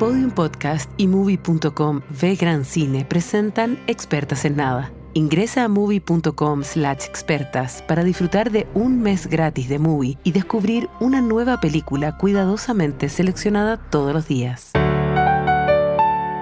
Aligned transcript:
Podium 0.00 0.30
Podcast 0.30 0.90
y 0.96 1.06
Movie.com 1.08 2.00
Ve 2.08 2.34
Gran 2.34 2.64
Cine 2.64 3.04
presentan 3.04 3.78
Expertas 3.86 4.46
en 4.46 4.56
Nada. 4.56 4.90
Ingresa 5.12 5.64
a 5.64 5.68
movie.com 5.68 6.64
slash 6.64 7.04
expertas 7.04 7.82
para 7.82 8.02
disfrutar 8.02 8.50
de 8.50 8.66
un 8.72 9.02
mes 9.02 9.26
gratis 9.26 9.68
de 9.68 9.78
movie 9.78 10.16
y 10.24 10.32
descubrir 10.32 10.88
una 11.00 11.20
nueva 11.20 11.60
película 11.60 12.16
cuidadosamente 12.16 13.10
seleccionada 13.10 13.76
todos 13.76 14.14
los 14.14 14.26
días. 14.26 14.70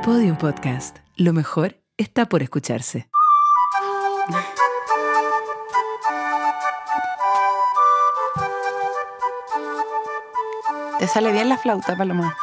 Podium 0.04 0.38
Podcast. 0.38 0.98
Lo 1.16 1.32
mejor 1.32 1.74
está 1.96 2.26
por 2.26 2.44
escucharse. 2.44 3.08
Te 11.00 11.08
sale 11.08 11.32
bien 11.32 11.48
la 11.48 11.58
flauta, 11.58 11.96
Paloma. 11.96 12.36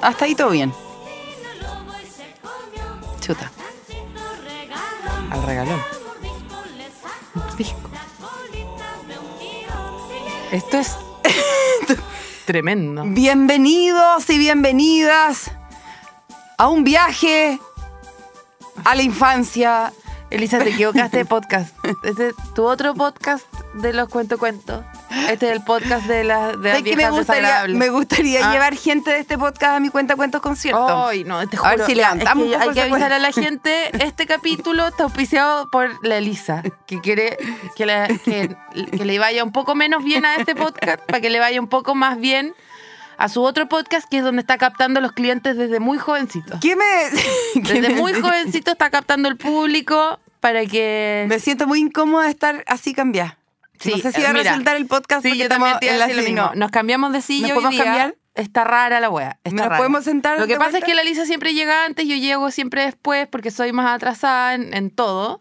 Hasta 0.00 0.24
ahí 0.24 0.34
todo 0.36 0.50
bien. 0.50 0.72
Chuta. 3.20 3.50
Al 5.30 5.42
regalón. 5.42 5.80
Tiro. 7.56 7.70
Esto 10.52 10.78
es 10.78 10.96
tremendo. 12.46 13.02
Bienvenidos 13.06 14.30
y 14.30 14.38
bienvenidas 14.38 15.50
a 16.56 16.68
un 16.68 16.84
viaje 16.84 17.58
a 18.84 18.94
la 18.94 19.02
infancia. 19.02 19.92
Elisa, 20.30 20.58
te 20.58 20.70
equivocaste 20.70 21.18
de 21.18 21.24
podcast. 21.26 21.74
Este 22.04 22.28
es 22.28 22.34
tu 22.54 22.64
otro 22.64 22.94
podcast 22.94 23.44
de 23.74 23.92
los 23.92 24.08
cuento 24.08 24.38
cuentos. 24.38 24.84
Este 25.30 25.46
es 25.46 25.52
el 25.52 25.62
podcast 25.64 26.06
de 26.06 26.24
las 26.24 26.60
de 26.60 26.68
las 26.68 26.78
Sé 26.78 26.84
que 26.84 26.96
me 26.96 27.10
gustaría, 27.10 27.64
me 27.68 27.88
gustaría 27.88 28.48
Ah. 28.48 28.52
llevar 28.52 28.76
gente 28.76 29.10
de 29.10 29.18
este 29.20 29.38
podcast 29.38 29.76
a 29.76 29.80
mi 29.80 29.88
cuenta 29.88 30.16
cuentos 30.16 30.40
conciertos. 30.42 30.90
Ay, 30.90 31.24
no, 31.24 31.46
te 31.48 31.56
A 31.56 31.62
ver 31.62 31.72
juro. 31.72 31.86
si 31.86 31.94
levantamos 31.94 32.44
Es 32.46 32.56
que 32.56 32.62
hay 32.62 32.70
que 32.74 32.80
avisar 32.82 33.12
a 33.12 33.18
la 33.18 33.32
gente, 33.32 34.04
este 34.04 34.26
capítulo 34.26 34.86
está 34.88 35.04
auspiciado 35.04 35.68
por 35.70 35.90
la 36.06 36.18
Elisa, 36.18 36.62
que 36.86 37.00
quiere 37.00 37.36
que, 37.76 37.86
la- 37.86 38.06
que- 38.08 38.54
que 38.96 39.04
le 39.04 39.18
vaya 39.18 39.44
un 39.44 39.52
poco 39.52 39.74
menos 39.74 40.04
bien 40.04 40.24
a 40.26 40.36
este 40.36 40.54
podcast, 40.54 41.00
para 41.06 41.20
que 41.20 41.30
le 41.30 41.40
vaya 41.40 41.60
un 41.60 41.68
poco 41.68 41.94
más 41.94 42.18
bien 42.20 42.54
a 43.16 43.28
su 43.28 43.42
otro 43.42 43.68
podcast, 43.68 44.08
que 44.08 44.18
es 44.18 44.22
donde 44.24 44.40
está 44.42 44.58
captando 44.58 45.00
los 45.00 45.12
clientes 45.12 45.56
desde 45.56 45.80
muy 45.80 45.98
jovencito. 45.98 46.58
¿Qué 46.60 46.76
me.? 46.76 46.84
qué 47.66 47.74
Desde 47.80 47.94
me- 47.94 48.00
muy 48.00 48.12
jovencito 48.12 48.72
está 48.72 48.90
captando 48.90 49.28
el 49.28 49.36
público 49.36 50.20
para 50.40 50.66
que... 50.66 51.24
Me 51.28 51.40
siento 51.40 51.66
muy 51.66 51.80
incómoda 51.80 52.24
de 52.26 52.30
estar 52.30 52.62
así 52.68 52.94
cambiada. 52.94 53.37
Sí, 53.80 53.90
no 53.90 53.98
sé 53.98 54.12
si 54.12 54.22
va 54.22 54.30
a 54.30 54.32
mira, 54.32 54.50
resultar 54.50 54.76
el 54.76 54.86
podcast 54.86 55.22
Sí, 55.22 55.28
porque 55.28 55.42
yo 55.44 55.48
también 55.48 55.74
estamos 55.74 55.90
a 55.90 55.94
en 55.94 55.98
la 55.98 56.14
lo 56.14 56.22
mismo. 56.28 56.42
no. 56.42 56.54
Nos 56.54 56.70
cambiamos 56.70 57.12
de 57.12 57.22
silla 57.22 57.48
¿Nos 57.48 57.54
podemos 57.54 57.72
día. 57.72 57.84
cambiar? 57.84 58.14
Está 58.34 58.64
rara 58.64 59.00
la 59.00 59.10
wea. 59.10 59.38
Está 59.44 59.50
¿Nos 59.56 59.64
rara. 59.66 59.76
podemos 59.78 60.04
sentar 60.04 60.38
Lo 60.38 60.46
que 60.46 60.56
pasa 60.56 60.78
es 60.78 60.84
que 60.84 60.94
la 60.94 61.02
Lisa 61.04 61.26
siempre 61.26 61.54
llega 61.54 61.84
antes, 61.84 62.06
yo 62.06 62.14
llego 62.16 62.50
siempre 62.50 62.82
después 62.84 63.26
porque 63.28 63.50
soy 63.50 63.72
más 63.72 63.94
atrasada 63.94 64.54
en, 64.54 64.74
en 64.74 64.90
todo. 64.90 65.40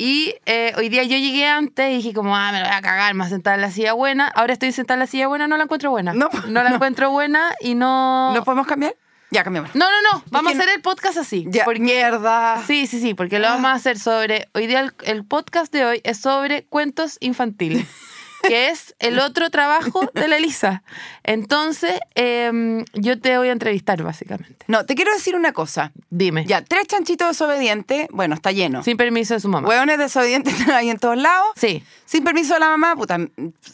Y 0.00 0.36
eh, 0.46 0.72
hoy 0.76 0.88
día 0.90 1.02
yo 1.02 1.16
llegué 1.16 1.44
antes 1.46 1.90
y 1.92 1.96
dije 1.96 2.12
como, 2.14 2.36
ah, 2.36 2.52
me 2.52 2.60
lo 2.60 2.66
voy 2.66 2.74
a 2.76 2.80
cagar, 2.80 3.12
me 3.14 3.18
voy 3.24 3.26
a 3.26 3.30
sentar 3.30 3.56
en 3.56 3.62
la 3.62 3.72
silla 3.72 3.94
buena. 3.94 4.28
Ahora 4.28 4.52
estoy 4.52 4.70
sentada 4.70 4.94
en 4.94 5.00
la 5.00 5.06
silla 5.08 5.26
buena, 5.26 5.48
no 5.48 5.56
la 5.56 5.64
encuentro 5.64 5.90
buena. 5.90 6.12
No, 6.12 6.28
la 6.46 6.62
no. 6.68 6.74
encuentro 6.76 7.10
buena 7.10 7.52
y 7.60 7.74
no... 7.74 8.32
¿Nos 8.32 8.44
podemos 8.44 8.68
cambiar? 8.68 8.94
Ya, 9.30 9.44
cambiamos. 9.44 9.74
No, 9.74 9.84
no, 9.90 9.96
no. 10.12 10.24
Vamos 10.30 10.52
a 10.54 10.56
hacer 10.56 10.70
el 10.74 10.80
podcast 10.80 11.18
así. 11.18 11.44
Ya, 11.48 11.64
porque- 11.64 11.80
mierda. 11.80 12.62
Sí, 12.66 12.86
sí, 12.86 13.00
sí, 13.00 13.14
porque 13.14 13.38
lo 13.38 13.48
vamos 13.48 13.66
a 13.66 13.74
hacer 13.74 13.98
sobre. 13.98 14.48
Hoy 14.54 14.66
día 14.66 14.80
el, 14.80 14.94
el 15.04 15.24
podcast 15.24 15.72
de 15.72 15.84
hoy 15.84 16.00
es 16.04 16.18
sobre 16.18 16.64
cuentos 16.64 17.18
infantiles, 17.20 17.86
que 18.48 18.68
es 18.70 18.94
el 19.00 19.18
otro 19.18 19.50
trabajo 19.50 20.10
de 20.14 20.28
la 20.28 20.38
Elisa. 20.38 20.82
Entonces, 21.24 22.00
em, 22.14 22.86
yo 22.94 23.20
te 23.20 23.36
voy 23.36 23.48
a 23.48 23.52
entrevistar, 23.52 24.02
básicamente. 24.02 24.64
No, 24.66 24.86
te 24.86 24.94
quiero 24.94 25.12
decir 25.12 25.36
una 25.36 25.52
cosa. 25.52 25.92
Dime. 26.08 26.46
Ya, 26.46 26.64
tres 26.64 26.86
chanchitos 26.86 27.28
desobedientes. 27.28 28.06
Bueno, 28.10 28.34
está 28.34 28.50
lleno. 28.50 28.82
Sin 28.82 28.96
permiso 28.96 29.34
de 29.34 29.40
su 29.40 29.48
mamá. 29.50 29.68
Hueones 29.68 29.98
desobedientes 29.98 30.54
están 30.58 30.74
ahí 30.74 30.88
en 30.88 30.98
todos 30.98 31.18
lados. 31.18 31.48
Sí. 31.56 31.84
Sin 32.06 32.24
permiso 32.24 32.54
de 32.54 32.60
la 32.60 32.68
mamá, 32.70 32.96
puta. 32.96 33.18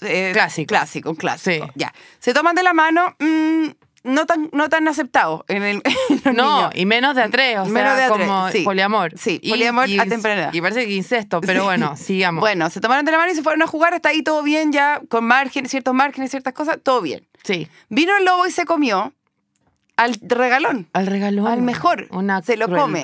eh, 0.01 0.31
Clásico. 0.33 0.67
Clásico, 0.67 1.11
un 1.11 1.17
clásico. 1.17 1.67
Sí. 1.67 1.73
Ya. 1.77 1.95
Se 2.19 2.35
toman 2.35 2.57
de 2.57 2.65
la 2.65 2.73
mano, 2.73 3.15
mm, 3.21 3.67
no 4.05 4.27
tan, 4.27 4.49
no 4.53 4.69
tan 4.69 4.87
aceptado 4.87 5.45
en, 5.49 5.63
el, 5.63 5.83
en 6.11 6.21
los 6.25 6.35
No, 6.35 6.57
niños. 6.57 6.73
y 6.77 6.87
menos 6.87 7.17
de 7.17 7.23
a 7.23 7.29
tres, 7.29 7.59
o 7.59 7.65
Menos 7.67 7.95
sea, 7.95 7.97
de 7.97 8.03
a 8.05 8.13
tres, 8.13 8.29
como 8.29 8.51
sí. 8.51 8.63
poliamor. 8.63 9.13
Sí, 9.19 9.41
Y- 9.43 9.51
poliamor 9.51 9.89
y- 9.89 9.99
a 9.99 10.07
temprana 10.07 10.41
edad. 10.43 10.53
Y 10.55 10.61
parece 10.61 10.87
que 10.87 10.93
incesto, 10.95 11.41
pero 11.41 11.61
Sí. 11.61 11.65
bueno, 11.65 11.97
sigamos. 11.97 12.41
Bueno, 12.41 12.71
se 12.71 12.81
tomaron 12.81 13.05
de 13.05 13.13
la 13.13 13.19
mano 13.19 13.33
y 13.33 13.35
se 13.35 13.43
fueron 13.43 13.63
a 13.63 13.67
jugar. 13.67 13.95
Hasta 13.95 14.11
ahí 14.11 14.23
todo 14.23 14.43
bien, 14.43 14.73
ya 14.73 15.01
con 15.09 15.25
márgenes, 15.25 15.71
ciertos 15.71 15.95
márgenes, 15.95 16.31
ciertas 16.31 16.53
cosas, 16.55 16.79
todo 16.83 17.01
bien. 17.01 17.27
Sí. 17.43 17.69
Vino 17.89 18.17
el 18.17 18.25
lobo 18.25 18.47
y 18.47 18.51
se 18.51 18.65
comió 18.65 19.13
al 19.97 20.17
regalón. 20.21 20.89
Al 20.93 21.07
regalón. 21.07 21.47
Al 21.47 21.63
mejor. 21.63 22.07
Una 22.11 22.43
Se 22.43 22.57
lo 22.57 22.69
come. 22.69 23.01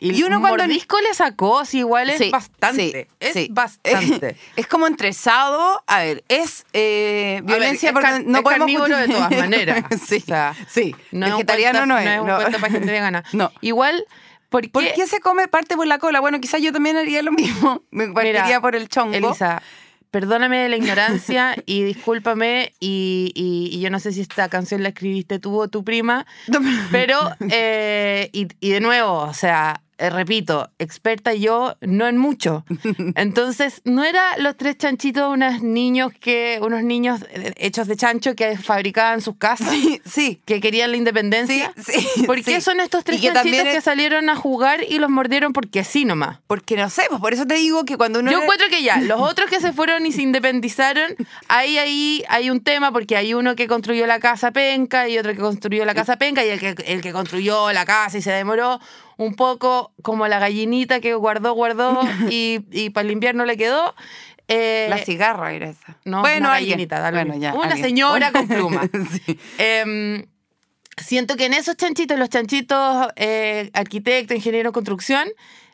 Y, 0.00 0.12
Y 0.14 0.22
uno 0.22 0.36
un 0.36 0.42
cuando- 0.42 0.64
mordisco 0.64 0.98
le 1.00 1.12
sacó, 1.14 1.64
sí, 1.64 1.78
igual 1.78 2.08
es 2.10 2.18
Sí, 2.18 2.30
bastante. 2.30 2.90
sí, 2.90 3.14
es 3.20 3.32
sí. 3.34 3.48
bastante. 3.50 4.36
Es 4.56 4.66
como 4.66 4.86
entresado. 4.86 5.82
A 5.86 5.98
ver, 6.00 6.24
es 6.28 6.64
eh, 6.72 7.36
A 7.38 7.42
ver, 7.42 7.44
violencia 7.44 7.88
es 7.90 7.92
porque 7.92 8.08
car- 8.08 8.24
no 8.24 8.38
es 8.38 8.42
podemos 8.42 8.66
carnívoro 8.66 8.96
de 8.96 9.08
todas 9.08 9.30
maneras. 9.30 9.84
sí, 10.06 10.16
O 10.22 10.26
sea, 10.26 10.54
sí. 10.68 10.96
No 11.10 11.26
Vegetariano 11.26 11.80
cuento- 11.80 11.94
no 11.94 11.98
es. 11.98 12.04
No 12.06 12.10
es 12.12 12.20
un 12.20 12.26
no. 12.26 12.36
cuento 12.36 12.58
para 12.60 12.72
gente 12.72 12.90
vegana. 12.90 13.24
No. 13.32 13.50
Igual, 13.60 14.04
¿por 14.48 14.62
qué? 14.62 14.68
¿Por 14.70 14.84
qué 14.94 15.06
se 15.06 15.20
come 15.20 15.48
parte 15.48 15.76
por 15.76 15.86
la 15.86 15.98
cola? 15.98 16.20
Bueno, 16.20 16.40
quizás 16.40 16.60
yo 16.62 16.72
también 16.72 16.96
haría 16.96 17.22
lo 17.22 17.32
mismo. 17.32 17.82
Me 17.90 18.08
partiría 18.08 18.44
Mira, 18.44 18.60
por 18.60 18.74
el 18.74 18.88
chongo. 18.88 19.14
Elisa, 19.14 19.62
perdóname 20.12 20.68
la 20.68 20.76
ignorancia 20.76 21.56
y 21.66 21.82
discúlpame. 21.82 22.72
Y, 22.78 23.32
y- 23.34 23.76
y 23.76 23.80
yo 23.80 23.90
no 23.90 23.98
sé 23.98 24.12
si 24.12 24.20
esta 24.20 24.48
canción 24.48 24.84
la 24.84 24.90
escribiste 24.90 25.40
tú 25.40 25.60
o 25.60 25.66
tu 25.66 25.82
prima, 25.82 26.24
pero, 26.92 27.18
eh, 27.50 28.30
y, 28.32 28.46
y 28.60 28.70
de 28.70 28.80
nuevo, 28.80 29.14
o 29.22 29.34
sea, 29.34 29.81
eh, 30.02 30.10
repito, 30.10 30.68
experta 30.78 31.32
yo, 31.34 31.76
no 31.80 32.06
en 32.08 32.18
mucho. 32.18 32.64
Entonces, 33.14 33.82
no 33.84 34.04
era 34.04 34.36
los 34.38 34.56
tres 34.56 34.76
chanchitos 34.78 35.32
unos 35.32 35.62
niños 35.62 36.12
que, 36.20 36.58
unos 36.62 36.82
niños 36.82 37.20
eh, 37.30 37.52
hechos 37.56 37.86
de 37.86 37.96
chancho 37.96 38.34
que 38.34 38.56
fabricaban 38.58 39.20
sus 39.20 39.36
casas, 39.36 39.68
Sí, 39.70 40.00
sí. 40.04 40.40
que 40.44 40.60
querían 40.60 40.90
la 40.90 40.96
independencia. 40.96 41.72
Sí, 41.76 41.92
sí, 42.14 42.22
¿Por 42.26 42.42
qué 42.42 42.56
sí. 42.56 42.60
son 42.60 42.80
estos 42.80 43.04
tres 43.04 43.20
que 43.20 43.32
chanchitos 43.32 43.62
que 43.64 43.80
salieron 43.80 44.28
a 44.28 44.36
jugar 44.36 44.80
y 44.88 44.98
los 44.98 45.10
mordieron 45.10 45.52
porque 45.52 45.80
así 45.80 46.04
nomás? 46.04 46.38
Porque 46.46 46.76
no 46.76 46.90
sé, 46.90 47.02
pues 47.08 47.20
por 47.20 47.32
eso 47.32 47.46
te 47.46 47.54
digo 47.54 47.84
que 47.84 47.96
cuando 47.96 48.18
uno. 48.20 48.30
Yo 48.30 48.38
era- 48.38 48.44
encuentro 48.44 48.68
que 48.68 48.82
ya, 48.82 48.96
los 49.00 49.20
otros 49.30 49.48
que 49.48 49.60
se 49.60 49.72
fueron 49.72 50.04
y 50.06 50.12
se 50.12 50.22
independizaron, 50.22 51.14
ahí, 51.48 51.78
ahí 51.78 52.24
hay 52.28 52.50
un 52.50 52.60
tema 52.62 52.90
porque 52.92 53.16
hay 53.16 53.34
uno 53.34 53.54
que 53.54 53.68
construyó 53.68 54.06
la 54.06 54.18
casa 54.20 54.50
penca 54.50 55.08
y 55.08 55.18
otro 55.18 55.32
que 55.32 55.38
construyó 55.40 55.84
la 55.84 55.94
casa 55.94 56.16
penca 56.16 56.44
y 56.44 56.48
el 56.48 56.58
que, 56.60 56.74
el 56.86 57.00
que 57.00 57.12
construyó 57.12 57.72
la 57.72 57.84
casa 57.86 58.18
y 58.18 58.22
se 58.22 58.32
demoró 58.32 58.80
un 59.22 59.34
poco 59.34 59.92
como 60.02 60.26
la 60.28 60.38
gallinita 60.38 61.00
que 61.00 61.14
guardó, 61.14 61.52
guardó 61.54 62.00
y, 62.30 62.60
y 62.70 62.90
para 62.90 63.06
el 63.06 63.12
invierno 63.12 63.44
le 63.44 63.56
quedó. 63.56 63.94
Eh, 64.48 64.86
La 64.90 64.98
cigarra 64.98 65.52
era 65.52 65.70
esa. 65.70 65.96
no, 66.04 66.20
bueno, 66.20 66.48
una 66.48 66.58
gallinita, 66.58 67.00
da 67.00 67.10
lo 67.10 67.16
Bueno, 67.18 67.36
ya. 67.36 67.54
Una 67.54 67.68
alguien. 67.68 67.84
señora 67.84 68.32
con 68.32 68.48
pluma. 68.48 68.82
Sí. 69.24 69.38
Em, 69.58 70.26
siento 70.96 71.36
que 71.36 71.46
en 71.46 71.54
esos 71.54 71.76
chanchitos, 71.76 72.18
los 72.18 72.28
chanchitos 72.28 73.08
eh, 73.16 73.70
arquitecto, 73.72 74.34
ingeniero 74.34 74.72
construcción, 74.72 75.28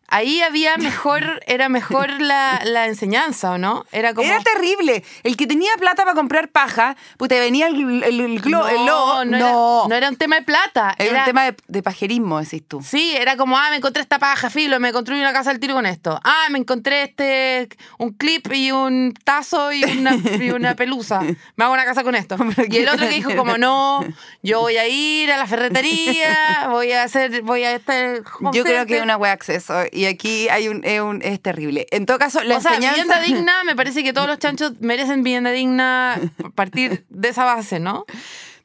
ahí 0.09 0.41
había 0.43 0.77
mejor, 0.77 1.43
era 1.47 1.69
mejor 1.69 2.11
la, 2.21 2.61
la 2.65 2.87
enseñanza, 2.87 3.53
¿o 3.53 3.59
no? 3.59 3.85
Era 3.93 4.15
como. 4.15 4.27
Era 4.29 4.41
terrible. 4.43 5.05
El 5.23 5.37
que 5.37 5.47
tenía 5.47 5.71
plata 5.79 6.03
para 6.05 6.15
comprar 6.15 6.49
paja, 6.49 6.97
pues 7.17 7.29
te 7.29 7.39
venía 7.39 7.67
el, 7.69 8.03
el, 8.03 8.21
el, 8.21 8.43
glo- 8.43 8.69
el 8.69 8.85
lobo. 8.87 9.25
no, 9.25 9.37
Era, 9.37 9.51
no 9.89 9.95
era 9.95 10.09
un 10.09 10.17
tema 10.17 10.37
de 10.37 10.43
plata. 10.43 10.95
Era 10.99 11.11
Era, 11.11 11.19
un 11.21 11.25
tema 11.25 11.45
de, 11.45 11.57
de 11.67 11.83
pajerismo, 11.83 12.41
decís 12.41 12.63
tú. 12.67 12.83
Sí, 12.83 13.15
era 13.17 13.37
como, 13.37 13.57
ah, 13.59 13.69
me 13.71 13.77
encontré 13.77 14.03
esta 14.03 14.19
paja, 14.19 14.51
filo, 14.51 14.81
me 14.81 14.93
construí 14.93 15.21
una 15.21 15.33
casa 15.33 15.51
al 15.51 15.61
tiro 15.61 15.75
con 15.75 15.87
esto. 15.87 16.19
Ah, 16.25 16.47
me 16.51 16.59
encontré 16.59 17.03
este, 17.04 17.69
un 17.99 18.13
clip 18.13 18.53
y 18.53 18.72
un 18.72 19.15
tazo 19.25 19.72
y 19.72 19.84
una, 19.84 20.15
y 20.16 20.51
una 20.51 20.75
pelusa. 20.75 21.21
Me 21.21 21.65
hago 21.65 21.72
una 21.75 21.84
casa 21.84 22.03
con 22.03 22.15
esto. 22.15 22.37
Y 22.69 22.78
el 22.78 22.89
otro 22.89 23.07
que 23.09 23.15
dijo 23.15 23.34
como, 23.37 23.57
no, 23.59 24.04
yo 24.43 24.61
voy 24.61 24.77
a 24.77 24.87
ir 24.89 25.31
a 25.33 25.37
la 25.37 25.47
ferretería, 25.47 26.66
voy 26.71 26.93
a 26.93 27.03
hacer, 27.04 27.43
voy 27.43 27.65
a 27.65 27.75
estar... 27.75 28.22
Yo 28.53 28.63
creo 28.65 28.87
que 28.87 28.97
es 28.99 29.03
una 29.03 29.16
wea 29.16 29.33
acceso 29.33 29.75
y 29.98 30.06
aquí 30.06 30.48
hay 30.48 30.68
un, 30.68 30.84
es, 30.84 31.00
un- 31.00 31.21
es 31.22 31.41
terrible. 31.42 31.86
En 31.91 32.06
todo 32.06 32.18
caso, 32.18 32.42
la 32.45 32.56
o 32.59 32.60
sea, 32.60 32.78
vivienda 32.78 33.21
digna, 33.27 33.65
me 33.65 33.74
parece 33.77 34.03
que 34.04 34.12
todos 34.12 34.27
los 34.28 34.39
chanchos 34.39 34.72
merecen 34.80 35.22
vivienda 35.22 35.50
digna 35.50 36.15
a 36.15 36.48
partir 36.54 37.04
de 37.09 37.28
esa 37.28 37.45
base, 37.45 37.80
¿no? 37.80 38.06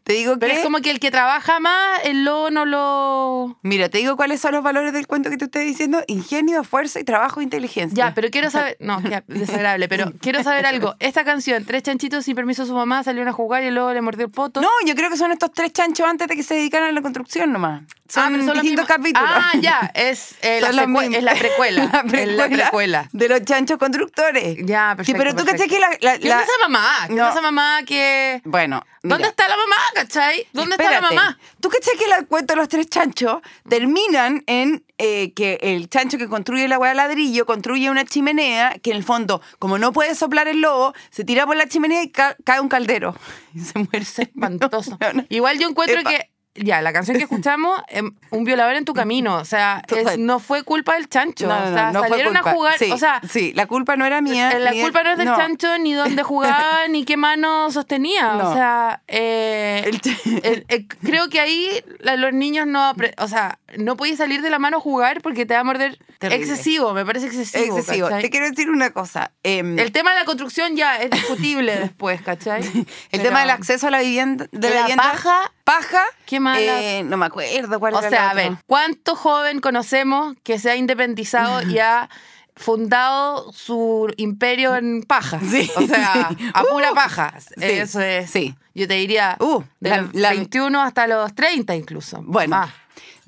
Te 0.03 0.13
digo 0.13 0.37
Pero 0.37 0.51
que... 0.53 0.59
es 0.59 0.65
como 0.65 0.79
que 0.79 0.91
el 0.91 0.99
que 0.99 1.11
trabaja 1.11 1.59
más, 1.59 1.99
el 2.03 2.25
lobo 2.25 2.49
no 2.51 2.65
lo... 2.65 3.57
Mira, 3.61 3.89
te 3.89 3.99
digo 3.99 4.15
cuáles 4.17 4.41
son 4.41 4.51
los 4.53 4.63
valores 4.63 4.91
del 4.93 5.07
cuento 5.07 5.29
que 5.29 5.37
te 5.37 5.45
estoy 5.45 5.63
diciendo. 5.65 6.03
Ingenio, 6.07 6.61
esfuerzo 6.61 6.99
y 6.99 7.03
trabajo 7.03 7.39
e 7.39 7.43
inteligencia. 7.43 8.07
Ya, 8.09 8.13
pero 8.13 8.29
quiero 8.29 8.49
saber... 8.49 8.75
No, 8.79 9.01
qué 9.01 9.23
desagradable, 9.27 9.87
pero 9.87 10.11
quiero 10.21 10.43
saber 10.43 10.65
algo. 10.65 10.95
Esta 10.99 11.23
canción, 11.23 11.63
Tres 11.65 11.83
chanchitos 11.83 12.25
sin 12.25 12.35
permiso 12.35 12.63
de 12.63 12.67
su 12.67 12.75
mamá, 12.75 13.03
salieron 13.03 13.29
a 13.29 13.33
jugar 13.33 13.63
y 13.63 13.67
el 13.67 13.75
lobo 13.75 13.93
le 13.93 14.01
mordió 14.01 14.25
el 14.25 14.31
poto. 14.31 14.61
No, 14.61 14.69
yo 14.85 14.95
creo 14.95 15.09
que 15.09 15.17
son 15.17 15.31
estos 15.31 15.51
tres 15.53 15.71
chanchos 15.71 16.05
antes 16.07 16.27
de 16.27 16.35
que 16.35 16.43
se 16.43 16.55
dedicaran 16.55 16.89
a 16.89 16.91
la 16.91 17.01
construcción 17.01 17.51
nomás. 17.53 17.83
Son 18.09 18.23
Ah, 18.23 18.27
pero 18.29 18.39
son 18.43 18.47
los 18.53 18.61
distintos 18.61 18.85
capítulos. 18.85 19.29
Ah, 19.33 19.51
ya, 19.59 19.89
es, 19.95 20.35
eh, 20.43 20.59
la, 20.61 20.69
es 20.69 20.75
la 21.23 21.33
precuela. 21.33 21.89
La 21.91 21.99
Es 22.21 22.27
la 22.35 22.47
precuela. 22.49 23.09
de 23.11 23.29
los 23.29 23.41
chanchos 23.43 23.77
constructores. 23.79 24.57
Ya, 24.65 24.91
Sí, 24.91 25.13
perfecto. 25.13 25.17
pero 25.19 25.35
tú 25.35 25.45
perfecto. 25.45 25.73
que 25.73 25.79
la... 25.79 25.89
la- 26.01 26.19
¿Qué 26.19 26.27
la- 26.27 26.35
onda 26.35 26.43
esa 26.43 26.67
mamá? 26.69 26.87
¿Qué 27.07 27.13
No. 27.13 27.29
esa 27.29 27.41
mamá 27.41 27.79
que... 27.87 28.41
Bueno, 28.43 28.85
¿Dónde 29.01 29.27
está 29.27 29.47
la 29.49 29.57
mamá, 29.57 29.75
cachai? 29.93 30.45
¿Dónde 30.53 30.75
está 30.75 30.91
la 30.91 31.01
mamá? 31.01 31.39
¿Tú 31.61 31.69
caché 31.69 31.91
que 31.97 32.05
el 32.05 32.27
cuento 32.27 32.53
de 32.53 32.57
los 32.57 32.67
tres 32.67 32.87
chanchos 32.89 33.41
terminan 33.69 34.43
en 34.47 34.85
eh, 34.97 35.33
que 35.33 35.57
el 35.61 35.89
chancho 35.89 36.17
que 36.17 36.27
construye 36.27 36.67
la 36.67 36.77
hueá 36.79 36.91
de 36.91 36.95
ladrillo 36.95 37.45
construye 37.45 37.89
una 37.89 38.05
chimenea 38.05 38.77
que 38.81 38.91
en 38.91 38.97
el 38.97 39.03
fondo, 39.03 39.41
como 39.59 39.77
no 39.77 39.91
puede 39.93 40.15
soplar 40.15 40.47
el 40.47 40.61
lobo, 40.61 40.93
se 41.09 41.23
tira 41.23 41.45
por 41.45 41.55
la 41.55 41.67
chimenea 41.67 42.03
y 42.03 42.09
ca- 42.09 42.35
cae 42.43 42.59
un 42.59 42.69
caldero. 42.69 43.15
Y 43.55 43.59
se 43.59 43.77
muere. 43.79 43.99
Espantoso. 43.99 44.97
Igual 45.29 45.59
yo 45.59 45.69
encuentro 45.69 45.99
Epa. 45.99 46.09
que, 46.09 46.29
ya, 46.55 46.81
la 46.81 46.93
canción 46.93 47.17
que 47.17 47.23
escuchamos, 47.29 47.81
em, 47.87 48.13
un 48.29 48.43
violador 48.43 48.75
en 48.75 48.85
tu 48.85 48.93
camino, 48.93 49.37
o 49.37 49.45
sea, 49.45 49.81
es- 49.87 50.17
no 50.17 50.39
fue 50.39 50.63
culpa 50.63 50.93
del 50.95 51.09
chancho. 51.09 51.47
No, 51.47 51.59
no, 51.59 51.71
o 51.71 51.73
sea, 51.73 51.91
no, 51.91 52.01
salieron 52.01 52.33
culpa. 52.33 52.49
a 52.49 52.53
jugar, 52.53 52.77
Sí, 52.77 52.91
o 52.91 52.97
sea, 52.97 53.21
sí, 53.29 53.53
la 53.55 53.65
culpa 53.67 53.95
no 53.95 54.05
era 54.05 54.21
mía. 54.21 54.51
eh, 54.51 54.59
la 54.59 54.71
culpa 54.71 55.03
no 55.03 55.11
es 55.11 55.17
del 55.17 55.27
no. 55.27 55.35
chancho, 55.37 55.77
ni 55.79 55.93
dónde 55.93 56.21
jugaba, 56.23 56.87
ni 56.89 57.05
qué 57.05 57.17
mano 57.17 57.71
sostenía. 57.71 58.33
No. 58.33 58.49
O 58.51 58.53
sea, 58.53 59.01
eh, 59.07 59.83
El 59.85 60.01
ch- 60.01 60.41
el- 60.43 60.65
eh, 60.69 60.87
creo 61.03 61.29
que 61.29 61.39
ahí 61.39 61.69
la- 61.99 62.15
los 62.17 62.33
niños 62.33 62.67
no, 62.67 62.93
o 63.17 63.27
sea, 63.27 63.59
no 63.77 63.95
podéis 63.97 64.17
salir 64.17 64.41
de 64.41 64.49
la 64.49 64.59
mano 64.59 64.77
a 64.77 64.79
jugar 64.79 65.21
porque 65.21 65.45
te 65.45 65.53
va 65.55 65.61
a 65.61 65.63
morder 65.63 65.97
Terrible. 66.19 66.43
excesivo, 66.45 66.93
me 66.93 67.05
parece 67.05 67.25
excesivo. 67.27 67.77
Excesivo. 67.77 68.07
¿cachai? 68.07 68.21
Te 68.21 68.29
quiero 68.29 68.49
decir 68.49 68.69
una 68.69 68.91
cosa. 68.91 69.31
em, 69.43 69.77
El 69.79 69.91
tema 69.91 70.11
de 70.13 70.19
la 70.19 70.25
construcción 70.25 70.75
ya 70.75 70.97
es 70.97 71.09
discutible 71.09 71.75
después, 71.79 72.21
¿cachai? 72.21 72.61
El 72.63 72.85
Pero- 73.11 73.23
tema 73.23 73.39
del 73.41 73.49
acceso 73.49 73.87
a 73.87 73.91
la 73.91 74.01
vivienda. 74.01 74.45
De 74.51 74.69
La 74.69 74.75
la 74.75 74.81
vivienda 74.81 75.03
paja. 75.11 75.51
Paja. 75.63 76.03
Qué 76.25 76.39
mala. 76.39 76.81
eh, 76.81 77.03
no 77.03 77.15
me 77.17 77.25
acuerdo 77.25 77.79
cuál 77.79 77.93
O 77.95 77.99
era 77.99 78.09
sea, 78.09 78.29
a 78.31 78.33
ver, 78.33 78.53
¿cuánto 78.67 79.15
joven 79.15 79.59
conocemos 79.61 80.35
que 80.43 80.59
se 80.59 80.69
ha 80.71 80.75
independizado 80.75 81.61
y 81.69 81.79
ha 81.79 82.09
fundado 82.55 83.51
su 83.53 84.11
imperio 84.17 84.75
en 84.75 85.03
paja? 85.03 85.39
Sí. 85.39 85.69
O 85.75 85.81
sea, 85.87 86.29
a 86.53 86.63
pura 86.71 86.91
Uh. 86.91 86.95
paja. 86.95 87.33
Sí, 87.39 87.53
Eso 87.63 88.01
es. 88.01 88.29
sí. 88.29 88.55
Yo 88.75 88.87
te 88.87 88.95
diría 88.95 89.37
Uh, 89.39 89.61
de 89.79 89.89
la- 89.89 89.97
los 90.01 90.13
la- 90.15 90.29
21 90.31 90.81
hasta 90.81 91.07
los 91.07 91.33
30 91.35 91.75
incluso. 91.75 92.19
Bueno. 92.23 92.57
Más, 92.57 92.71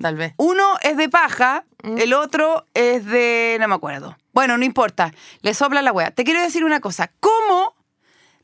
tal 0.00 0.16
vez. 0.16 0.34
Uno 0.36 0.76
es 0.82 0.96
de 0.96 1.08
paja, 1.08 1.64
Mm. 1.84 1.98
el 1.98 2.12
otro 2.14 2.66
es 2.74 3.04
de. 3.06 3.56
No 3.60 3.68
me 3.68 3.76
acuerdo. 3.76 4.16
Bueno, 4.32 4.58
no 4.58 4.64
importa. 4.64 5.12
Le 5.42 5.54
sopla 5.54 5.82
la 5.82 5.92
wea. 5.92 6.10
Te 6.10 6.24
quiero 6.24 6.42
decir 6.42 6.64
una 6.64 6.80
cosa. 6.80 7.12
¿Cómo 7.20 7.75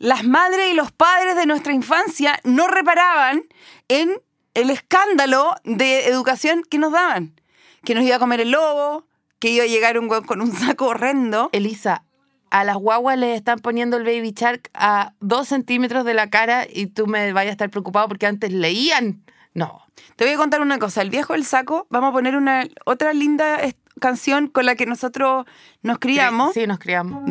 las 0.02 0.24
madres 0.24 0.72
y 0.72 0.74
los 0.74 0.90
padres 0.90 1.36
de 1.36 1.46
nuestra 1.46 1.72
infancia 1.72 2.40
no 2.42 2.66
reparaban 2.66 3.44
en 3.86 4.10
el 4.52 4.70
escándalo 4.70 5.54
de 5.62 6.08
educación 6.08 6.64
que 6.68 6.78
nos 6.78 6.90
daban? 6.90 7.40
Que 7.84 7.94
nos 7.94 8.02
iba 8.02 8.16
a 8.16 8.18
comer 8.18 8.40
el 8.40 8.50
lobo, 8.50 9.06
que 9.38 9.50
iba 9.50 9.62
a 9.62 9.68
llegar 9.68 10.00
un 10.00 10.10
weón 10.10 10.24
con 10.24 10.40
un 10.40 10.50
saco 10.52 10.86
horrendo. 10.86 11.50
Elisa, 11.52 12.02
a 12.50 12.64
las 12.64 12.76
guaguas 12.78 13.16
les 13.16 13.36
están 13.36 13.60
poniendo 13.60 13.96
el 13.96 14.02
baby 14.02 14.32
shark 14.32 14.70
a 14.74 15.14
dos 15.20 15.46
centímetros 15.46 16.04
de 16.04 16.14
la 16.14 16.30
cara 16.30 16.66
y 16.68 16.86
tú 16.86 17.06
me 17.06 17.32
vayas 17.32 17.50
a 17.50 17.52
estar 17.52 17.70
preocupado 17.70 18.08
porque 18.08 18.26
antes 18.26 18.52
leían. 18.52 19.22
No. 19.54 19.82
Te 20.16 20.24
voy 20.24 20.34
a 20.34 20.36
contar 20.36 20.62
una 20.62 20.80
cosa. 20.80 21.02
El 21.02 21.10
viejo 21.10 21.34
del 21.34 21.44
saco, 21.44 21.86
vamos 21.90 22.10
a 22.10 22.12
poner 22.12 22.34
una 22.34 22.66
otra 22.86 23.12
linda 23.12 23.60
canción 24.00 24.48
con 24.48 24.66
la 24.66 24.74
que 24.74 24.84
nosotros 24.84 25.46
nos 25.82 26.00
criamos. 26.00 26.54
Sí, 26.54 26.66
nos 26.66 26.80
criamos. 26.80 27.22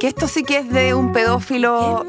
Que 0.00 0.06
esto 0.06 0.28
sí 0.28 0.44
que 0.44 0.58
es 0.58 0.70
de 0.70 0.94
un 0.94 1.12
pedófilo. 1.12 2.04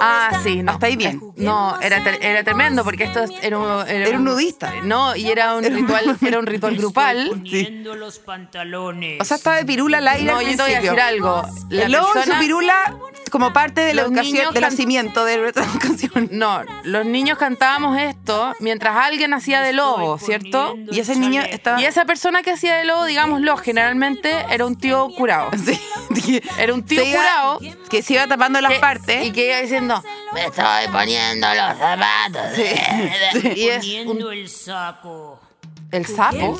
Ah, 0.00 0.30
sí, 0.42 0.62
no. 0.62 0.72
Hasta 0.72 0.86
ahí 0.86 0.96
bien. 0.96 1.20
No, 1.36 1.78
era, 1.80 2.02
ter- 2.02 2.18
era 2.24 2.42
tremendo 2.44 2.84
porque 2.84 3.04
esto 3.04 3.24
era 3.40 3.58
un, 3.58 3.88
Era 3.88 4.16
un 4.18 4.24
nudista. 4.24 4.72
No, 4.82 5.14
y 5.16 5.30
era 5.30 5.54
un 5.54 5.64
ritual, 5.64 6.16
era 6.26 6.38
un 6.38 6.46
ritual 6.46 6.76
grupal. 6.76 7.26
Poniendo 7.30 7.94
los 7.94 8.18
pantalones. 8.18 9.20
O 9.20 9.24
sea, 9.24 9.36
estaba 9.36 9.56
de 9.56 9.64
pirula 9.64 9.98
al 9.98 10.08
aire. 10.08 10.30
No, 10.32 10.38
al 10.38 10.44
yo 10.46 10.50
te 10.56 10.62
voy 10.62 10.72
a 10.72 10.80
principio. 10.80 10.90
decir 10.92 11.00
algo. 11.00 11.42
La 11.70 11.84
el 11.84 11.92
lobo 11.92 12.06
su 12.08 12.12
persona- 12.14 12.38
pirula 12.40 12.94
como 13.30 13.52
parte 13.52 13.80
de 13.80 13.94
la 13.94 14.02
Los 14.02 14.10
educación, 14.10 14.34
niños 14.34 14.52
del 14.54 14.62
can- 14.62 14.70
nacimiento 14.72 15.24
de 15.24 15.38
nuestra 15.38 15.64
educación. 15.64 16.28
No, 16.32 16.62
los 16.84 17.06
niños 17.06 17.38
cantábamos 17.38 17.98
esto 17.98 18.54
mientras 18.60 18.96
alguien 18.96 19.32
hacía 19.34 19.60
de 19.62 19.72
lobo, 19.72 20.18
¿cierto? 20.18 20.74
Y 20.90 21.00
ese 21.00 21.16
niño 21.16 21.42
estaba. 21.42 21.80
Y 21.80 21.84
esa 21.86 22.04
persona 22.04 22.42
que 22.42 22.50
hacía 22.50 22.76
de 22.76 22.84
lobo, 22.84 23.04
digámoslo, 23.04 23.56
generalmente 23.56 24.44
era 24.50 24.66
un 24.66 24.76
tío 24.76 25.08
curado. 25.16 25.50
Sí, 25.64 25.78
Era 26.58 26.74
un 26.74 26.84
tío 26.84 27.02
se 27.02 27.08
iba- 27.08 27.18
curado 27.18 27.60
que 27.88 28.02
se 28.02 28.14
iba 28.14 28.26
tapando 28.26 28.60
las 28.60 28.72
que- 28.72 28.78
partes. 28.80 29.11
Y 29.24 29.32
que 29.32 29.46
iba 29.48 29.60
diciendo, 29.60 30.02
me 30.32 30.44
estoy 30.46 30.88
poniendo 30.90 31.46
los 31.48 31.78
zapatos. 31.78 32.58
Y 33.56 33.68
es 33.68 33.84
un- 33.84 34.06
Poniendo 34.06 34.32
el 34.32 34.48
saco. 34.48 35.40
el 35.90 36.06
sapo. 36.06 36.58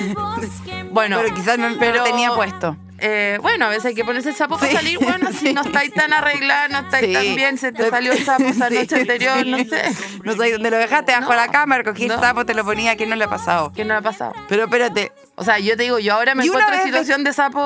El 0.00 0.88
Bueno, 0.90 1.18
pero 1.22 1.34
quizás 1.34 1.58
no, 1.58 1.70
no 1.70 1.76
pero- 1.78 1.98
lo 1.98 2.04
tenía 2.04 2.32
puesto. 2.34 2.76
Eh, 3.00 3.38
bueno, 3.40 3.66
a 3.66 3.68
veces 3.68 3.84
hay 3.86 3.94
que 3.94 4.04
ponerse 4.04 4.30
el 4.30 4.34
sapo 4.34 4.56
para 4.58 4.70
Sí, 4.70 4.76
salir. 4.76 4.98
Bueno, 4.98 5.30
si 5.30 5.38
sí. 5.38 5.52
no 5.52 5.60
estáis 5.66 5.92
tan 5.94 6.12
arreglada, 6.12 6.66
no 6.66 6.78
estáis 6.80 7.06
Sí. 7.06 7.12
tan 7.12 7.36
bien, 7.36 7.56
se 7.56 7.70
te 7.70 7.88
salió 7.90 8.10
el 8.12 8.24
sapo 8.24 8.42
esa 8.42 8.68
Sí, 8.68 8.74
noche 8.74 8.96
anterior, 8.96 9.38
sí. 9.44 9.50
no 9.52 9.58
sé. 9.58 9.82
No 10.24 10.32
sé 10.34 10.52
dónde 10.52 10.70
lo 10.72 10.78
dejaste, 10.78 11.12
bajo 11.12 11.30
No. 11.30 11.36
la 11.36 11.46
cámara, 11.48 11.84
cogí 11.84 12.02
el 12.04 12.08
No. 12.08 12.18
sapo, 12.20 12.44
te 12.44 12.54
lo 12.54 12.64
ponía, 12.64 12.96
que 12.96 13.06
no 13.06 13.14
le 13.14 13.22
ha 13.24 13.28
pasado. 13.30 13.72
¿Qué 13.72 13.84
no 13.84 13.94
le 13.94 13.98
ha 14.00 14.02
pasado? 14.02 14.32
Pero 14.48 14.64
espérate, 14.64 15.12
O 15.36 15.44
sea, 15.44 15.60
yo 15.60 15.76
te 15.76 15.84
digo, 15.84 16.00
yo 16.00 16.14
ahora 16.14 16.34
me 16.34 16.44
encuentro 16.44 16.74
en 16.74 16.82
situación 16.82 17.22
de 17.22 17.32
sapo 17.32 17.62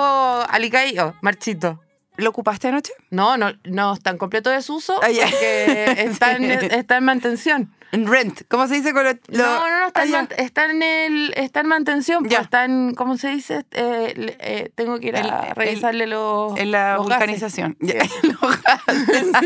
alicaído, 0.50 1.14
marchito. 1.22 1.80
¿Lo 2.16 2.30
ocupaste 2.30 2.68
anoche? 2.68 2.92
No, 3.10 3.36
no, 3.36 3.52
no 3.64 3.94
está 3.94 4.10
en 4.10 4.18
completo 4.18 4.50
desuso 4.50 5.00
Ah, 5.02 5.10
ya. 5.10 5.24
porque 5.26 5.94
está 5.98 6.32
en, 6.32 6.44
está 6.50 6.96
en 6.98 7.04
mantención. 7.04 7.72
En 7.94 8.06
rent. 8.06 8.40
¿Cómo 8.48 8.66
se 8.68 8.76
dice 8.76 8.94
con 8.94 9.04
lo, 9.04 9.12
lo- 9.12 9.18
No, 9.44 9.68
no, 9.68 9.80
no, 9.80 9.86
está, 9.88 10.00
Ah, 10.00 10.04
en, 10.04 10.10
man- 10.12 10.28
está 10.38 10.64
en 10.64 10.82
el, 10.82 11.34
está 11.36 11.60
en 11.60 11.66
mantención, 11.66 12.24
pues, 12.24 12.40
está 12.40 12.64
en, 12.64 12.94
¿cómo 12.94 13.18
se 13.18 13.28
dice? 13.28 13.66
Eh, 13.72 14.34
eh, 14.40 14.70
tengo 14.74 14.98
que 14.98 15.08
ir 15.08 15.16
a 15.16 15.20
El- 15.20 15.26
el- 15.50 15.54
revisarle 15.54 16.06
los 16.06 16.58
En 16.58 16.70
la 16.70 16.94
los 16.94 17.04
vulcanización. 17.06 17.76
Gases. 17.80 18.10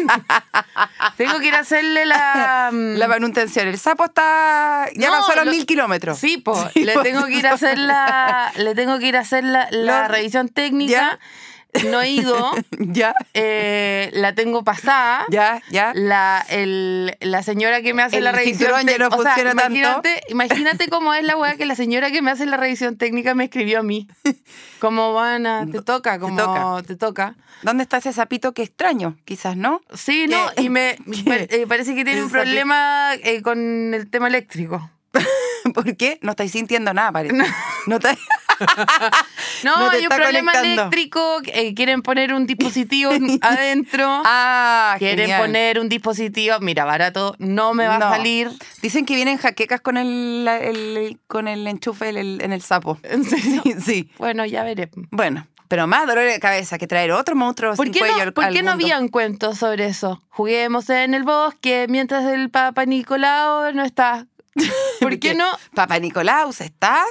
Tengo 1.17 1.39
que 1.41 1.47
ir 1.49 1.55
a 1.55 1.61
hacerle 1.61 2.07
la... 2.07 2.71
mm, 2.73 2.97
La 2.97 3.09
manutención. 3.09 3.67
El 3.69 3.79
sapo 3.79 4.05
está. 4.05 4.87
Ya 4.95 5.09
No, 5.11 5.19
pasó 5.19 5.35
los 5.37 5.45
lo- 5.47 5.51
mil 5.51 5.67
kilómetros. 5.67 6.19
Sí, 6.19 6.39
po, 6.39 6.57
Sí, 6.73 6.85
le 6.85 6.95
po. 6.95 7.03
tengo 7.03 7.25
que 7.27 7.33
ir 7.35 7.47
a 7.47 7.55
hacer 7.55 7.79
la, 7.79 8.53
le 8.57 8.75
tengo 8.75 8.99
que 8.99 9.07
ir 9.09 9.17
a 9.17 9.21
hacer 9.21 9.45
la, 9.45 9.69
la 9.71 10.09
revisión 10.09 10.49
técnica. 10.49 11.19
No 11.85 12.01
he 12.01 12.11
ido, 12.11 12.53
Ya, 12.79 13.15
eh, 13.35 14.11
la 14.15 14.35
tengo 14.35 14.65
pasada. 14.65 15.25
ya, 15.31 15.63
ya. 15.71 15.93
La, 15.95 16.45
el- 16.49 17.17
la 17.21 17.43
señora 17.43 17.83
que 17.83 17.93
me 17.95 18.03
hace 18.03 18.19
El 18.19 18.25
la 18.25 18.33
revisión 18.33 18.71
ya 18.87 18.99
no 18.99 19.09
o 19.09 19.23
sea, 19.23 19.35
funciona 19.35 19.55
tanto. 19.55 19.77
imagínate, 19.79 20.21
imagínate 20.29 20.89
cómo 20.89 21.15
es 21.15 21.25
la 21.25 21.37
weá 21.37 21.57
que 21.57 21.67
la 21.67 21.75
señora 21.75 22.11
que 22.11 22.23
me 22.23 22.31
hace 22.31 22.47
la 22.47 22.57
revisión 22.57 22.97
técnica 22.97 23.35
me 23.35 23.45
escribió 23.45 23.81
a 23.81 23.83
mí. 23.83 24.09
Como 24.79 25.15
van 25.15 25.47
a, 25.47 25.67
te 25.71 25.81
toca, 25.83 26.19
como 26.19 26.37
toca. 26.37 26.83
te 26.87 26.97
toca. 26.97 27.35
¿Dónde 27.63 27.83
está 27.85 27.97
ese 27.97 28.13
sapito 28.13 28.53
que 28.53 28.63
extraño? 28.63 29.17
Quizás, 29.25 29.57
¿no? 29.57 29.81
Sí, 29.95 30.27
no, 30.29 30.37
¿Qué? 30.55 30.63
y 30.65 30.69
me 30.69 30.99
eh, 31.27 31.65
parece 31.67 31.95
que 31.95 32.05
tiene 32.05 32.23
un 32.23 32.29
sapito. 32.31 32.45
problema 32.45 33.15
eh, 33.25 33.41
con 33.41 33.95
el 33.95 34.11
tema 34.11 34.29
eléctrico. 34.29 34.91
¿Por 35.75 35.97
qué? 35.97 36.19
No 36.21 36.33
estáis 36.33 36.53
sintiendo 36.53 36.93
nada, 36.93 37.11
parece. 37.11 37.35
No, 37.87 37.97
estáis- 37.97 38.19
No, 39.65 39.91
hay 39.91 40.03
un 40.03 40.09
problema 40.09 40.53
conectando. 40.53 40.83
eléctrico, 40.83 41.39
eh, 41.47 41.75
quieren 41.75 42.03
poner 42.03 42.33
un 42.33 42.47
dispositivo 42.47 43.11
adentro. 43.43 44.23
Ah, 44.25 44.97
Quieren 44.99 45.19
genial. 45.27 45.41
poner 45.41 45.79
un 45.81 45.89
dispositivo, 45.89 46.59
mira, 46.61 46.85
barato, 46.85 47.35
no 47.39 47.75
me 47.75 47.87
va 47.87 47.99
No. 47.99 48.07
a 48.07 48.11
salir. 48.17 48.51
Dicen 48.83 49.05
que 49.07 49.15
vienen 49.15 49.39
jaquecas 49.39 49.81
con 49.81 49.97
el, 49.97 50.47
el- 50.49 51.19
con 51.27 51.49
el 51.49 51.67
enchufe 51.67 52.09
en 52.09 52.17
el, 52.17 52.41
en 52.43 52.53
el 52.53 52.63
sapo. 52.63 52.99
¿En 53.03 53.25
serio? 53.25 53.63
Sí, 53.65 53.75
sí. 53.85 54.11
Bueno, 54.19 54.45
ya 54.47 54.63
veré. 54.65 54.91
Bueno, 55.11 55.47
pero 55.69 55.87
más 55.87 56.07
dolor 56.07 56.25
de 56.25 56.39
cabeza 56.39 56.79
que 56.79 56.87
traer 56.87 57.11
otro 57.13 57.35
monstruo 57.35 57.75
¿Por 57.75 57.87
sin 57.87 57.93
qué, 57.93 57.99
cuello 58.01 58.17
no, 58.17 58.23
al- 58.23 58.33
por 58.33 58.45
al 58.45 58.55
qué 58.55 58.63
no 58.63 58.71
habían 58.73 59.09
cuentos 59.09 59.59
sobre 59.59 59.87
eso? 59.87 60.23
Juguemos 60.29 60.89
en 60.91 61.15
el 61.15 61.25
bosque 61.25 61.87
mientras 61.89 62.25
el 62.27 62.51
Papa 62.51 62.85
Nicolau 62.85 63.73
no 63.75 63.83
está. 63.85 64.27
¿Por 65.01 65.19
qué 65.19 65.35
no? 65.35 65.45
Papá 65.75 65.99
Nicolaus, 65.99 66.61
¿estás? 66.63 67.05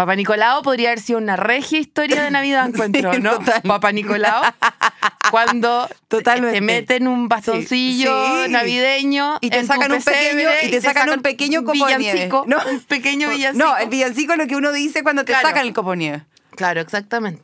Papa 0.00 0.16
Nicolau 0.16 0.62
podría 0.62 0.88
haber 0.88 1.00
sido 1.00 1.18
una 1.18 1.36
regia 1.36 1.78
historia 1.78 2.22
de 2.22 2.30
Navidad, 2.30 2.66
encuentro, 2.72 3.12
Sí, 3.12 3.20
¿no? 3.20 3.32
total. 3.38 3.60
Papa 3.60 3.92
Nicolau, 3.92 4.42
cuando 5.30 5.86
Totalmente. 6.08 6.54
te 6.54 6.60
meten 6.62 7.06
un 7.06 7.28
bastoncillo 7.28 8.44
Sí. 8.46 8.50
navideño 8.50 9.36
Y 9.42 9.50
te 9.50 9.62
sacan 9.62 9.92
un 9.92 10.02
pequeño- 10.02 10.48
y 10.62 10.70
te 10.70 10.80
sacan 10.80 11.10
un 11.10 11.20
pequeño 11.20 11.64
copo 11.64 11.86
de 11.86 11.98
nieve. 11.98 12.12
villancico, 12.14 12.44
No. 12.46 12.56
un 12.70 12.80
pequeño 12.80 13.28
villancico. 13.28 13.62
No, 13.66 13.76
el 13.76 13.90
villancico 13.90 14.32
es 14.32 14.38
lo 14.38 14.46
que 14.46 14.56
uno 14.56 14.72
dice 14.72 15.02
cuando 15.02 15.22
te 15.26 15.32
Claro. 15.32 15.48
sacan 15.48 15.66
el 15.66 15.74
copo 15.74 15.94
nieve. 15.94 16.22
Claro, 16.56 16.80
exactamente. 16.80 17.42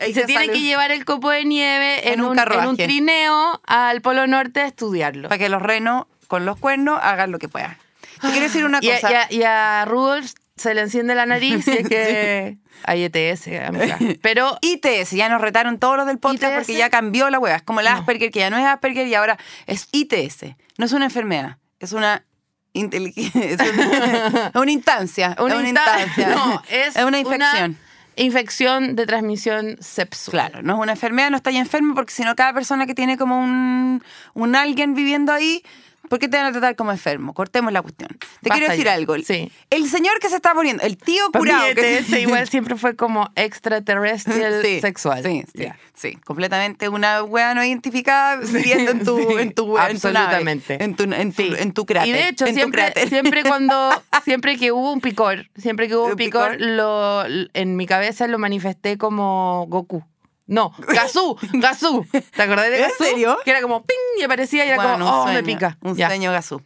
Ahí 0.00 0.12
y 0.12 0.14
se 0.14 0.24
tiene 0.24 0.48
que 0.48 0.60
llevar 0.62 0.90
el 0.90 1.04
copo 1.04 1.28
de 1.30 1.44
nieve 1.44 2.08
En 2.08 2.14
en, 2.14 2.20
un 2.22 2.38
en 2.38 2.76
trineo 2.78 3.60
al 3.66 4.00
Polo 4.00 4.26
Norte 4.26 4.60
a 4.62 4.66
estudiarlo. 4.66 5.28
Para 5.28 5.38
que 5.38 5.50
los 5.50 5.60
renos 5.60 6.06
con 6.28 6.46
los 6.46 6.58
cuernos 6.58 6.98
hagan 7.02 7.30
lo 7.30 7.38
que 7.38 7.50
puedan. 7.50 7.76
Te 8.22 8.28
quiero 8.30 8.46
decir 8.46 8.64
una 8.64 8.78
Y 8.80 8.90
a, 8.90 8.94
cosa. 9.02 9.10
y 9.10 9.14
a- 9.14 9.32
y 9.40 9.42
a 9.42 9.84
Rudolf 9.84 10.32
se 10.56 10.72
le 10.74 10.82
enciende 10.82 11.14
la 11.14 11.26
nariz 11.26 11.66
y 11.66 11.70
es 11.72 11.88
que 11.88 12.58
hay 12.84 13.04
ETS, 13.12 13.48
amiga. 13.66 13.98
Pero 14.22 14.56
ITS, 14.62 15.10
ya 15.12 15.28
nos 15.28 15.40
retaron 15.40 15.78
todos 15.78 15.96
los 15.96 16.06
del 16.06 16.18
podcast 16.18 16.52
ITS. 16.52 16.58
porque 16.58 16.76
ya 16.78 16.90
cambió 16.90 17.28
la 17.30 17.38
hueá. 17.38 17.56
Es 17.56 17.62
como 17.62 17.80
No. 17.82 17.88
Asperger, 17.90 18.30
que 18.30 18.38
ya 18.40 18.50
no 18.50 18.56
es 18.58 18.64
Asperger 18.64 19.06
y 19.08 19.14
ahora 19.14 19.38
es 19.66 19.88
ITS. 19.92 20.54
No 20.78 20.84
es 20.86 20.92
una 20.92 21.04
enfermedad, 21.06 21.58
es 21.80 21.92
una 21.92 22.24
inteligencia, 22.72 23.40
es 23.50 23.60
una, 23.60 24.46
es 24.48 24.54
una 24.54 24.72
instancia. 24.72 25.36
una 25.38 25.54
es 25.54 25.60
una 25.60 25.68
insta- 25.70 26.02
instancia. 26.04 26.28
No, 26.34 26.62
es, 26.68 26.96
una 26.96 27.18
infección. 27.18 27.78
infección 28.16 28.96
de 28.96 29.06
transmisión 29.06 29.76
sexual. 29.80 30.50
Claro, 30.50 30.62
no 30.62 30.74
es 30.74 30.80
una 30.80 30.92
enfermedad, 30.92 31.30
no 31.30 31.36
estáis 31.36 31.58
enfermo 31.58 31.94
porque 31.94 32.12
si 32.12 32.22
no 32.22 32.34
cada 32.36 32.52
persona 32.52 32.86
que 32.86 32.94
tiene 32.94 33.16
como 33.16 33.38
un, 33.40 34.02
un 34.34 34.56
alguien 34.56 34.94
viviendo 34.94 35.32
ahí, 35.32 35.62
¿por 36.08 36.18
qué 36.18 36.28
te 36.28 36.36
van 36.36 36.46
a 36.46 36.52
tratar 36.52 36.76
como 36.76 36.90
enfermo? 36.92 37.34
Cortemos 37.34 37.72
la 37.72 37.82
cuestión. 37.82 38.08
Te 38.08 38.48
Basta 38.48 38.54
quiero 38.54 38.70
decir 38.70 38.84
ya. 38.86 38.92
algo. 38.94 39.16
Sí. 39.18 39.50
El 39.70 39.88
señor 39.88 40.18
que 40.20 40.28
se 40.28 40.36
está 40.36 40.54
poniendo, 40.54 40.82
el 40.82 40.96
tío 40.96 41.24
mí 41.26 41.38
curado. 41.38 41.74
que 41.74 42.20
igual 42.20 42.48
siempre 42.50 42.76
fue 42.76 42.96
como 42.96 43.30
extraterrestre 43.36 44.62
Sí, 44.62 44.80
sexual. 44.80 45.22
Sí, 45.22 45.44
sí, 45.54 45.62
Ya. 45.64 45.78
sí. 45.94 46.16
Completamente 46.24 46.88
una 46.88 47.22
wea 47.22 47.54
no 47.54 47.64
identificada 47.64 48.36
viviendo 48.36 48.90
en 48.92 49.04
tu, 49.04 49.18
en 49.38 49.52
tu, 49.52 49.64
wea, 49.74 49.90
en 49.90 50.00
tu 50.00 50.08
nave, 50.10 50.18
absolutamente. 50.36 50.82
en 50.82 50.94
tu, 50.96 51.04
en 51.04 51.32
tu, 51.32 51.42
en 51.42 51.72
tu 51.72 51.86
cráter. 51.86 52.08
Y 52.08 52.12
de 52.12 52.28
hecho, 52.28 52.46
siempre, 52.46 52.92
siempre 53.08 53.42
cuando, 53.46 53.90
siempre 54.24 54.56
que 54.56 54.72
hubo 54.72 54.92
un 54.92 55.00
picor, 55.00 55.48
siempre 55.56 55.88
que 55.88 55.96
hubo 55.96 56.04
un 56.06 56.10
¿Un 56.12 56.16
picor, 56.16 56.52
picor? 56.56 56.66
lo, 56.66 57.24
en 57.54 57.76
mi 57.76 57.86
cabeza 57.86 58.26
lo 58.26 58.38
manifesté 58.38 58.98
como 58.98 59.66
Goku. 59.68 60.04
No, 60.46 60.72
Gazú, 60.78 61.36
Gazú. 61.54 62.06
¿Te 62.36 62.42
acordás 62.42 62.66
de 62.70 62.76
¿En 62.76 62.82
Gazú? 62.88 63.04
serio? 63.04 63.38
Que 63.44 63.50
era 63.50 63.62
como 63.62 63.82
ping 63.84 63.96
y 64.20 64.22
aparecía 64.22 64.64
y 64.64 64.68
era 64.68 64.76
Bueno, 64.76 65.04
como, 65.06 65.22
oh, 65.22 65.26
me 65.26 65.42
pica. 65.42 65.78
Un 65.80 65.96
Ya. 65.96 66.08
sueño 66.08 66.30
gasú. 66.32 66.60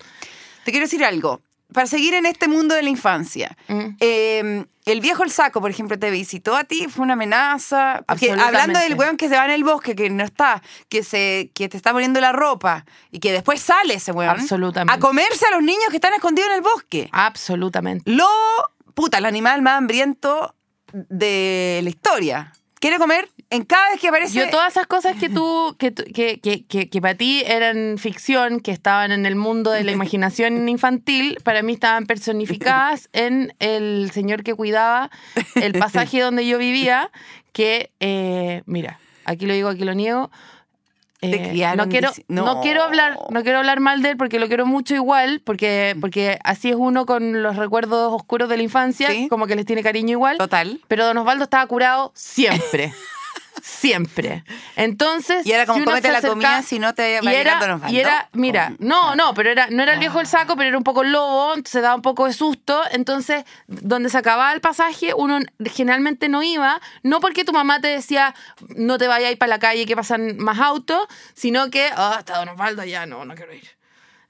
Te 0.65 0.71
quiero 0.73 0.87
decir 0.87 1.05
algo. 1.05 1.41
Para 1.73 1.87
seguir 1.87 2.15
en 2.15 2.25
este 2.25 2.49
mundo 2.49 2.75
de 2.75 2.83
la 2.83 2.89
infancia, 2.89 3.55
Mm. 3.69 3.97
eh, 4.01 4.65
el 4.87 5.01
viejo 5.03 5.23
el 5.23 5.31
saco, 5.31 5.61
por 5.61 5.71
ejemplo, 5.71 5.99
te 5.99 6.11
visitó 6.11 6.57
a 6.57 6.65
ti, 6.65 6.87
fue 6.89 7.05
una 7.05 7.13
amenaza. 7.13 8.03
Porque 8.09 8.33
hablando 8.33 8.79
del 8.81 8.95
weón 8.95 9.19
que 9.19 9.29
se 9.29 9.37
va 9.37 9.45
en 9.45 9.51
el 9.51 9.65
bosque, 9.65 9.95
que 9.95 10.09
no 10.09 10.25
está, 10.25 10.63
que 10.89 11.03
se 11.03 11.51
que 11.55 11.69
te 11.69 11.77
está 11.77 11.93
poniendo 11.93 12.21
la 12.23 12.33
ropa 12.33 12.87
y 13.11 13.19
que 13.21 13.33
después 13.33 13.61
sale 13.61 13.95
ese 13.95 14.13
weón 14.13 14.31
Absolutamente. 14.41 14.93
a 14.95 14.99
comerse 14.99 15.45
a 15.47 15.51
los 15.51 15.63
niños 15.63 15.85
que 15.91 15.97
están 15.97 16.15
escondidos 16.15 16.49
en 16.51 16.57
el 16.57 16.63
bosque. 16.63 17.11
Absolutamente. 17.13 18.11
Lo, 18.11 18.27
puta, 18.95 19.19
el 19.19 19.27
animal 19.27 19.61
más 19.61 19.77
hambriento 19.77 20.55
de 20.93 21.81
la 21.83 21.91
historia. 21.91 22.53
Quiere 22.81 22.97
comer 22.99 23.29
en 23.51 23.65
cada 23.65 23.91
vez 23.91 24.01
que 24.01 24.09
aparece. 24.09 24.35
Yo 24.39 24.51
todas 24.51 24.73
esas 24.73 24.87
cosas 24.87 25.17
que 25.17 25.29
tú, 25.29 25.75
que, 25.79 25.93
que, 25.93 26.39
que, 26.67 27.01
para 27.01 27.15
ti 27.15 27.43
eran 27.47 27.97
ficción, 27.99 28.61
que 28.61 28.73
estaban 28.73 29.11
en 29.11 29.25
el 29.25 29.37
mundo 29.37 29.71
de 29.71 29.85
la 29.85 29.93
imaginación 29.93 30.69
infantil, 30.69 31.39
para 31.45 31.63
mí 31.63 31.73
estaban 31.73 32.07
personificadas 32.07 33.09
en 33.13 33.55
el 33.59 34.11
señor 34.13 34.43
que 34.43 34.55
cuidaba 34.55 35.11
el 35.55 35.73
pasaje 35.79 36.21
donde 36.21 36.47
yo 36.47 36.59
vivía, 36.59 37.11
que, 37.53 37.91
eh, 38.01 38.63
mira, 38.67 39.01
aquí 39.25 39.47
lo 39.47 39.55
digo, 39.55 39.69
aquí 39.71 39.85
lo 39.85 39.95
niego. 39.95 40.31
Te 41.21 41.35
eh, 41.35 41.49
criaron 41.49 41.79
no 41.79 41.89
quiero 41.89 42.13
no. 42.29 42.45
no. 42.45 42.61
quiero 42.61 42.85
hablar 42.85 43.19
no 43.31 43.43
quiero 43.43 43.59
hablar 43.59 43.81
mal 43.81 44.03
de 44.03 44.11
él 44.11 44.17
porque 44.17 44.39
lo 44.39 44.47
quiero 44.47 44.67
mucho 44.67 44.95
igual 44.95 45.43
porque 45.45 45.97
porque 46.01 46.39
así 46.45 46.71
es 46.71 46.77
uno 46.79 47.07
con 47.07 47.43
los 47.43 47.57
recuerdos 47.57 48.13
oscuros 48.13 48.49
de 48.49 48.57
la 48.57 48.63
infancia 48.63 49.09
Sí. 49.11 49.27
como 49.29 49.49
que 49.49 49.57
les 49.57 49.67
tiene 49.67 49.83
cariño 49.83 50.13
igual 50.13 50.39
Total. 50.39 50.81
pero 50.87 51.05
Don 51.05 51.19
Osvaldo 51.19 51.43
estaba 51.43 51.67
curado 51.67 52.13
siempre. 52.15 52.93
siempre. 53.63 54.45
Entonces. 54.77 55.47
Y 55.47 55.53
era 55.53 55.67
como, 55.67 55.79
si 55.79 55.85
se 56.03 56.09
la 56.13 56.19
acerca- 56.19 56.29
comida, 56.29 56.63
si 56.63 56.79
no 56.79 56.95
te 56.95 57.21
y 57.23 57.29
era, 57.29 57.81
y 57.89 57.99
era, 57.99 58.29
mira, 58.33 58.73
Oh. 58.73 58.77
no, 58.81 59.17
no, 59.17 59.35
pero 59.35 59.51
era, 59.51 59.69
no 59.71 59.83
era 59.83 59.95
el 59.95 59.99
viejo 59.99 60.19
del 60.19 60.27
saco, 60.27 60.57
pero 60.57 60.69
era 60.69 60.79
un 60.79 60.85
poco 60.85 61.03
el 61.03 61.13
lobo, 61.13 61.55
se 61.65 61.81
daba 61.81 61.95
un 61.95 62.03
poco 62.03 62.27
de 62.27 62.33
susto. 62.33 62.83
Entonces, 62.91 63.45
donde 63.67 64.11
se 64.11 64.19
acababa 64.19 64.53
el 64.53 64.61
pasaje, 64.61 65.13
uno 65.15 65.39
generalmente 65.73 66.29
no 66.29 66.43
iba, 66.43 66.81
no 67.03 67.21
porque 67.21 67.45
tu 67.45 67.53
mamá 67.53 67.81
te 67.81 67.89
decía, 67.89 68.35
no 68.77 68.99
te 68.99 69.07
vayas 69.09 69.29
a 69.29 69.33
ir 69.33 69.39
para 69.39 69.51
la 69.51 69.59
calle 69.59 69.87
que 69.87 69.97
pasan 69.97 70.37
más 70.39 70.59
autos, 70.59 71.07
sino 71.35 71.71
que, 71.71 71.89
ah, 71.97 72.17
está 72.19 72.39
Don 72.39 72.49
Osvaldo 72.51 72.83
allá, 72.83 73.07
no, 73.07 73.25
no 73.25 73.35
quiero 73.35 73.53
ir. 73.55 73.78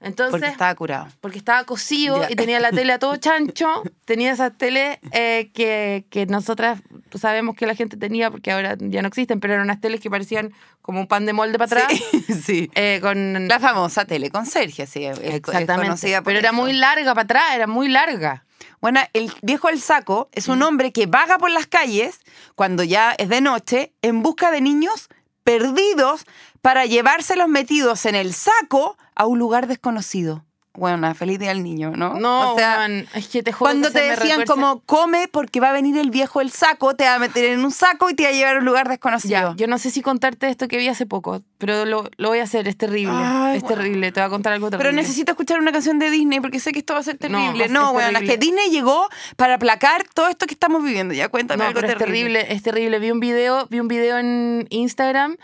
Entonces, 0.00 0.32
Porque 0.32 0.46
estaba 0.52 0.74
curado. 0.76 1.08
porque 1.20 1.38
estaba 1.38 1.64
cosido 1.64 2.20
Ya. 2.22 2.28
y 2.30 2.36
tenía 2.36 2.60
la 2.60 2.70
tele 2.70 2.92
a 2.92 2.98
todo 3.00 3.16
chancho. 3.18 3.82
Tenía 4.04 4.30
esas 4.32 4.56
teles 4.56 4.98
eh, 5.10 5.50
que, 5.52 6.06
que 6.10 6.26
nosotras 6.26 6.80
sabemos 7.18 7.56
que 7.56 7.66
la 7.66 7.74
gente 7.74 7.96
tenía 7.96 8.30
porque 8.30 8.52
ahora 8.52 8.76
ya 8.78 9.02
no 9.02 9.08
existen, 9.08 9.40
pero 9.40 9.54
eran 9.54 9.64
unas 9.64 9.80
teles 9.80 10.00
que 10.00 10.08
parecían 10.08 10.52
como 10.82 11.00
un 11.00 11.08
pan 11.08 11.26
de 11.26 11.32
molde 11.32 11.58
para 11.58 11.82
atrás. 11.84 12.00
Sí, 12.26 12.34
sí. 12.46 12.70
eh, 12.76 13.00
con 13.02 13.48
La 13.48 13.58
famosa 13.58 14.04
teleconserje, 14.04 14.86
sí. 14.86 15.04
es- 15.04 15.18
Exactamente. 15.20 16.20
pero 16.24 16.38
era 16.38 16.52
muy 16.52 16.72
larga 16.74 17.12
para 17.14 17.24
atrás, 17.24 17.44
era 17.54 17.66
muy 17.66 17.88
larga. 17.88 18.44
Bueno, 18.80 19.00
el 19.12 19.32
viejo 19.42 19.68
El 19.68 19.80
Saco 19.80 20.28
es 20.32 20.46
Mm. 20.48 20.52
un 20.52 20.62
hombre 20.62 20.92
que 20.92 21.06
vaga 21.06 21.38
por 21.38 21.50
las 21.50 21.66
calles 21.66 22.20
cuando 22.54 22.84
ya 22.84 23.12
es 23.18 23.28
de 23.28 23.40
noche 23.40 23.92
en 24.02 24.22
busca 24.22 24.52
de 24.52 24.60
niños 24.60 25.08
perdidos 25.42 26.24
para 26.62 26.86
llevárselos 26.86 27.48
metidos 27.48 28.04
en 28.06 28.14
el 28.14 28.32
saco 28.34 28.96
a 29.14 29.26
un 29.26 29.38
lugar 29.38 29.66
desconocido. 29.66 30.44
Bueno, 30.74 31.12
feliz 31.16 31.40
día 31.40 31.50
al 31.50 31.64
niño, 31.64 31.90
¿no? 31.96 32.14
No, 32.20 32.52
o 32.52 32.56
sea, 32.56 32.76
weón, 32.78 33.08
es 33.12 33.26
que 33.26 33.42
te 33.42 33.50
juro 33.52 33.68
cuando 33.68 33.88
que 33.88 33.94
te 33.94 34.00
decían 34.10 34.44
como 34.46 34.78
come 34.86 35.26
porque 35.26 35.58
va 35.58 35.70
a 35.70 35.72
venir 35.72 35.98
el 35.98 36.10
viejo 36.10 36.40
El 36.40 36.52
Saco, 36.52 36.94
te 36.94 37.02
va 37.02 37.16
a 37.16 37.18
meter 37.18 37.46
en 37.46 37.64
un 37.64 37.72
saco 37.72 38.10
y 38.10 38.14
te 38.14 38.22
va 38.22 38.28
a 38.28 38.32
llevar 38.32 38.54
a 38.54 38.58
un 38.60 38.64
lugar 38.64 38.88
desconocido. 38.88 39.32
Ya, 39.32 39.54
yo 39.56 39.66
no 39.66 39.78
sé 39.78 39.90
si 39.90 40.02
contarte 40.02 40.48
esto 40.48 40.68
que 40.68 40.76
vi 40.78 40.86
hace 40.86 41.04
poco, 41.04 41.42
pero 41.58 41.84
lo, 41.84 42.08
lo 42.16 42.28
voy 42.28 42.38
a 42.38 42.44
hacer, 42.44 42.68
es 42.68 42.76
terrible. 42.76 43.12
Ay, 43.16 43.56
es 43.56 43.64
weón. 43.64 43.74
terrible, 43.74 44.12
te 44.12 44.20
voy 44.20 44.26
a 44.28 44.30
contar 44.30 44.52
algo 44.52 44.70
terrible. 44.70 44.90
Pero 44.90 44.94
necesito 45.02 45.32
escuchar 45.32 45.58
una 45.58 45.72
canción 45.72 45.98
de 45.98 46.10
Disney 46.10 46.38
porque 46.38 46.60
sé 46.60 46.70
que 46.70 46.78
esto 46.78 46.94
va 46.94 47.00
a 47.00 47.02
ser 47.02 47.14
No, 47.28 47.38
terrible. 47.40 47.64
es- 47.64 47.70
No, 47.72 47.86
es 47.88 47.92
bueno, 47.94 48.18
es 48.20 48.30
que 48.30 48.36
Disney 48.36 48.70
llegó 48.70 49.08
para 49.36 49.54
aplacar 49.54 50.04
todo 50.14 50.28
esto 50.28 50.46
que 50.46 50.54
estamos 50.54 50.84
viviendo. 50.84 51.12
Ya 51.12 51.28
cuéntame 51.28 51.58
No, 51.64 51.68
algo 51.70 51.80
pero 51.80 51.92
es 51.92 51.98
terrible. 51.98 52.34
terrible, 52.38 52.54
es 52.54 52.62
terrible. 52.62 52.98
Vi 53.00 53.10
un 53.10 53.18
video, 53.18 53.66
vi 53.68 53.80
un 53.80 53.88
video 53.88 54.16
en 54.18 54.68
Instagram 54.70 55.38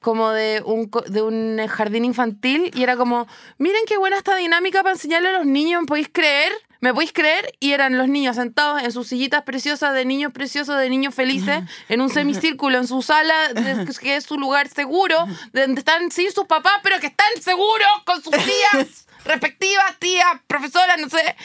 como 0.00 0.30
de 0.30 0.62
un, 0.64 0.90
de 1.08 1.22
un 1.22 1.66
jardín 1.68 2.04
infantil 2.04 2.70
y 2.74 2.82
era 2.82 2.96
como, 2.96 3.26
miren 3.58 3.82
qué 3.86 3.98
buena 3.98 4.16
esta 4.16 4.34
dinámica 4.36 4.82
para 4.82 4.94
enseñarle 4.94 5.28
a 5.28 5.32
los 5.32 5.46
niños, 5.46 5.82
¿me 5.82 5.86
podéis 5.86 6.08
creer? 6.10 6.52
¿Me 6.80 6.94
podéis 6.94 7.12
creer? 7.12 7.52
Y 7.60 7.72
eran 7.72 7.98
los 7.98 8.08
niños 8.08 8.36
sentados 8.36 8.82
en 8.82 8.90
sus 8.90 9.08
sillitas 9.08 9.42
preciosas 9.42 9.92
de 9.92 10.06
niños 10.06 10.32
preciosos, 10.32 10.78
de 10.78 10.88
niños 10.88 11.14
felices, 11.14 11.62
en 11.90 12.00
un 12.00 12.08
semicírculo, 12.08 12.78
en 12.78 12.86
su 12.86 13.02
sala, 13.02 13.34
que 14.00 14.16
es 14.16 14.24
su 14.24 14.38
lugar 14.38 14.68
seguro, 14.68 15.26
de 15.52 15.60
donde 15.60 15.80
están 15.80 16.10
sin 16.10 16.32
sus 16.32 16.46
papás, 16.46 16.80
pero 16.82 16.98
que 16.98 17.08
están 17.08 17.28
seguros 17.42 17.88
con 18.06 18.22
sus 18.22 18.32
tías 18.32 19.06
respectivas, 19.26 19.98
tías, 19.98 20.40
profesoras, 20.46 20.98
no 20.98 21.10
sé. 21.10 21.36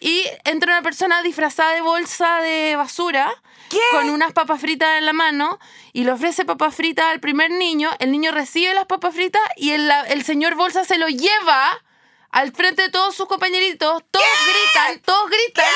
Y 0.00 0.24
entra 0.44 0.72
una 0.72 0.82
persona 0.82 1.22
disfrazada 1.22 1.72
de 1.74 1.82
bolsa 1.82 2.40
de 2.40 2.74
basura 2.74 3.30
con 3.90 4.10
unas 4.10 4.32
papas 4.32 4.60
fritas 4.60 4.98
en 4.98 5.06
la 5.06 5.12
mano 5.12 5.58
y 5.92 6.04
le 6.04 6.12
ofrece 6.12 6.44
papas 6.44 6.74
fritas 6.74 7.06
al 7.06 7.20
primer 7.20 7.50
niño. 7.50 7.90
El 7.98 8.12
niño 8.12 8.32
recibe 8.32 8.74
las 8.74 8.86
papas 8.86 9.14
fritas 9.14 9.42
y 9.56 9.70
el, 9.70 9.90
el 10.08 10.24
señor 10.24 10.54
bolsa 10.54 10.84
se 10.84 10.98
lo 10.98 11.08
lleva 11.08 11.82
al 12.30 12.52
frente 12.52 12.82
de 12.82 12.88
todos 12.90 13.14
sus 13.14 13.26
compañeritos. 13.26 14.02
Todos 14.10 14.26
gritan, 14.46 15.00
todos 15.02 15.28
gritan. 15.28 15.66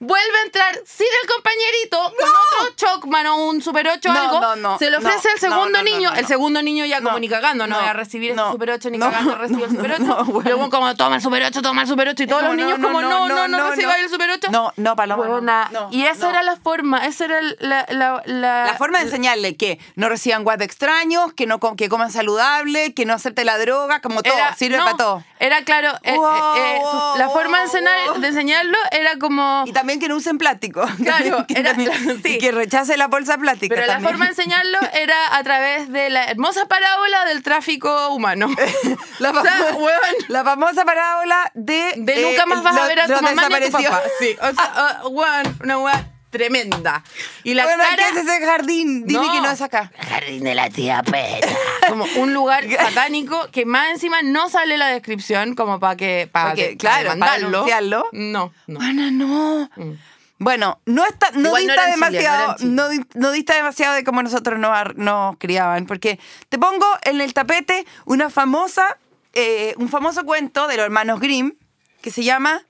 Vuelve 0.00 0.38
a 0.38 0.42
entrar 0.46 0.80
sin 0.86 1.06
el 1.22 1.28
compañerito 1.28 1.98
con 2.18 2.28
otro 2.28 2.74
Chocman 2.76 3.26
o 3.26 3.36
un 3.48 3.62
Super 3.62 3.88
8 3.88 4.08
o 4.08 4.12
No, 4.12 4.20
algo. 4.20 4.40
no, 4.40 4.56
no, 4.56 4.78
se 4.78 4.90
le 4.90 4.96
ofrece 4.98 5.28
no, 5.28 5.32
al 5.34 5.38
segundo 5.40 5.64
no, 5.64 5.70
no, 5.70 5.78
no, 5.78 5.82
niño. 5.84 6.10
no, 6.10 6.16
El 6.16 6.26
segundo 6.26 6.62
niño 6.62 6.84
ya 6.84 6.98
como 6.98 7.12
No, 7.12 7.18
ni 7.18 7.28
cagando, 7.28 7.66
no, 7.66 7.74
no, 7.74 7.80
voy 7.80 7.88
a 7.88 7.92
recibir 7.92 8.34
no, 8.34 8.46
el 8.46 8.52
Super 8.52 8.70
8 8.70 8.90
ni 8.90 8.98
no, 8.98 9.10
cagando 9.10 9.34
recibe 9.36 9.64
el 9.64 9.72
no, 9.74 9.76
Super 9.82 9.92
8. 9.92 10.02
no, 10.04 10.24
bueno. 10.24 10.50
Luego 10.50 10.70
como 10.70 10.94
toma 10.96 11.16
el 11.16 11.22
Super 11.22 11.42
8, 11.44 11.62
toma 11.62 11.82
el 11.82 11.88
Super 11.88 12.08
8 12.08 12.22
y 12.22 12.26
todos 12.26 12.42
No, 12.42 12.48
los 12.48 12.56
no, 12.56 12.62
niños 12.64 12.78
no, 12.78 12.86
como 12.88 13.00
no, 13.02 13.08
no, 13.08 13.28
no, 13.28 13.48
no, 13.48 13.58
no, 13.58 13.70
reciba 13.70 13.92
no. 13.92 13.98
el 14.04 14.08
Super 14.10 14.30
8. 14.30 14.48
No, 14.50 14.72
no, 14.76 14.96
Paloma. 14.96 15.16
no, 15.24 15.30
Huevona. 15.30 15.68
no, 15.72 15.88
y 15.90 16.04
esa 16.04 16.24
no. 16.26 16.30
era 16.30 16.42
la 16.42 16.56
forma, 16.56 17.06
esa 17.06 17.24
era 17.26 17.40
la... 17.60 17.86
la, 17.88 18.22
la, 18.26 18.64
La 18.66 18.74
forma 18.74 18.98
de 18.98 19.04
enseñarle 19.04 19.56
que 19.56 19.78
no 19.96 20.08
reciban 20.08 20.44
guas 20.44 20.58
de 20.58 20.64
extraños, 20.64 21.32
que 21.32 21.46
no 21.46 21.58
com- 21.60 21.76
que 21.76 21.88
coman 21.88 22.10
saludable, 22.12 22.94
que 22.94 23.04
no 23.06 23.14
acepte 23.14 23.44
la 23.44 23.58
droga, 23.58 24.00
como 24.00 24.22
todo, 24.22 24.34
sirve 24.56 24.76
no, 24.78 24.84
para 24.84 24.96
todo. 24.96 25.24
Era 25.40 25.64
claro, 25.64 25.90
eh, 26.02 26.14
eh, 26.14 26.16
eh, 26.16 26.80
su- 26.90 27.18
la 27.18 27.28
forma 27.30 27.58
de, 27.60 27.64
enseñar- 27.66 28.14
de 28.18 28.28
enseñarlo 28.28 28.78
era 28.90 29.16
como... 29.18 29.64
Y 29.68 29.72
también 29.72 30.00
que 30.00 30.08
no 30.08 30.16
usen 30.16 30.38
plástico. 30.38 30.84
Claro, 31.04 31.44
Que 31.46 31.54
era- 31.60 31.70
también- 31.70 31.92
sí. 32.22 32.34
Y 32.34 32.38
que 32.38 32.52
rechace 32.52 32.96
la 32.96 33.06
bolsa 33.08 33.36
plástica. 33.38 33.74
Pero 33.74 33.86
la 33.86 34.00
forma 34.00 34.24
de 34.24 34.30
enseñarlo 34.30 34.78
era 34.94 35.36
a 35.36 35.42
través 35.42 35.90
de 35.92 36.10
la 36.10 36.24
hermosa 36.24 36.66
parábola 36.66 37.24
del 37.26 37.42
tráfico 37.42 38.10
humano. 38.10 38.48
La, 39.18 39.30
O 39.30 39.42
sea, 39.42 39.52
famo- 39.52 39.78
weón. 39.78 40.14
la 40.28 40.44
famosa 40.44 40.84
parábola 40.84 41.50
de. 41.54 41.94
De 41.96 42.20
eh, 42.20 42.30
nunca 42.30 42.46
más 42.46 42.62
vas 42.62 42.74
lo- 42.74 42.82
a 42.82 42.86
ver 42.88 43.00
a 43.00 43.06
tu 43.06 43.12
mamá 43.22 43.48
ni 43.48 43.54
a 43.54 43.60
tu 43.66 43.70
papá. 43.72 44.02
Sí, 44.20 44.36
o 44.40 44.54
sea, 44.54 44.72
ah, 44.74 45.02
weón, 45.08 45.58
una 45.62 45.78
weá 45.78 46.06
tremenda. 46.30 47.02
Y 47.44 47.54
la 47.54 47.64
Bueno, 47.64 47.82
cara... 47.84 47.96
¿qué 47.96 48.18
es 48.20 48.26
ese 48.26 48.44
jardín? 48.46 49.04
Dime 49.06 49.26
No. 49.26 49.32
que 49.32 49.40
no 49.40 49.50
es 49.50 49.60
acá. 49.62 49.90
Jardín 50.08 50.44
de 50.44 50.54
la 50.54 50.68
tía 50.70 51.02
Peta. 51.02 51.48
Como 51.88 52.04
un 52.16 52.34
lugar 52.34 52.64
satánico 52.70 53.48
que 53.50 53.64
más 53.66 53.90
encima 53.90 54.22
no 54.22 54.48
sale 54.48 54.76
la 54.78 54.88
descripción 54.88 55.54
como 55.54 55.80
para 55.80 55.96
que 55.96 56.28
para 56.30 56.50
Porque, 56.50 56.68
de- 56.70 56.76
claro, 56.76 57.18
para 57.18 57.38
denunciarlo. 57.38 58.08
No, 58.12 58.52
no. 58.66 58.80
Ana, 58.80 59.10
no. 59.10 59.70
Mm. 59.76 59.92
Bueno, 60.40 60.80
no 60.86 61.04
está, 61.04 61.30
no 61.32 61.48
Igual 61.48 61.62
dista 61.66 61.84
no 61.86 61.90
demasiado, 61.90 62.56
Chile. 62.58 62.70
no, 62.70 62.88
no 63.14 63.30
dista 63.32 63.56
demasiado 63.56 63.94
de 63.94 64.04
cómo 64.04 64.22
nosotros 64.22 64.56
nos, 64.60 64.94
nos 64.94 65.36
criaban, 65.38 65.86
porque 65.86 66.20
te 66.48 66.58
pongo 66.58 66.86
en 67.02 67.20
el 67.20 67.34
tapete 67.34 67.84
una 68.04 68.30
famosa, 68.30 68.98
eh, 69.32 69.74
un 69.78 69.88
famoso 69.88 70.22
cuento 70.24 70.68
de 70.68 70.76
los 70.76 70.84
hermanos 70.84 71.18
Grimm 71.18 71.54
que 72.02 72.12
se 72.12 72.22
llama 72.22 72.62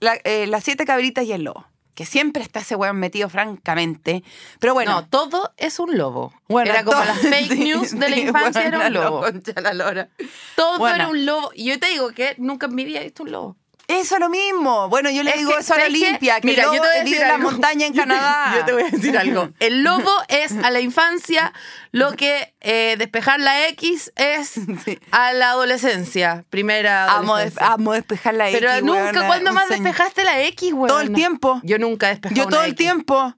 La- 0.00 0.18
eh, 0.24 0.46
Las 0.48 0.64
siete 0.64 0.84
cabritas 0.84 1.24
y 1.26 1.32
el 1.32 1.44
lobo, 1.44 1.64
que 1.96 2.06
siempre 2.06 2.42
está 2.44 2.60
ese 2.60 2.76
weón 2.76 2.98
metido 2.98 3.28
francamente, 3.28 4.22
pero 4.60 4.74
bueno. 4.74 4.92
no, 4.92 5.08
todo 5.08 5.52
es 5.56 5.80
un 5.80 5.96
lobo. 5.98 6.32
bueno, 6.46 6.70
era 6.70 6.84
como 6.84 7.02
las 7.02 7.18
fake 7.22 7.52
sí, 7.52 7.64
news 7.64 7.90
de 7.98 8.08
la 8.10 8.14
sí, 8.16 8.20
infancia, 8.22 8.62
bueno, 8.62 8.76
era 8.82 8.86
un 8.86 8.92
lobo. 8.92 9.24
la 9.62 9.74
lora. 9.74 10.08
Todo 10.54 10.78
Bueno. 10.78 10.94
era 10.94 11.08
un 11.08 11.26
lobo. 11.26 11.50
Y 11.54 11.64
yo 11.64 11.80
te 11.80 11.88
digo 11.88 12.10
que 12.12 12.34
nunca 12.38 12.66
en 12.66 12.74
mi 12.74 12.84
vida 12.84 13.00
he 13.00 13.04
visto 13.04 13.24
un 13.24 13.32
lobo. 13.32 13.56
Eso 13.88 14.14
es 14.16 14.20
lo 14.20 14.28
mismo. 14.28 14.88
Bueno, 14.88 15.10
yo 15.10 15.22
le 15.22 15.30
Es 15.30 15.36
digo 15.38 15.52
que, 15.52 15.58
eso 15.60 15.74
a 15.74 15.78
la. 15.78 15.84
Olimpia, 15.84 16.40
que 16.40 16.48
Mira, 16.48 16.64
el 16.64 16.68
yo 16.70 16.74
lobo 16.74 16.82
te 16.82 16.88
voy 16.88 16.96
a 17.00 17.04
vive 17.04 17.10
decir 17.18 17.22
en 17.22 17.28
la 17.28 17.38
montaña 17.50 17.86
en 17.86 17.92
Yo 17.92 18.02
te- 18.02 18.08
Canadá. 18.08 18.54
Yo 18.56 18.64
te 18.64 18.72
voy 18.72 18.82
a 18.82 18.90
decir 18.90 19.16
algo. 19.18 19.50
El 19.60 19.82
lobo 19.84 20.10
es 20.28 20.52
a 20.62 20.70
la 20.70 20.80
infancia 20.80 21.52
lo 21.92 22.12
que 22.12 22.54
eh, 22.60 22.96
despejar 22.98 23.38
la 23.40 23.68
X 23.68 24.12
es 24.16 24.48
Sí. 24.84 24.98
a 25.12 25.32
la 25.32 25.50
adolescencia. 25.50 26.44
Primera 26.50 27.04
Amo, 27.12 27.34
adolescencia. 27.36 27.72
amo 27.72 27.92
despejar 27.92 28.34
la 28.34 28.48
X. 28.50 28.58
Pero 28.60 28.80
nunca, 28.84 29.26
¿cuándo 29.26 29.52
más 29.52 29.68
señor. 29.68 29.84
despejaste 29.84 30.24
la 30.24 30.40
X, 30.42 30.72
güey? 30.72 30.88
Todo 30.88 31.00
el 31.00 31.12
tiempo. 31.12 31.60
Yo 31.62 31.78
nunca 31.78 32.06
he 32.08 32.10
despejado 32.10 32.36
Yo 32.36 32.46
todo 32.48 32.58
una 32.58 32.66
el 32.66 32.72
X. 32.72 32.78
tiempo. 32.84 33.34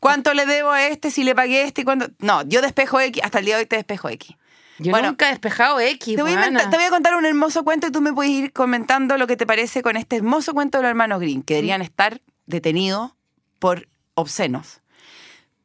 ¿Cuánto 0.00 0.32
le 0.32 0.46
debo 0.46 0.70
a 0.70 0.86
este 0.86 1.10
si 1.10 1.24
le 1.24 1.34
pagué 1.34 1.62
este? 1.64 1.84
cuánto? 1.84 2.06
No, 2.20 2.42
yo 2.48 2.62
despejo 2.62 2.98
X. 3.00 3.22
Hasta 3.22 3.40
el 3.40 3.44
día 3.44 3.56
de 3.56 3.60
hoy 3.62 3.66
te 3.66 3.76
despejo 3.76 4.08
X. 4.08 4.34
Yo 4.82 4.90
Bueno, 4.92 5.08
nunca 5.08 5.26
he 5.28 5.30
despejado 5.30 5.78
X, 5.80 6.16
Te 6.16 6.22
voy, 6.22 6.32
a 6.32 6.34
buena. 6.34 6.46
inventar- 6.48 6.70
te 6.70 6.76
voy 6.76 6.86
a 6.86 6.90
contar 6.90 7.14
un 7.16 7.26
hermoso 7.26 7.64
cuento 7.64 7.86
y 7.86 7.92
tú 7.92 8.00
me 8.00 8.12
puedes 8.12 8.32
ir 8.32 8.52
comentando 8.52 9.18
lo 9.18 9.26
que 9.26 9.36
te 9.36 9.46
parece 9.46 9.82
con 9.82 9.96
este 9.96 10.16
hermoso 10.16 10.54
cuento 10.54 10.78
de 10.78 10.82
los 10.82 10.88
hermanos 10.90 11.20
Green, 11.20 11.42
que 11.42 11.54
deberían 11.54 11.82
estar 11.82 12.20
detenidos 12.46 13.12
por 13.58 13.88
obscenos. 14.14 14.80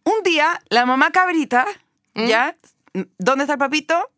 Un 0.03 0.21
día, 0.23 0.61
la 0.69 0.85
mamá 0.85 1.11
cabrita, 1.11 1.65
¿Mm? 2.13 2.25
¿ya? 2.27 2.55
¿Dónde 3.17 3.43
está 3.45 3.53
el 3.53 3.59
papito? 3.59 4.09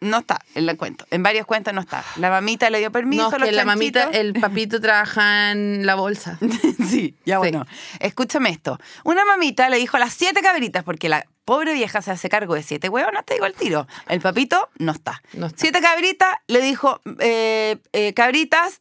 No 0.00 0.18
está 0.18 0.40
en 0.54 0.66
el 0.68 0.76
cuento. 0.78 1.04
En 1.10 1.22
varios 1.22 1.44
cuentos 1.46 1.74
no 1.74 1.80
está. 1.82 2.02
La 2.16 2.30
mamita 2.30 2.70
le 2.70 2.78
dio 2.78 2.90
permiso. 2.90 3.24
No, 3.24 3.28
es 3.36 3.40
los 3.40 3.48
que 3.50 3.54
la 3.54 3.64
mamita, 3.66 4.04
el 4.04 4.32
papito 4.32 4.80
trabaja 4.80 5.50
en 5.52 5.84
la 5.84 5.94
bolsa. 5.94 6.38
sí, 6.88 7.14
ya 7.26 7.36
Sí. 7.36 7.38
bueno. 7.38 7.66
Escúchame 7.98 8.48
esto. 8.50 8.78
Una 9.04 9.24
mamita 9.26 9.68
le 9.68 9.76
dijo 9.76 9.98
a 9.98 10.00
las 10.00 10.14
siete 10.14 10.40
cabritas, 10.40 10.84
porque 10.84 11.08
la 11.10 11.26
pobre 11.44 11.74
vieja 11.74 12.00
se 12.00 12.10
hace 12.12 12.28
cargo 12.30 12.54
de 12.54 12.62
siete 12.62 12.88
huevos, 12.88 13.12
te 13.26 13.34
digo 13.34 13.44
el 13.46 13.54
tiro. 13.54 13.86
El 14.08 14.20
papito 14.20 14.70
no 14.78 14.92
está. 14.92 15.20
No 15.34 15.46
está. 15.48 15.58
Siete 15.58 15.80
cabritas 15.82 16.34
le 16.46 16.62
dijo, 16.62 17.00
eh, 17.18 17.76
eh, 17.92 18.14
cabritas, 18.14 18.80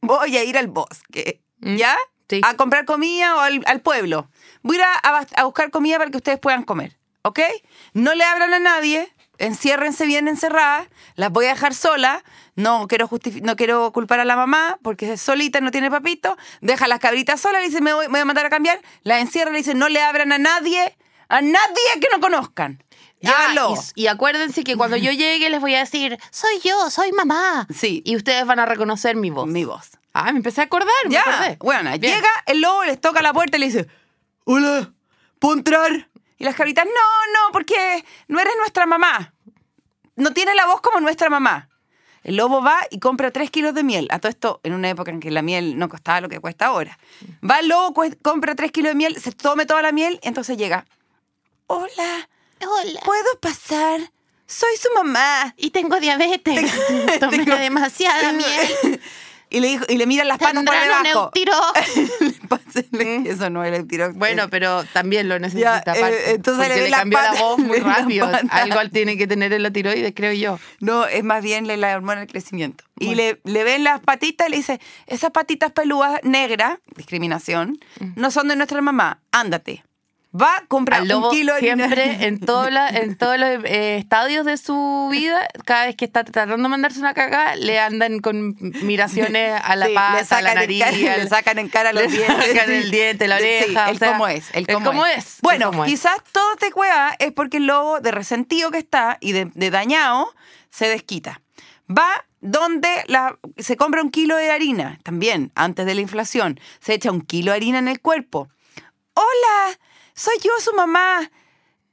voy 0.00 0.36
a 0.36 0.44
ir 0.44 0.58
al 0.58 0.66
bosque, 0.68 1.40
Mm, 1.60 1.76
¿ya? 1.76 1.96
sí. 2.28 2.40
A 2.44 2.54
comprar 2.54 2.84
comida 2.84 3.34
o 3.36 3.40
al, 3.40 3.62
al 3.66 3.80
pueblo. 3.80 4.30
Voy 4.62 4.76
a 4.76 4.78
ir 4.80 4.84
a, 5.04 5.26
a 5.40 5.44
buscar 5.44 5.70
comida 5.70 5.98
para 5.98 6.10
que 6.10 6.16
ustedes 6.16 6.38
puedan 6.38 6.62
comer, 6.62 6.96
¿ok? 7.22 7.40
No 7.94 8.14
le 8.14 8.22
abran 8.24 8.54
a 8.54 8.58
nadie, 8.60 9.12
enciérrense 9.38 10.04
bien 10.06 10.28
encerradas, 10.28 10.86
las 11.14 11.30
voy 11.30 11.46
a 11.46 11.50
dejar 11.50 11.74
sola, 11.74 12.22
no 12.56 12.86
quiero, 12.88 13.08
no 13.42 13.56
quiero 13.56 13.92
culpar 13.92 14.20
a 14.20 14.24
la 14.24 14.36
mamá 14.36 14.78
porque 14.82 15.12
es 15.14 15.20
solita, 15.20 15.60
no 15.60 15.70
tiene 15.70 15.90
papito, 15.90 16.36
deja 16.60 16.86
las 16.88 16.98
cabritas 17.00 17.40
solas, 17.40 17.62
le 17.62 17.68
dice, 17.68 17.80
me 17.80 17.92
voy, 17.92 18.06
me 18.06 18.12
voy 18.12 18.20
a 18.20 18.24
mandar 18.24 18.46
a 18.46 18.50
cambiar, 18.50 18.80
la 19.02 19.20
encierra, 19.20 19.50
le 19.50 19.58
dice, 19.58 19.74
no 19.74 19.88
le 19.88 20.02
abran 20.02 20.32
a 20.32 20.38
nadie, 20.38 20.96
a 21.28 21.40
nadie 21.40 22.00
que 22.00 22.08
no 22.12 22.20
conozcan. 22.20 22.82
Ah, 23.24 23.48
Llévenlo. 23.50 23.74
y, 23.96 24.02
y 24.02 24.06
acuérdense 24.06 24.62
que 24.62 24.76
cuando 24.76 24.96
yo 24.96 25.10
llegue 25.10 25.50
les 25.50 25.60
voy 25.60 25.74
a 25.74 25.80
decir, 25.80 26.16
soy 26.30 26.60
yo, 26.62 26.88
soy 26.90 27.10
mamá. 27.12 27.66
Sí. 27.74 28.00
Y 28.04 28.14
ustedes 28.14 28.46
van 28.46 28.60
a 28.60 28.66
reconocer 28.66 29.16
mi 29.16 29.30
voz. 29.30 29.48
Mi 29.48 29.64
voz. 29.64 29.90
Ah, 30.12 30.30
me 30.32 30.38
empecé 30.38 30.60
a 30.60 30.64
acordar, 30.64 30.88
me 31.06 31.10
Ya, 31.14 31.22
acordé. 31.22 31.56
bueno, 31.60 31.90
Bien. 31.98 32.14
llega 32.14 32.28
el 32.46 32.60
lobo, 32.60 32.84
les 32.84 33.00
toca 33.00 33.20
la 33.22 33.32
puerta 33.32 33.56
y 33.56 33.60
le 33.60 33.66
dice, 33.66 33.88
hola, 34.44 34.92
¿puedo 35.40 35.54
entrar? 35.56 36.07
Y 36.38 36.44
las 36.44 36.54
cabritas, 36.54 36.84
no, 36.86 36.92
no, 36.92 37.52
porque 37.52 38.04
no 38.28 38.38
eres 38.40 38.54
nuestra 38.58 38.86
mamá. 38.86 39.34
No 40.16 40.32
tiene 40.32 40.54
la 40.54 40.66
voz 40.66 40.80
como 40.80 41.00
nuestra 41.00 41.28
mamá. 41.30 41.68
El 42.24 42.36
lobo 42.36 42.62
va 42.62 42.78
y 42.90 42.98
compra 42.98 43.30
tres 43.30 43.50
kilos 43.50 43.74
de 43.74 43.82
miel. 43.84 44.08
A 44.10 44.18
todo 44.18 44.28
esto, 44.30 44.60
en 44.62 44.72
una 44.74 44.88
época 44.90 45.10
en 45.10 45.20
que 45.20 45.30
la 45.30 45.42
miel 45.42 45.78
no 45.78 45.88
costaba 45.88 46.20
lo 46.20 46.28
que 46.28 46.40
cuesta 46.40 46.66
ahora. 46.66 46.98
Va 47.48 47.60
el 47.60 47.68
lobo, 47.68 47.94
compra 48.22 48.54
tres 48.54 48.72
kilos 48.72 48.90
de 48.90 48.94
miel, 48.96 49.20
se 49.20 49.32
tome 49.32 49.66
toda 49.66 49.82
la 49.82 49.92
miel, 49.92 50.18
entonces 50.22 50.56
llega. 50.56 50.84
Hola, 51.66 52.28
Hola. 52.60 53.00
¿puedo 53.04 53.38
pasar? 53.40 54.00
Soy 54.46 54.76
su 54.80 54.88
mamá. 54.94 55.54
Y 55.56 55.70
tengo 55.70 56.00
diabetes. 56.00 56.72
Tomé 57.20 57.38
Tengo- 57.44 57.56
demasiada 57.56 58.32
miel. 58.32 59.00
Y 59.50 59.60
le, 59.60 59.68
dijo, 59.68 59.84
y 59.88 59.96
le 59.96 60.06
miran 60.06 60.28
las 60.28 60.38
patas 60.38 60.62
por 60.64 60.74
debajo. 60.74 61.30
Eso 63.26 63.50
no 63.50 63.64
era 63.64 63.76
el 63.76 63.86
tiro. 63.86 64.12
Bueno, 64.12 64.48
pero 64.50 64.84
también 64.92 65.28
lo 65.28 65.38
necesita 65.38 65.82
Ya, 65.84 65.92
eh, 65.92 65.98
aparte, 65.98 66.30
entonces 66.32 66.66
porque 66.66 66.80
le 66.82 66.90
le, 66.90 66.96
cambió 66.96 67.20
la 67.20 67.32
voz 67.32 67.58
muy 67.58 67.78
rápido. 67.78 68.30
Algo 68.50 68.90
tiene 68.90 69.16
que 69.16 69.26
tener 69.26 69.52
en 69.52 69.62
la 69.62 69.70
tiroides, 69.70 70.12
creo 70.14 70.32
yo. 70.32 70.58
No, 70.80 71.06
es 71.06 71.24
más 71.24 71.42
bien 71.42 71.66
la- 71.66 71.96
hormona 71.96 72.20
del 72.20 72.28
crecimiento. 72.28 72.84
Y 72.98 73.14
le, 73.14 73.40
le 73.44 73.64
ven 73.64 73.84
las 73.84 74.00
patitas 74.00 74.48
y 74.48 74.50
le 74.50 74.56
dice, 74.58 74.80
esas 75.06 75.30
patitas 75.30 75.72
pelúas 75.72 76.20
negras, 76.24 76.78
discriminación, 76.96 77.78
no 78.16 78.30
son 78.30 78.48
de 78.48 78.56
nuestra 78.56 78.80
mamá, 78.82 79.20
ándate. 79.32 79.84
Va, 80.30 80.62
compra 80.68 80.98
Al 80.98 81.08
lobo 81.08 81.30
un 81.30 81.34
kilo 81.34 81.54
de 81.54 81.60
siempre 81.60 82.02
harina. 82.02 82.24
en, 82.26 82.38
todo 82.40 82.68
la- 82.68 82.90
en 82.90 83.16
todos 83.16 83.38
los 83.38 83.48
eh, 83.64 83.96
estadios 83.96 84.44
de 84.44 84.58
su 84.58 85.08
vida, 85.10 85.48
cada 85.64 85.86
vez 85.86 85.96
que 85.96 86.04
está 86.04 86.22
tratando 86.22 86.62
de 86.62 86.68
mandarse 86.68 86.98
una 87.00 87.14
cagada, 87.14 87.56
le 87.56 87.80
andan 87.80 88.18
con 88.20 88.54
miraciones 88.82 89.58
a 89.64 89.74
la 89.74 89.86
Sí, 89.88 89.94
pata, 89.94 90.40
le 90.42 90.48
a 90.50 90.54
la 90.54 90.60
nariz. 90.60 90.82
en 90.82 90.90
cara, 91.00 91.14
al- 91.14 91.20
le 91.24 91.28
sacan 91.30 91.58
en 91.58 91.68
cara 91.70 91.92
los 91.94 92.02
le 92.02 92.08
dientes. 92.10 92.46
sacan 92.46 92.66
sí. 92.66 92.72
el 92.74 92.90
diente, 92.90 93.26
la 93.26 93.38
Sí, 93.38 93.44
oreja. 93.44 93.86
o 93.86 93.90
el 93.90 93.98
sea, 93.98 94.12
cómo 94.12 94.28
es, 94.28 94.50
el 94.52 94.66
el 94.68 94.74
cómo, 94.84 95.06
es. 95.06 95.38
Bueno, 95.40 95.70
cómo 95.70 95.84
es. 95.86 95.90
quizás 95.90 96.16
todo 96.30 96.56
te 96.56 96.72
cueva 96.72 97.14
es 97.18 97.32
porque 97.32 97.56
el 97.56 97.66
lobo, 97.66 98.00
de 98.00 98.10
resentido 98.10 98.70
que 98.70 98.78
está 98.78 99.16
y 99.20 99.32
de, 99.32 99.46
de 99.54 99.70
dañado, 99.70 100.32
se 100.68 100.88
desquita. 100.88 101.40
Va 101.90 102.26
donde 102.42 102.90
la, 103.06 103.38
se 103.56 103.76
compra 103.78 104.02
un 104.02 104.10
kilo 104.10 104.36
de 104.36 104.50
harina, 104.50 104.98
también, 105.04 105.52
antes 105.54 105.86
de 105.86 105.94
la 105.94 106.02
inflación. 106.02 106.60
Se 106.80 106.92
echa 106.92 107.10
un 107.10 107.22
kilo 107.22 107.50
de 107.52 107.56
harina 107.56 107.78
en 107.78 107.88
el 107.88 108.00
cuerpo. 108.02 108.48
Hola, 109.14 109.78
soy 110.18 110.34
yo 110.42 110.50
su 110.60 110.72
mamá. 110.74 111.30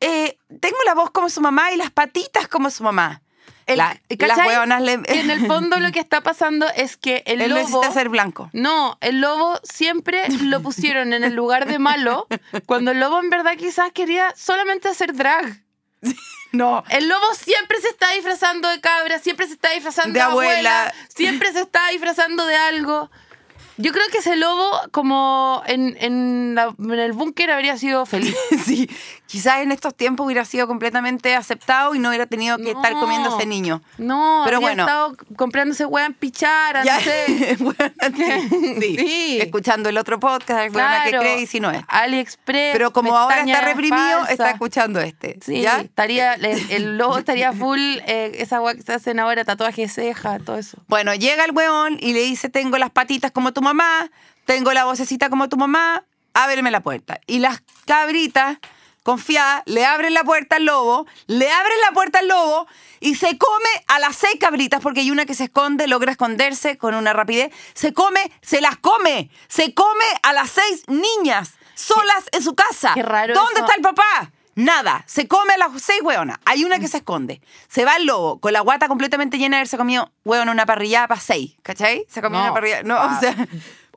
Eh, 0.02 0.38
tengo 0.60 0.78
la 0.86 0.94
voz 0.94 1.12
como 1.12 1.30
su 1.30 1.42
mamá 1.42 1.72
y 1.72 1.78
las 1.78 1.92
patitas 1.92 2.48
como 2.48 2.70
su 2.70 2.84
mamá. 2.84 3.22
El- 3.66 3.78
La- 3.80 4.00
las 4.20 4.38
hueonas 4.38 4.82
le... 4.82 4.94
En 5.06 5.32
el 5.32 5.48
fondo 5.48 5.80
lo 5.80 5.92
que 5.92 6.00
está 6.00 6.22
pasando 6.22 6.68
es 6.76 6.98
que 6.98 7.24
el 7.26 7.42
Él 7.42 7.50
lobo... 7.50 7.62
necesita 7.62 7.92
ser 7.92 8.10
blanco. 8.10 8.50
No, 8.54 8.98
el 9.02 9.22
lobo 9.22 9.60
siempre 9.64 10.28
lo 10.44 10.62
pusieron 10.62 11.14
en 11.14 11.24
el 11.24 11.34
lugar 11.34 11.66
de 11.66 11.80
malo, 11.80 12.28
cuando 12.68 12.92
el 12.92 13.00
lobo 13.00 13.20
en 13.20 13.30
verdad 13.32 13.54
quizás 13.58 13.92
quería 13.92 14.34
solamente 14.36 14.90
hacer 14.90 15.14
drag. 15.14 15.64
No. 16.52 16.86
El 16.90 17.10
lobo 17.10 17.34
siempre 17.34 17.82
se 17.82 17.90
está 17.90 18.12
disfrazando 18.12 18.70
de 18.70 18.80
cabra, 18.80 19.20
siempre 19.20 19.46
se 19.46 19.54
está 19.54 19.72
disfrazando 19.72 20.14
De 20.14 20.20
de, 20.20 20.22
abuela. 20.22 20.84
abuela. 20.84 20.94
siempre 21.14 21.52
se 21.52 21.60
está 21.60 21.90
disfrazando 21.90 22.46
de 22.46 22.56
algo. 22.56 23.12
Yo 23.78 23.92
creo 23.92 24.04
que 24.12 24.20
ese 24.20 24.36
lobo, 24.38 24.72
como 24.92 25.62
en, 25.68 25.98
en 26.00 26.56
la- 26.56 26.74
en 26.80 26.92
el 27.00 27.14
búnker, 27.14 27.52
habría 27.52 27.78
sido 27.78 28.06
feliz. 28.06 28.36
Sí, 28.66 28.90
quizás 29.28 29.60
en 29.62 29.72
estos 29.72 29.94
tiempos 29.96 30.26
hubiera 30.26 30.44
sido 30.46 30.66
completamente 30.68 31.36
aceptado 31.36 31.94
y 31.94 32.00
no 32.00 32.10
hubiera 32.10 32.26
tenido 32.26 32.58
que 32.58 32.72
estar 32.72 32.94
No. 32.94 33.00
comiendo 33.02 33.36
ese 33.38 33.46
niño. 33.46 33.82
No, 33.98 34.42
Pero 34.46 34.58
habría 34.58 34.70
bueno. 34.70 34.84
estado 34.84 35.16
comprándose 35.36 35.86
hueá 35.86 36.06
en 36.06 36.14
pichara, 36.14 36.84
Ya. 36.84 36.96
no 36.96 37.02
sé. 37.02 37.58
Sí, 38.16 38.76
sí. 38.82 38.98
Sí. 38.98 39.38
Escuchando 39.42 39.90
el 39.90 39.98
otro 39.98 40.20
podcast, 40.20 40.72
claro. 40.72 41.12
que 41.12 41.18
cree 41.18 41.42
y 41.42 41.48
si 41.48 41.60
no 41.60 41.70
es. 41.72 41.82
AliExpress. 41.88 42.72
Pero 42.74 42.92
como 42.94 43.16
ahora 43.18 43.42
está 43.42 43.62
reprimido, 43.62 44.26
está 44.30 44.52
escuchando 44.52 45.00
este. 45.02 45.38
Sí, 45.44 45.62
¿Ya? 45.62 45.82
estaría, 45.82 46.34
el, 46.36 46.46
el 46.72 46.98
lobo 46.98 47.18
estaría 47.18 47.52
full, 47.54 47.80
eh, 48.08 48.32
esa 48.40 48.62
weá 48.62 48.76
que 48.76 48.82
se 48.84 48.94
hacen 48.94 49.20
ahora, 49.20 49.44
tatuaje 49.44 49.84
de 49.84 49.90
ceja, 49.90 50.40
todo 50.40 50.58
eso. 50.58 50.78
Bueno, 50.88 51.14
llega 51.14 51.44
el 51.46 51.52
weón 51.52 51.98
y 52.00 52.14
le 52.14 52.22
dice, 52.22 52.50
tengo 52.50 52.78
las 52.78 52.90
patitas 52.92 53.32
como 53.32 53.52
tu 53.54 53.62
mamá, 53.66 54.10
tengo 54.46 54.72
la 54.72 54.86
vocecita 54.86 55.30
como 55.30 55.50
tu 55.50 55.58
mamá, 55.58 56.06
ábreme 56.34 56.72
la 56.72 56.82
puerta. 56.82 57.20
Y 57.28 57.40
las 57.40 57.64
cabritas, 57.86 58.60
confiadas, 59.04 59.64
le 59.66 59.86
abren 59.86 60.14
la 60.14 60.24
puerta 60.24 60.56
al 60.56 60.66
lobo, 60.66 61.06
le 61.28 61.52
abren 61.52 61.78
la 61.82 61.92
puerta 61.92 62.20
al 62.20 62.28
lobo 62.28 62.68
y 63.00 63.16
se 63.16 63.38
come 63.38 63.70
a 63.88 64.00
las 64.00 64.16
seis 64.16 64.36
cabritas, 64.40 64.82
porque 64.82 65.02
hay 65.02 65.12
una 65.12 65.26
que 65.26 65.34
se 65.34 65.46
esconde, 65.46 65.88
logra 65.88 66.12
esconderse 66.12 66.78
con 66.78 66.96
una 66.96 67.12
rapidez, 67.14 67.52
se 67.74 67.94
come, 67.94 68.32
se 68.42 68.62
las 68.62 68.78
come, 68.78 69.30
se 69.48 69.74
come 69.74 70.06
a 70.24 70.32
las 70.34 70.52
seis 70.52 70.84
niñas 70.88 71.54
solas 71.76 72.26
en 72.32 72.42
su 72.42 72.56
casa. 72.56 72.94
Qué 72.94 73.04
raro 73.04 73.34
¿Dónde 73.34 73.60
eso. 73.60 73.66
está 73.66 73.76
el 73.76 73.82
papá? 73.82 74.32
Nada, 74.56 75.04
se 75.06 75.28
come 75.28 75.54
a 75.54 75.58
las 75.58 75.82
seis 75.82 76.02
hueonas. 76.02 76.38
Hay 76.46 76.64
una 76.64 76.80
que 76.80 76.88
se 76.88 76.98
esconde. 76.98 77.42
Se 77.68 77.84
va 77.86 77.98
el 77.98 78.06
lobo 78.06 78.40
con 78.40 78.54
la 78.54 78.62
guata 78.62 78.88
completamente 78.88 79.38
llena 79.38 79.58
de 79.58 79.62
haberse 79.62 79.78
comido 79.78 80.12
hueón 80.24 80.48
una 80.50 80.66
parrillada 80.66 81.08
para 81.10 81.20
seis, 81.20 81.56
¿cachai? 81.62 82.06
Se 82.10 82.22
comió 82.22 82.40
No, 82.40 82.46
una 82.46 82.54
parrillada. 82.54 82.84
No, 82.84 82.96
pa- 82.96 83.18
o 83.18 83.20
sea, 83.20 83.48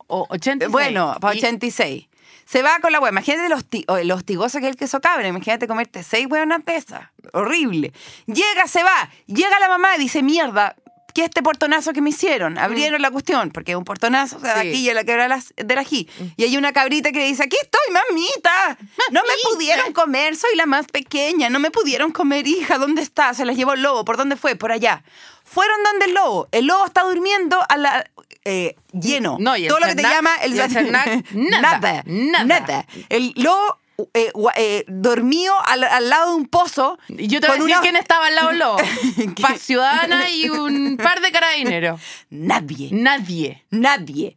O 0.09 0.27
86. 0.31 0.73
bueno, 0.73 1.17
para 1.21 1.35
Y- 1.35 1.39
86. 1.39 2.09
Se 2.45 2.63
va 2.63 2.79
con 2.81 2.91
la 2.93 2.99
hueá. 2.99 3.11
Imagínate 3.13 3.49
los, 3.51 3.65
lo 4.07 4.15
hostigoso 4.15 4.59
que 4.59 4.65
es 4.67 4.71
el 4.71 4.77
queso 4.77 5.01
cabra. 5.03 5.29
Imagínate 5.29 5.69
comerte 5.69 6.03
seis 6.03 6.27
hueonas 6.31 6.65
de 6.65 6.77
esas. 6.77 7.03
Horrible. 7.35 7.93
Llega, 8.27 8.67
se 8.67 8.83
va. 8.83 9.11
Llega 9.27 9.59
la 9.61 9.69
mamá 9.69 9.95
y 9.97 9.99
dice, 10.01 10.23
mierda, 10.23 10.75
qué 11.19 11.25
este 11.25 11.43
portonazo 11.43 11.93
que 11.93 12.01
me 12.01 12.11
hicieron? 12.11 12.59
Abrieron 12.59 13.03
la 13.03 13.11
cuestión, 13.11 13.51
porque 13.51 13.73
es 13.73 13.77
un 13.79 13.85
portonazo, 13.85 14.37
o 14.37 14.41
sea, 14.41 14.55
de 14.55 14.63
Sí. 14.63 14.69
aquí 14.69 14.79
y 14.79 14.91
a 14.91 14.95
la 14.95 15.03
quebra 15.03 15.27
las- 15.27 15.53
del 15.57 15.77
ají. 15.79 16.09
Y 16.37 16.45
hay 16.45 16.57
una 16.57 16.73
cabrita 16.73 17.11
que 17.11 17.25
dice, 17.25 17.43
aquí 17.43 17.57
estoy, 17.61 17.93
mamita. 17.93 18.79
No 19.11 19.21
me 19.23 19.35
pudieron 19.51 19.93
comer, 19.93 20.37
soy 20.37 20.55
la 20.55 20.67
más 20.67 20.87
pequeña. 20.87 21.51
No 21.51 21.59
me 21.59 21.71
pudieron 21.73 22.13
comer, 22.13 22.47
hija. 22.47 22.79
¿Dónde 22.79 23.03
está? 23.03 23.35
Se 23.35 23.45
las 23.45 23.57
llevó 23.57 23.73
el 23.73 23.83
lobo. 23.83 24.05
¿Por 24.05 24.17
dónde 24.17 24.37
fue? 24.37 24.55
Por 24.55 24.71
allá. 24.71 25.03
Fueron 25.45 25.83
donde 25.83 26.05
el 26.07 26.15
lobo. 26.15 26.47
El 26.53 26.67
lobo 26.67 26.85
está 26.87 27.03
durmiendo 27.03 27.59
a 27.69 27.77
la... 27.77 28.05
eh, 28.45 28.77
lleno. 28.93 29.39
No, 29.41 29.57
y 29.57 29.65
el 29.65 29.69
Todo 29.69 29.81
lo 29.81 29.87
que 29.89 29.95
te 29.97 30.03
llama 30.03 30.37
el, 30.43 30.59
el 30.59 30.71
Cernac, 30.71 31.25
nada, 31.33 32.03
nada. 32.07 32.87
El 33.09 33.33
lobo 33.37 33.79
eh, 34.15 34.33
eh, 34.57 34.85
dormido 34.87 35.55
al, 35.67 35.83
al 35.85 36.09
lado 36.09 36.31
de 36.31 36.37
un 36.37 36.47
pozo. 36.47 36.99
Y 37.09 37.27
Yo 37.27 37.41
te 37.41 37.49
voy 37.49 37.57
a 37.57 37.59
decir 37.61 37.75
una- 37.75 37.81
quién 37.83 37.97
estaba 37.97 38.27
al 38.27 38.35
lado 38.35 38.49
del 38.51 38.59
lobo. 38.59 38.77
Paz 39.43 39.61
Ciudadana 39.61 40.31
y 40.31 40.49
un 40.49 40.97
par 40.97 41.21
de 41.21 41.33
carabineros. 41.33 42.01
Nadie. 42.31 42.91
Nadie. 42.93 43.65
Nadie. 43.71 44.37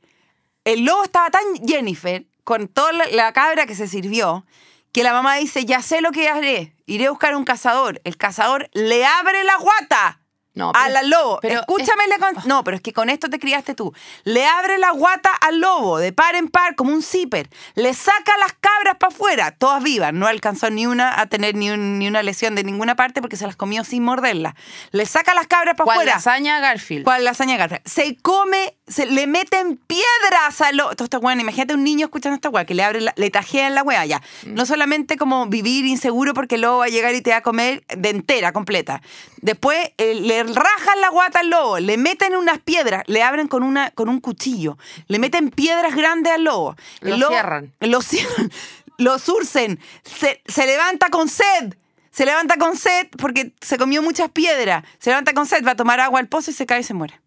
El 0.64 0.86
lobo 0.86 1.04
estaba 1.04 1.30
tan 1.30 1.44
Jennifer 1.68 2.26
con 2.44 2.68
toda 2.68 2.92
la, 2.94 3.06
la 3.08 3.34
cabra 3.34 3.66
que 3.66 3.76
se 3.76 3.88
sirvió 3.88 4.46
que 4.92 5.04
la 5.04 5.14
mamá 5.14 5.36
dice, 5.36 5.64
ya 5.66 5.82
sé 5.82 6.02
lo 6.02 6.12
que 6.12 6.28
haré. 6.28 6.74
Iré 6.86 7.06
a 7.08 7.12
buscar 7.12 7.36
un 7.36 7.46
cazador. 7.46 8.02
El 8.04 8.18
cazador 8.18 8.70
le 8.74 9.06
abre 9.06 9.44
la 9.44 9.56
guata. 9.58 10.20
No, 10.54 10.72
a 10.76 10.90
la 10.90 11.02
lobo. 11.04 11.40
pero 11.42 11.62
Escúchame. 11.62 12.08
la 12.08 12.18
con- 12.18 12.36
No, 12.46 12.64
pero 12.66 12.76
es 12.76 12.84
que 12.84 12.92
con 12.92 13.10
esto 13.10 13.30
te 13.30 13.40
criaste 13.40 13.74
tú. 13.74 13.94
Le 14.26 14.46
abre 14.46 14.78
la 14.80 14.92
guata 14.92 15.30
al 15.40 15.62
lobo 15.62 15.98
de 15.98 16.12
par 16.12 16.36
en 16.36 16.50
par 16.50 16.76
como 16.76 16.92
un 16.92 17.02
zipper. 17.02 17.50
Le 17.76 17.94
saca 17.94 18.38
las 18.38 18.52
cabras 18.60 18.98
para 19.00 19.14
afuera, 19.14 19.52
todas 19.52 19.82
vivas. 19.82 20.12
No 20.14 20.28
alcanzó 20.28 20.70
ni 20.70 20.86
una 20.86 21.20
a 21.22 21.28
tener 21.28 21.56
ni, 21.56 21.70
un- 21.72 22.00
ni 22.00 22.08
una 22.10 22.22
lesión 22.22 22.54
de 22.56 22.66
ninguna 22.66 22.96
parte 22.96 23.22
porque 23.22 23.38
se 23.38 23.48
las 23.48 23.56
comió 23.56 23.86
sin 23.86 24.04
morderlas. 24.04 24.54
Le 24.92 25.06
saca 25.06 25.34
las 25.34 25.48
cabras 25.48 25.76
para 25.76 25.86
¿Cuál 25.86 25.98
afuera. 26.00 26.16
lasaña 26.16 26.60
Garfield? 26.60 27.06
¿Cuál 27.06 27.24
lasaña 27.24 27.56
garra? 27.56 27.82
Se 27.86 28.18
come, 28.22 28.76
se 28.92 29.06
le 29.06 29.26
meten 29.26 29.78
piedras 29.78 30.62
a 30.62 30.72
lo. 30.72 30.92
Esto, 30.92 31.20
bueno, 31.22 31.42
imagínate 31.42 31.74
un 31.74 31.84
niño 31.84 32.06
escuchando 32.06 32.36
esta 32.36 32.50
weá, 32.50 32.66
que 32.66 32.76
le 32.76 32.84
abre 32.84 33.02
la- 33.02 33.14
le 33.16 33.30
tajean 33.30 33.74
la 33.74 33.84
weá 33.84 34.06
ya. 34.06 34.22
No 34.46 34.66
solamente 34.66 35.18
como 35.18 35.48
vivir 35.48 35.86
inseguro 35.86 36.34
porque 36.34 36.56
el 36.56 36.62
lobo 36.62 36.80
va 36.80 36.86
a 36.86 36.90
llegar 36.90 37.16
y 37.16 37.22
te 37.22 37.32
va 37.32 37.38
a 37.38 37.42
comer 37.42 37.84
de 37.96 38.10
entera, 38.10 38.52
completa. 38.52 39.02
Después 39.42 39.92
eh, 39.98 40.16
le 40.16 40.44
rajan 40.44 41.02
la 41.02 41.10
guata 41.10 41.40
al 41.40 41.50
lobo, 41.50 41.80
le 41.80 41.98
meten 41.98 42.36
unas 42.36 42.60
piedras, 42.60 43.04
le 43.08 43.24
abren 43.24 43.48
con, 43.48 43.64
una, 43.64 43.92
con 43.92 44.10
un 44.10 44.20
cuchillo, 44.20 44.78
le 45.08 45.18
meten 45.20 45.50
piedras 45.50 45.96
grandes 45.96 46.34
al 46.34 46.44
lobo. 46.44 46.76
Lo 47.00 47.30
cierran. 47.30 47.74
Lo 47.80 48.02
cierran, 48.02 48.52
lo 48.98 49.18
surcen, 49.20 49.80
se, 50.04 50.42
se 50.46 50.66
levanta 50.66 51.10
con 51.10 51.28
sed. 51.30 51.76
Se 52.12 52.26
levanta 52.26 52.58
con 52.58 52.76
sed 52.76 53.08
porque 53.18 53.54
se 53.62 53.78
comió 53.78 54.02
muchas 54.02 54.30
piedras. 54.30 54.84
Se 55.00 55.10
levanta 55.12 55.34
con 55.34 55.46
sed, 55.46 55.66
va 55.66 55.72
a 55.72 55.76
tomar 55.78 56.02
agua 56.02 56.20
al 56.20 56.28
pozo 56.28 56.52
y 56.52 56.54
se 56.54 56.66
cae 56.66 56.82
y 56.82 56.84
se 56.84 56.94
muere. 56.94 57.22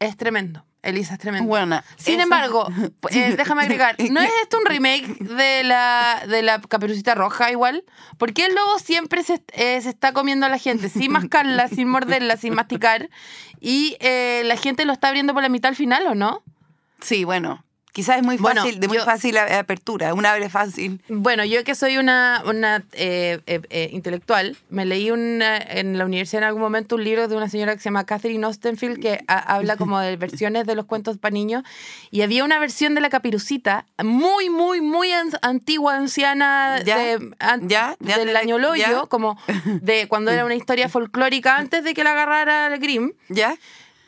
Es 0.00 0.16
tremendo. 0.16 0.64
Elisa 0.82 1.14
es 1.14 1.18
tremendo. 1.20 1.46
Buena. 1.48 1.84
Sin 1.96 2.14
Eso- 2.14 2.22
embargo, 2.22 2.68
eh, 3.10 3.34
déjame 3.36 3.62
agregar, 3.62 3.96
¿no 4.10 4.20
es 4.20 4.30
esto 4.42 4.58
un 4.58 4.66
remake 4.66 5.06
de 5.20 5.62
la, 5.64 6.22
de 6.26 6.42
la 6.42 6.60
Caperucita 6.60 7.14
Roja 7.14 7.50
igual? 7.50 7.84
¿Por 8.18 8.32
qué 8.32 8.46
el 8.46 8.54
lobo 8.54 8.78
siempre 8.78 9.22
se, 9.22 9.42
eh, 9.52 9.80
se 9.82 9.90
está 9.90 10.12
comiendo 10.12 10.46
a 10.46 10.48
la 10.48 10.58
gente 10.58 10.88
sin 10.88 11.12
mascarla, 11.12 11.68
sin 11.68 11.88
morderla, 11.88 12.36
sin 12.36 12.54
masticar? 12.54 13.10
Y 13.60 13.96
eh, 14.00 14.42
la 14.46 14.56
gente 14.56 14.84
lo 14.86 14.92
está 14.92 15.08
abriendo 15.08 15.34
por 15.34 15.42
la 15.42 15.48
mitad 15.50 15.68
al 15.68 15.76
final, 15.76 16.06
¿o 16.06 16.14
no? 16.14 16.42
Sí, 17.02 17.24
bueno. 17.24 17.62
Quizás 17.92 18.18
es 18.18 18.22
muy 18.22 18.36
Bueno, 18.36 18.62
fácil, 18.62 18.78
de 18.78 18.86
muy 18.88 18.98
yo- 18.98 19.04
fácil 19.04 19.36
a- 19.36 19.58
apertura, 19.58 20.14
una 20.14 20.32
abre 20.32 20.48
fácil. 20.48 21.00
Bueno, 21.08 21.44
yo 21.44 21.64
que 21.64 21.74
soy 21.74 21.98
una, 21.98 22.40
una 22.46 22.84
eh, 22.92 23.40
eh, 23.46 23.60
eh, 23.70 23.88
intelectual, 23.92 24.56
me 24.70 24.84
leí 24.86 25.10
una- 25.10 25.56
en 25.58 25.98
la 25.98 26.04
universidad 26.04 26.42
en 26.42 26.48
algún 26.48 26.62
momento 26.62 26.94
un 26.94 27.02
libro 27.04 27.26
de 27.26 27.36
una 27.36 27.48
señora 27.48 27.74
que 27.74 27.80
se 27.80 27.86
llama 27.86 28.04
Catherine 28.06 28.46
Ostenfield 28.46 29.00
que 29.00 29.24
ha- 29.26 29.54
habla 29.56 29.76
como 29.76 29.98
de 29.98 30.16
versiones 30.16 30.66
de 30.66 30.74
los 30.76 30.86
cuentos 30.86 31.18
para 31.18 31.32
niños 31.32 31.64
y 32.12 32.22
había 32.22 32.44
una 32.44 32.58
versión 32.60 32.94
de 32.94 33.00
la 33.00 33.10
capirucita 33.10 33.86
muy, 34.02 34.50
muy, 34.50 34.80
muy 34.80 35.10
an- 35.12 35.30
antigua, 35.42 35.96
anciana, 35.96 36.80
Ya, 36.84 36.96
de, 36.96 37.34
an- 37.40 37.68
ya, 37.68 37.96
ya 37.98 38.18
del 38.18 38.36
año 38.36 38.58
Loyo, 38.58 39.08
como 39.08 39.36
de 39.82 40.06
cuando 40.06 40.30
era 40.30 40.44
una 40.44 40.54
historia 40.54 40.88
folclórica 40.88 41.56
antes 41.56 41.82
de 41.82 41.94
que 41.94 42.04
la 42.04 42.12
agarrara 42.12 42.68
el 42.72 42.78
Grimm. 42.78 43.12
¿Ya? 43.28 43.56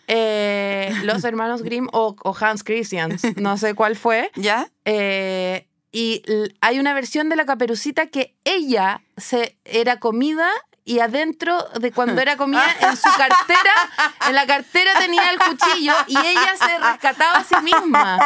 Eh, 0.08 0.92
los 1.04 1.24
hermanos 1.24 1.62
Grimm 1.62 1.88
o, 1.92 2.16
o 2.22 2.36
Hans 2.38 2.64
Christian, 2.64 3.16
no 3.36 3.56
sé 3.56 3.74
cuál 3.74 3.96
fue. 3.96 4.30
¿Ya? 4.36 4.70
Eh, 4.84 5.66
y 5.92 6.22
hay 6.60 6.78
una 6.78 6.94
versión 6.94 7.28
de 7.28 7.36
la 7.36 7.44
caperucita 7.44 8.06
que 8.06 8.34
ella 8.44 9.02
se 9.16 9.58
era 9.64 10.00
comida 10.00 10.48
y 10.84 10.98
adentro 10.98 11.56
de 11.78 11.92
cuando 11.92 12.20
era 12.20 12.36
comida 12.36 12.64
en 12.80 12.96
su 12.96 13.08
cartera, 13.16 13.72
en 14.28 14.34
la 14.34 14.46
cartera 14.46 14.92
tenía 14.98 15.30
el 15.30 15.38
cuchillo 15.38 15.94
y 16.08 16.16
ella 16.18 16.54
se 16.58 16.78
rescataba 16.78 17.38
a 17.38 17.44
sí 17.44 17.54
misma. 17.62 18.18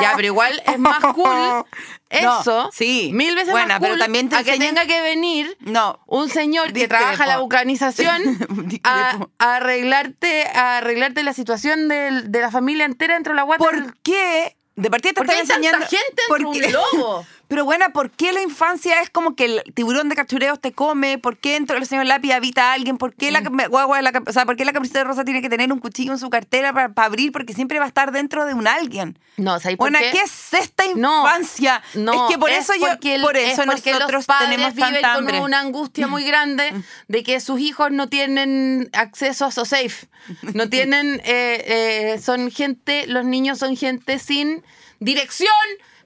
Ya, 0.00 0.12
pero 0.14 0.26
igual 0.26 0.62
es 0.66 0.78
más 0.78 0.98
cool 1.14 1.64
eso, 2.10 2.64
No, 2.64 2.70
sí. 2.72 3.10
mil 3.12 3.34
veces 3.34 3.50
Buena, 3.50 3.66
más 3.74 3.78
cool 3.80 3.88
pero 3.88 3.98
también 3.98 4.28
te 4.30 4.36
a 4.36 4.42
que 4.42 4.56
tenga 4.58 4.86
que 4.86 5.02
venir 5.02 5.56
No. 5.60 5.98
un 6.06 6.30
señor 6.30 6.72
que 6.72 6.88
trabaja 6.88 7.24
en 7.24 7.28
la 7.28 7.38
vulcanización 7.38 8.22
a, 8.84 9.18
arreglarte 9.38 10.46
a 10.54 10.78
arreglarte 10.78 11.22
la 11.22 11.32
situación 11.34 11.88
de 11.88 12.40
la 12.40 12.50
familia 12.50 12.84
entera 12.86 13.14
dentro 13.14 13.32
de 13.32 13.36
la 13.36 13.42
guata 13.42 13.62
¿Por 13.62 13.94
qué? 14.02 14.56
De 14.76 14.90
partida 14.90 15.12
te 15.12 15.20
¿Por 15.20 15.26
qué 15.26 15.32
hay 15.32 15.38
tanta 15.40 15.56
enseñando. 15.56 15.86
gente 15.86 16.22
¿por 16.28 16.38
dentro 16.38 16.52
de 16.52 16.60
qué? 16.60 16.66
un 16.68 16.72
lobo? 17.00 17.26
Pero 17.48 17.64
bueno, 17.64 17.86
¿por 17.94 18.10
qué 18.10 18.32
la 18.32 18.42
infancia 18.42 19.00
es 19.00 19.08
como 19.08 19.34
que 19.34 19.46
el 19.46 19.62
tiburón 19.74 20.08
de 20.10 20.14
cachureos 20.16 20.60
te 20.60 20.72
come? 20.72 21.16
¿Por 21.18 21.38
qué 21.38 21.54
dentro 21.54 21.76
del 21.76 21.86
señor 21.86 22.04
lápiz 22.04 22.32
habita 22.32 22.72
alguien? 22.74 22.98
¿Por 22.98 23.14
qué 23.14 23.30
la 23.30 23.40
Mm. 23.40 23.68
guagua 23.70 23.96
de 23.96 24.02
la, 24.02 24.22
o 24.26 24.32
sea, 24.32 24.44
¿por 24.44 24.56
qué 24.56 24.66
la 24.66 24.72
caperucita 24.72 25.02
rosa 25.04 25.24
tiene 25.24 25.40
que 25.40 25.48
tener 25.48 25.72
un 25.72 25.78
cuchillo 25.78 26.12
en 26.12 26.18
su 26.18 26.28
cartera 26.28 26.74
para, 26.74 26.90
para 26.90 27.06
abrir? 27.06 27.32
Porque 27.32 27.54
siempre 27.54 27.78
va 27.78 27.86
a 27.86 27.88
estar 27.88 28.12
dentro 28.12 28.44
de 28.44 28.52
un 28.52 28.66
alguien. 28.68 29.18
No, 29.38 29.58
¿sabes 29.60 29.78
por 29.78 29.84
Bueno, 29.90 29.98
qué? 30.00 30.10
¿qué 30.12 30.20
es 30.24 30.52
esta 30.52 30.84
No, 30.94 31.22
infancia? 31.24 31.82
No, 31.94 32.12
es 32.26 32.32
que 32.32 32.38
por 32.38 32.50
es 32.50 32.58
eso 32.68 32.74
yo, 32.78 32.88
el- 33.12 33.22
por 33.22 33.36
es 33.36 33.52
eso 33.54 33.64
nosotros 33.64 34.12
los 34.12 34.26
padres 34.26 34.50
tenemos 34.50 34.74
viven 34.74 34.92
tanta 34.94 35.08
con 35.14 35.18
hambre. 35.20 35.40
una 35.40 35.60
angustia 35.60 36.06
muy 36.06 36.24
grande 36.24 36.74
de 37.06 37.22
que 37.22 37.40
sus 37.40 37.60
hijos 37.60 37.90
no 37.92 38.08
tienen 38.10 38.90
acceso 38.92 39.46
a 39.46 39.50
SoSafe. 39.52 40.08
No 40.54 40.68
tienen, 40.68 41.20
eh, 41.24 42.12
eh, 42.14 42.20
son 42.20 42.50
gente, 42.50 43.06
los 43.06 43.24
niños 43.24 43.58
son 43.58 43.74
gente 43.76 44.18
sin 44.18 44.62
dirección 45.00 45.48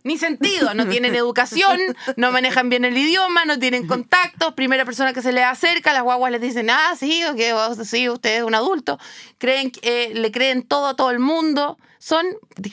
ni 0.05 0.19
sentido. 0.19 0.75
No 0.75 0.87
tienen 0.89 1.15
educación, 1.15 1.79
no 2.17 2.33
manejan 2.33 2.69
bien 2.69 2.85
el 2.85 2.97
idioma, 2.97 3.45
no 3.45 3.59
tienen 3.59 3.87
contactos. 3.87 4.55
Primera 4.55 4.85
persona 4.85 5.13
que 5.13 5.23
se 5.23 5.33
les 5.33 5.45
acerca, 5.45 5.93
las 5.93 6.03
guaguas 6.03 6.33
les 6.33 6.41
dicen, 6.41 6.71
ah, 6.71 6.95
sí, 6.99 7.23
o 7.25 7.35
que 7.35 7.53
vos- 7.53 7.79
sí, 7.89 8.09
usted 8.09 8.39
es 8.39 8.43
un 8.43 8.55
adulto. 8.55 8.99
Creen, 9.39 9.73
eh, 9.83 10.13
le 10.15 10.31
creen 10.33 10.63
todo 10.63 10.87
a 10.89 10.97
todo 10.97 11.11
el 11.11 11.19
mundo. 11.19 11.79
Son, 12.05 12.27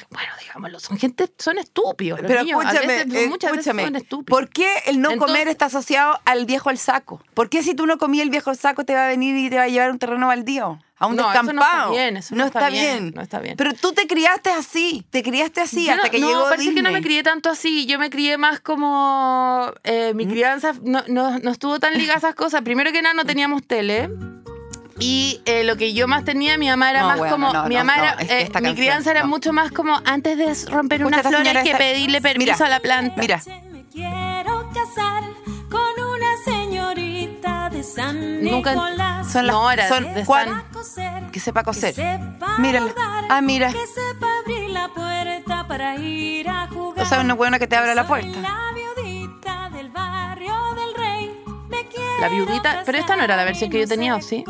bueno, 0.09 0.31
digámoslo, 0.41 0.79
son 0.79 0.97
gente, 0.97 1.29
son 1.37 1.59
estúpidos. 1.59 2.19
Pero 2.25 2.41
niños 2.43 2.63
escúchame, 2.63 2.87
veces, 2.87 3.13
eh, 3.13 3.27
muchas 3.27 3.51
escúchame. 3.51 3.83
veces 3.83 3.85
son 3.91 3.95
estúpidos. 3.95 4.39
¿Por 4.39 4.49
qué 4.49 4.67
el 4.87 4.99
no 5.01 5.11
Entonces- 5.11 5.33
comer 5.35 5.47
está 5.47 5.65
asociado 5.65 6.19
al 6.25 6.47
viejo 6.47 6.71
al 6.71 6.79
saco? 6.79 7.21
¿Por 7.35 7.47
qué 7.47 7.61
si 7.61 7.75
tú 7.75 7.85
no 7.85 7.99
comías 7.99 8.23
el 8.23 8.31
viejo 8.31 8.49
al 8.49 8.57
saco 8.57 8.85
te 8.85 8.95
va 8.95 9.05
a 9.05 9.07
venir 9.07 9.37
y 9.37 9.51
te 9.51 9.57
va 9.57 9.63
a 9.63 9.67
llevar 9.67 9.89
a 9.89 9.91
un 9.91 9.99
terreno 9.99 10.25
baldío? 10.25 10.79
A 10.97 11.05
un 11.05 11.15
No, 11.15 11.31
eso 11.31 11.43
no 11.43 11.43
descampado. 11.43 11.91
está 11.93 12.01
bien, 12.01 12.17
eso 12.17 12.35
no 12.35 12.43
está 12.45 12.69
bien, 12.69 13.13
no 13.15 13.21
está 13.21 13.39
bien. 13.39 13.55
Pero 13.55 13.73
tú 13.75 13.93
te 13.93 14.07
criaste 14.07 14.49
así, 14.49 15.05
te 15.11 15.21
criaste 15.21 15.61
así 15.61 15.85
Yo 15.85 15.91
hasta 15.93 16.07
no, 16.07 16.11
que 16.11 16.19
no, 16.19 16.27
llegó 16.27 16.49
parece 16.49 16.73
que 16.73 16.81
no 16.81 16.89
me 16.89 16.97
Disney. 16.97 17.03
crié 17.03 17.23
tanto 17.23 17.51
así. 17.51 17.85
Yo 17.85 17.99
me 17.99 18.09
crié 18.09 18.37
más 18.39 18.59
como. 18.61 19.71
eh, 19.83 20.11
¿Mm? 20.13 20.17
mi 20.17 20.25
crianza 20.27 20.73
no, 20.81 21.03
no, 21.07 21.37
no 21.37 21.51
estuvo 21.51 21.79
tan 21.79 21.93
ligada 21.93 22.15
a 22.15 22.17
esas 22.17 22.35
cosas. 22.35 22.63
Primero 22.63 22.91
que 22.91 23.03
nada, 23.03 23.13
no 23.13 23.25
teníamos 23.25 23.61
tele. 23.67 24.09
Y 24.99 25.41
eh, 25.45 25.63
lo 25.63 25.77
que 25.77 25.93
yo 25.93 26.07
más 26.07 26.25
tenía, 26.25 26.57
mi 26.57 26.67
mamá 26.67 26.89
era 26.89 27.01
No, 27.01 27.07
más 27.07 27.17
bueno, 27.19 27.33
como. 27.35 27.53
no, 27.53 27.65
mi 27.65 27.75
mamá 27.75 27.97
no, 27.97 28.03
era. 28.03 28.11
es 28.21 28.27
que 28.49 28.57
eh, 28.57 28.61
mi 28.61 28.75
crianza 28.75 29.11
era 29.11 29.25
mucho 29.25 29.53
más 29.53 29.71
como 29.71 30.01
antes 30.05 30.37
de 30.37 30.71
romper 30.71 31.05
unas 31.05 31.19
esta 31.19 31.29
flores 31.29 31.47
señora 31.47 31.63
que 31.63 31.75
pedirle 31.75 32.21
permiso 32.21 32.51
Mira, 32.53 32.65
a 32.65 32.69
la 32.69 32.79
planta. 32.79 33.15
Mira, 33.21 33.41
Me 33.71 33.85
quiero 33.91 34.69
casar 34.73 35.23
con 35.69 35.81
una 36.03 36.27
señorita 36.43 37.69
de 37.69 37.83
San 37.83 38.43
Nunca- 38.43 38.71
Nicolás. 38.73 39.31
son 39.31 39.47
las 39.47 39.87
son 39.87 40.13
de 40.13 40.25
cuan- 40.25 40.49
San- 40.49 40.63
coser, 40.73 41.23
que 41.31 41.39
sepa 41.39 41.63
coser. 41.63 41.93
Que 41.95 42.01
sepa 42.01 42.57
Mírala. 42.57 42.93
Ah, 43.29 43.41
mira. 43.41 43.71
Que 43.71 43.85
sepa 43.87 44.27
abrir 44.43 44.69
la 44.71 44.89
puerta 44.89 45.67
para 45.67 45.95
ir 45.95 46.49
a 46.49 46.67
jugar. 46.67 47.05
O 47.05 47.07
sea, 47.07 47.21
una 47.21 47.35
buena 47.35 47.59
que 47.59 47.67
te 47.67 47.75
abra 47.75 47.95
la 47.95 48.05
puerta. 48.07 48.37
La 48.39 48.73
viudita 48.73 49.69
del 49.71 49.89
barrio 49.89 50.53
del 50.75 50.93
rey. 50.95 51.43
Me 51.69 51.85
quiero 51.85 52.19
La 52.19 52.27
viudita- 52.29 52.81
pero 52.85 52.97
esta 52.97 53.15
no 53.15 53.23
era 53.23 53.35
la 53.37 53.45
versión 53.45 53.69
que 53.69 53.79
yo 53.79 53.87
tenía, 53.87 54.15
¿o 54.15 54.21
sí? 54.21 54.43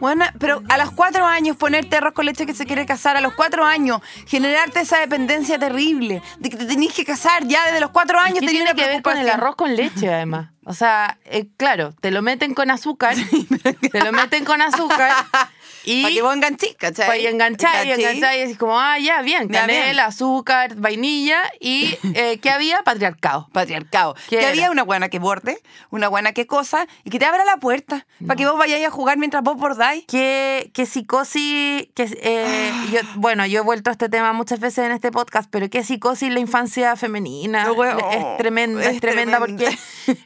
Bueno, 0.00 0.24
pero 0.38 0.62
a 0.68 0.78
los 0.78 0.92
cuatro 0.92 1.26
años 1.26 1.56
ponerte 1.56 1.96
arroz 1.96 2.14
con 2.14 2.26
leche 2.26 2.46
que 2.46 2.54
se 2.54 2.66
quiere 2.66 2.86
casar, 2.86 3.16
a 3.16 3.20
los 3.20 3.34
cuatro 3.34 3.64
años 3.64 4.00
generarte 4.26 4.80
esa 4.80 4.98
dependencia 4.98 5.58
terrible 5.58 6.22
de 6.38 6.50
que 6.50 6.56
te 6.56 6.66
tenés 6.66 6.92
que 6.92 7.04
casar 7.04 7.46
ya 7.46 7.64
desde 7.66 7.80
los 7.80 7.90
cuatro 7.90 8.18
años 8.18 8.40
¿Qué 8.40 8.46
tiene 8.46 8.62
una 8.62 8.74
que 8.74 8.86
ver 8.86 9.02
con 9.02 9.16
el 9.16 9.28
arroz 9.28 9.56
con 9.56 9.74
leche, 9.74 10.12
además? 10.12 10.50
O 10.64 10.74
sea, 10.74 11.18
eh, 11.24 11.48
claro, 11.56 11.94
te 12.00 12.10
lo 12.10 12.22
meten 12.22 12.54
con 12.54 12.70
azúcar, 12.70 13.16
te 13.92 14.04
lo 14.04 14.12
meten 14.12 14.44
con 14.44 14.62
azúcar 14.62 15.12
y 15.90 16.02
Para 16.02 16.14
que 16.14 16.22
vos 16.22 16.34
enganchís, 16.34 16.76
¿cachai? 16.76 17.06
para 17.06 17.18
enganchar 17.18 17.86
y 17.86 17.90
¿Cachai? 17.90 18.04
enganchar 18.04 18.36
y 18.36 18.40
decís 18.40 18.58
como, 18.58 18.78
ah, 18.78 18.98
ya, 18.98 19.22
bien, 19.22 19.48
canela, 19.48 20.06
azúcar, 20.06 20.74
vainilla 20.76 21.40
y 21.60 21.96
eh, 22.14 22.38
¿qué 22.42 22.50
había? 22.50 22.82
Patriarcado. 22.82 23.48
Patriarcado. 23.52 24.14
¿Qué 24.28 24.38
que 24.38 24.46
había 24.46 24.70
una 24.70 24.82
buena 24.82 25.08
que 25.08 25.18
borde, 25.18 25.58
una 25.90 26.08
buena 26.08 26.32
que 26.32 26.46
cosa, 26.46 26.86
y 27.04 27.10
que 27.10 27.18
te 27.18 27.24
abra 27.24 27.44
la 27.44 27.56
puerta 27.56 28.06
para 28.26 28.36
que 28.36 28.46
vos 28.46 28.58
vayáis 28.58 28.86
a 28.86 28.90
jugar 28.90 29.16
mientras 29.18 29.42
vos 29.42 29.56
bordáis. 29.56 30.04
¿Qué, 30.06 30.70
qué 30.74 30.86
psicosis? 30.86 31.88
Que, 31.94 32.18
eh, 32.22 32.72
yo, 32.92 33.00
bueno, 33.16 33.46
yo 33.46 33.60
he 33.60 33.62
vuelto 33.64 33.90
a 33.90 33.92
este 33.92 34.08
tema 34.08 34.32
muchas 34.32 34.60
veces 34.60 34.84
en 34.84 34.92
este 34.92 35.10
podcast, 35.10 35.48
pero 35.50 35.68
qué 35.70 35.82
psicosis 35.84 36.30
la 36.32 36.40
infancia 36.40 36.96
femenina. 36.96 37.64
No, 37.64 37.72
weón, 37.72 37.98
es 38.12 38.36
tremenda, 38.38 38.82
es, 38.82 38.94
es 38.96 39.00
tremenda 39.00 39.38
tremenda. 39.38 39.38
porque 39.38 39.78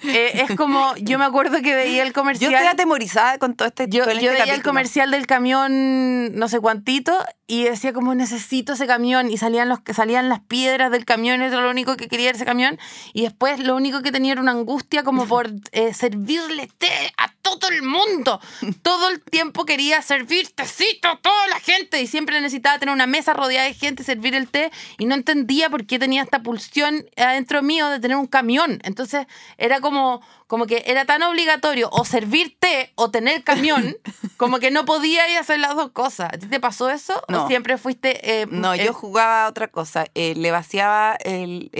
eh, 0.04 0.44
es 0.48 0.56
como, 0.56 0.94
yo 0.96 1.18
me 1.18 1.24
acuerdo 1.24 1.62
que 1.62 1.74
veía 1.74 2.02
el 2.02 2.08
Yo 2.08 2.14
comercial. 2.14 2.52
estoy 2.52 2.66
atemorizada 2.68 3.38
con 3.38 3.54
todo 3.54 3.68
este 3.68 3.86
Yo, 3.88 4.04
con 4.04 4.14
yo 4.14 4.18
este 4.18 4.28
veía 4.30 4.42
el 4.42 4.48
capítulo. 4.50 4.70
comercial 4.70 5.10
del 5.10 5.26
camión 5.26 5.51
no 5.68 6.48
sé 6.48 6.60
cuantito 6.60 7.16
y 7.46 7.64
decía 7.64 7.92
como 7.92 8.14
necesito 8.14 8.72
ese 8.74 8.86
camión 8.86 9.30
y 9.30 9.36
salían 9.38 9.68
los 9.68 9.80
salían 9.92 10.28
las 10.28 10.40
piedras 10.40 10.90
del 10.90 11.04
camión 11.04 11.42
eso 11.42 11.54
era 11.54 11.64
lo 11.64 11.70
único 11.70 11.96
que 11.96 12.08
quería 12.08 12.30
ese 12.30 12.44
camión 12.44 12.78
y 13.12 13.22
después 13.22 13.60
lo 13.60 13.76
único 13.76 14.02
que 14.02 14.12
tenía 14.12 14.32
era 14.32 14.40
una 14.40 14.52
angustia 14.52 15.02
como 15.02 15.26
por 15.28 15.50
eh, 15.72 15.94
servirle 15.94 16.68
té 16.78 17.12
a 17.18 17.31
todo 17.42 17.68
el 17.68 17.82
mundo 17.82 18.40
todo 18.82 19.08
el 19.10 19.20
tiempo 19.22 19.64
quería 19.64 20.00
servir 20.02 20.48
tecito 20.54 21.08
a 21.08 21.18
toda 21.20 21.46
la 21.48 21.60
gente 21.60 22.00
y 22.00 22.06
siempre 22.06 22.40
necesitaba 22.40 22.78
tener 22.78 22.94
una 22.94 23.06
mesa 23.06 23.34
rodeada 23.34 23.66
de 23.66 23.74
gente 23.74 24.04
servir 24.04 24.34
el 24.34 24.48
té 24.48 24.70
y 24.98 25.06
no 25.06 25.14
entendía 25.14 25.68
por 25.68 25.84
qué 25.86 25.98
tenía 25.98 26.22
esta 26.22 26.42
pulsión 26.42 27.04
adentro 27.16 27.62
mío 27.62 27.88
de 27.88 28.00
tener 28.00 28.16
un 28.16 28.26
camión 28.26 28.80
entonces 28.84 29.26
era 29.58 29.80
como 29.80 30.22
como 30.46 30.66
que 30.66 30.82
era 30.86 31.04
tan 31.06 31.22
obligatorio 31.22 31.88
o 31.92 32.04
servir 32.04 32.56
té 32.60 32.92
o 32.94 33.10
tener 33.10 33.42
camión, 33.42 33.96
como 34.36 34.58
que 34.58 34.70
no 34.70 34.84
podía 34.84 35.26
ir 35.30 35.38
a 35.38 35.40
hacer 35.40 35.58
las 35.58 35.74
dos 35.74 35.92
cosas. 35.92 36.28
¿A 36.30 36.36
ti 36.36 36.46
te 36.46 36.60
pasó 36.60 36.90
eso? 36.90 37.22
¿O 37.26 37.32
No. 37.32 37.48
siempre 37.48 37.78
fuiste... 37.78 38.42
eh, 38.42 38.46
No, 38.50 38.74
eh, 38.74 38.84
yo 38.84 38.92
jugaba 38.92 39.46
a 39.46 39.48
otra 39.48 39.68
cosa. 39.68 40.04
Eh, 40.14 40.34
le 40.36 40.50
vaciaba 40.50 41.16
el 41.24 41.70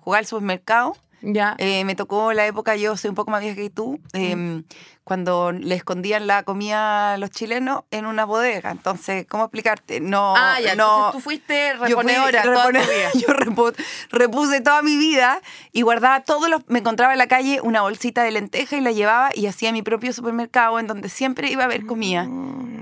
jugar 0.00 0.20
al 0.20 0.26
supermercado. 0.26 0.96
Ya. 1.22 1.56
Eh, 1.58 1.84
me 1.84 1.96
tocó 1.96 2.32
la 2.32 2.46
época, 2.46 2.76
yo 2.76 2.96
soy 2.96 3.08
un 3.08 3.16
poco 3.16 3.32
más 3.32 3.40
vieja 3.40 3.56
que 3.56 3.68
tú, 3.68 4.00
eh, 4.12 4.62
cuando 5.10 5.50
le 5.50 5.74
escondían 5.74 6.28
la 6.28 6.44
comida 6.44 7.14
a 7.14 7.18
los 7.18 7.30
chilenos 7.30 7.82
en 7.90 8.06
una 8.06 8.24
bodega. 8.24 8.70
Entonces, 8.70 9.26
¿cómo 9.28 9.42
explicarte? 9.42 9.98
No, 9.98 10.34
ah, 10.36 10.60
ya. 10.60 10.76
no. 10.76 10.84
Entonces 11.08 11.12
tú 11.14 11.20
fuiste 11.20 11.70
Yo 11.72 11.78
fui 11.78 11.88
reponedora 11.88 12.42
toda 12.44 12.62
tu 12.66 12.70
repone- 12.70 12.80
vida. 12.86 13.10
Yo 13.14 13.26
repu- 13.34 13.74
repuse 14.12 14.60
toda 14.60 14.82
mi 14.82 14.96
vida 14.96 15.40
y 15.72 15.82
guardaba 15.82 16.20
todos 16.20 16.48
los. 16.48 16.62
Me 16.68 16.78
encontraba 16.78 17.10
en 17.12 17.18
la 17.18 17.26
calle 17.26 17.60
una 17.60 17.82
bolsita 17.82 18.22
de 18.22 18.30
lenteja 18.30 18.76
y 18.76 18.80
la 18.82 18.92
llevaba 18.92 19.30
y 19.34 19.46
hacía 19.46 19.72
mi 19.72 19.82
propio 19.82 20.12
supermercado 20.12 20.78
en 20.78 20.86
donde 20.86 21.08
siempre 21.08 21.50
iba 21.50 21.62
a 21.62 21.64
haber 21.66 21.86
comida. 21.86 22.28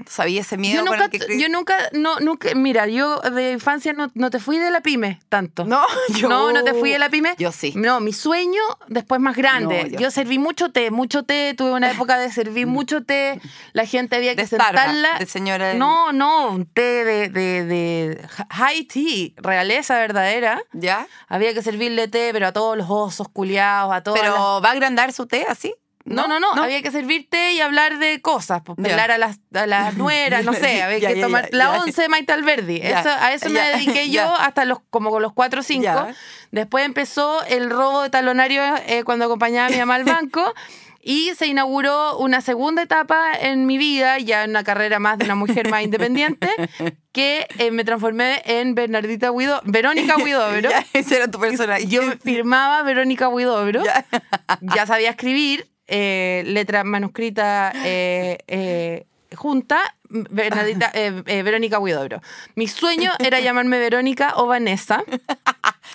Sabía 0.07 0.43
ese 0.43 0.57
miedo 0.59 0.85
Yo 0.85 0.91
nunca, 0.91 1.09
que 1.09 1.39
yo 1.39 1.49
nunca, 1.49 1.77
no, 1.93 2.19
nunca, 2.21 2.55
mira, 2.55 2.87
yo 2.87 3.21
de 3.21 3.53
infancia 3.53 3.93
no, 3.95 4.11
no 4.15 4.31
te 4.31 4.39
fui 4.39 4.59
de 4.59 4.71
la 4.71 4.81
pyme 4.83 5.21
tanto. 5.31 5.65
No, 5.65 5.83
yo- 6.15 6.29
no, 6.29 6.53
no 6.53 6.63
te 6.63 6.75
fui 6.75 6.91
de 6.91 6.99
la 6.99 7.09
pyme. 7.09 7.35
Yo 7.39 7.53
sí. 7.53 7.73
No, 7.75 8.01
mi 8.01 8.13
sueño 8.13 8.61
después 8.89 9.19
más 9.19 9.35
grande. 9.35 9.85
No, 9.85 9.89
yo. 9.89 9.99
yo- 10.01 10.11
serví 10.11 10.39
mucho 10.39 10.71
té, 10.71 10.91
mucho 10.91 11.23
té. 11.23 11.55
Tuve 11.57 11.71
una 11.73 11.91
época 11.91 12.18
de 12.19 12.31
servir 12.33 12.67
mucho 12.67 13.05
té. 13.05 13.41
La 13.73 13.87
gente 13.87 14.17
había 14.17 14.35
que 14.35 14.43
De 14.43 14.47
Starbucks, 14.47 14.69
sentarla. 14.83 15.19
de 15.19 15.27
señora- 15.27 15.75
No, 15.75 16.13
no, 16.13 16.49
un 16.51 16.67
té 16.67 17.05
de, 17.05 17.29
de, 17.29 17.65
de 17.65 18.29
high 18.51 18.85
tea, 18.85 19.31
realeza 19.37 19.99
verdadera. 19.99 20.61
¿Ya? 20.73 21.07
Había 21.29 21.55
que 21.55 21.63
servirle 21.63 22.09
té, 22.09 22.31
pero 22.33 22.49
a 22.49 22.53
todos 22.53 22.77
los 22.77 22.87
osos 22.91 23.29
culiados, 23.29 23.93
a 23.95 24.03
todos. 24.03 24.19
Pero 24.21 24.61
¿va 24.63 24.69
a 24.69 24.73
agrandar 24.73 25.13
su 25.13 25.27
té 25.27 25.47
así? 25.49 25.75
No, 26.05 26.27
no, 26.27 26.41
no, 26.41 26.55
había 26.55 26.81
que 26.81 26.91
servirte 26.91 27.53
y 27.53 27.61
hablar 27.61 27.99
de 27.99 28.23
cosas, 28.23 28.63
pues, 28.65 28.79
Ya. 28.79 28.85
pelar 28.85 29.11
a 29.11 29.19
las, 29.19 29.41
a 29.53 29.67
las 29.67 29.95
nueras, 29.99 30.43
no 30.43 30.55
sé, 30.55 30.83
había 30.83 30.99
Ya, 31.01 31.09
que 31.09 31.17
ya, 31.17 31.23
tomar 31.27 31.51
ya, 31.51 31.57
la 31.59 31.73
once 31.83 32.01
de 32.01 32.09
Maite 32.09 32.33
Alberdi. 32.33 32.77
Eso, 32.83 33.11
a 33.11 33.35
eso 33.35 33.51
me 33.51 33.61
dediqué 33.61 34.09
yo 34.11 34.23
hasta 34.35 34.65
los 34.65 34.79
como 34.89 35.11
con 35.11 35.21
los 35.21 35.35
cuatro 35.35 35.61
o 35.61 35.63
cinco. 35.63 35.83
Ya. 35.85 36.15
Después 36.51 36.87
empezó 36.87 37.45
el 37.45 37.69
robo 37.69 38.05
de 38.05 38.09
talonario 38.09 38.63
eh, 38.87 39.05
cuando 39.05 39.27
acompañaba 39.27 39.67
a 39.67 39.71
mi 39.71 39.77
mamá 39.77 39.97
al 39.97 40.05
banco. 40.05 40.55
Y 41.01 41.31
se 41.37 41.47
inauguró 41.47 42.19
una 42.19 42.41
segunda 42.41 42.83
etapa 42.83 43.33
en 43.33 43.67
mi 43.67 43.79
vida, 43.79 44.19
ya 44.19 44.45
en 44.45 44.51
una 44.51 44.65
carrera 44.65 44.99
más 44.99 45.19
de 45.19 45.25
una 45.27 45.37
mujer 45.37 45.71
más 45.71 45.83
independiente, 45.83 46.49
que 47.13 47.47
eh, 47.59 47.71
me 47.71 47.85
transformé 47.85 48.43
en 48.45 48.75
Bernardita 48.75 49.31
Guido, 49.31 49.61
Verónica 49.65 50.17
Huidobro. 50.23 50.71
Ya, 50.71 50.85
ese 50.93 51.17
era 51.17 51.31
tu 51.31 51.39
personaje. 51.39 51.87
Yo 51.87 52.03
firmaba 52.23 52.83
Verónica 52.83 53.29
Huidobro 53.29 53.85
Ya. 53.85 54.05
ya 54.61 54.87
sabía 54.87 55.11
escribir, 55.11 55.69
eh, 55.87 56.43
letra 56.47 56.85
manuscrita 56.85 57.73
eh, 57.85 58.39
eh, 58.49 59.07
junta, 59.37 59.95
Bernadita, 60.11 60.91
eh, 60.95 61.23
eh, 61.27 61.43
Verónica 61.43 61.79
Huidobro. 61.79 62.21
Mi 62.55 62.67
sueño 62.67 63.13
era 63.19 63.41
llamarme 63.41 63.79
Verónica 63.79 64.33
o 64.37 64.47
Vanessa. 64.47 65.05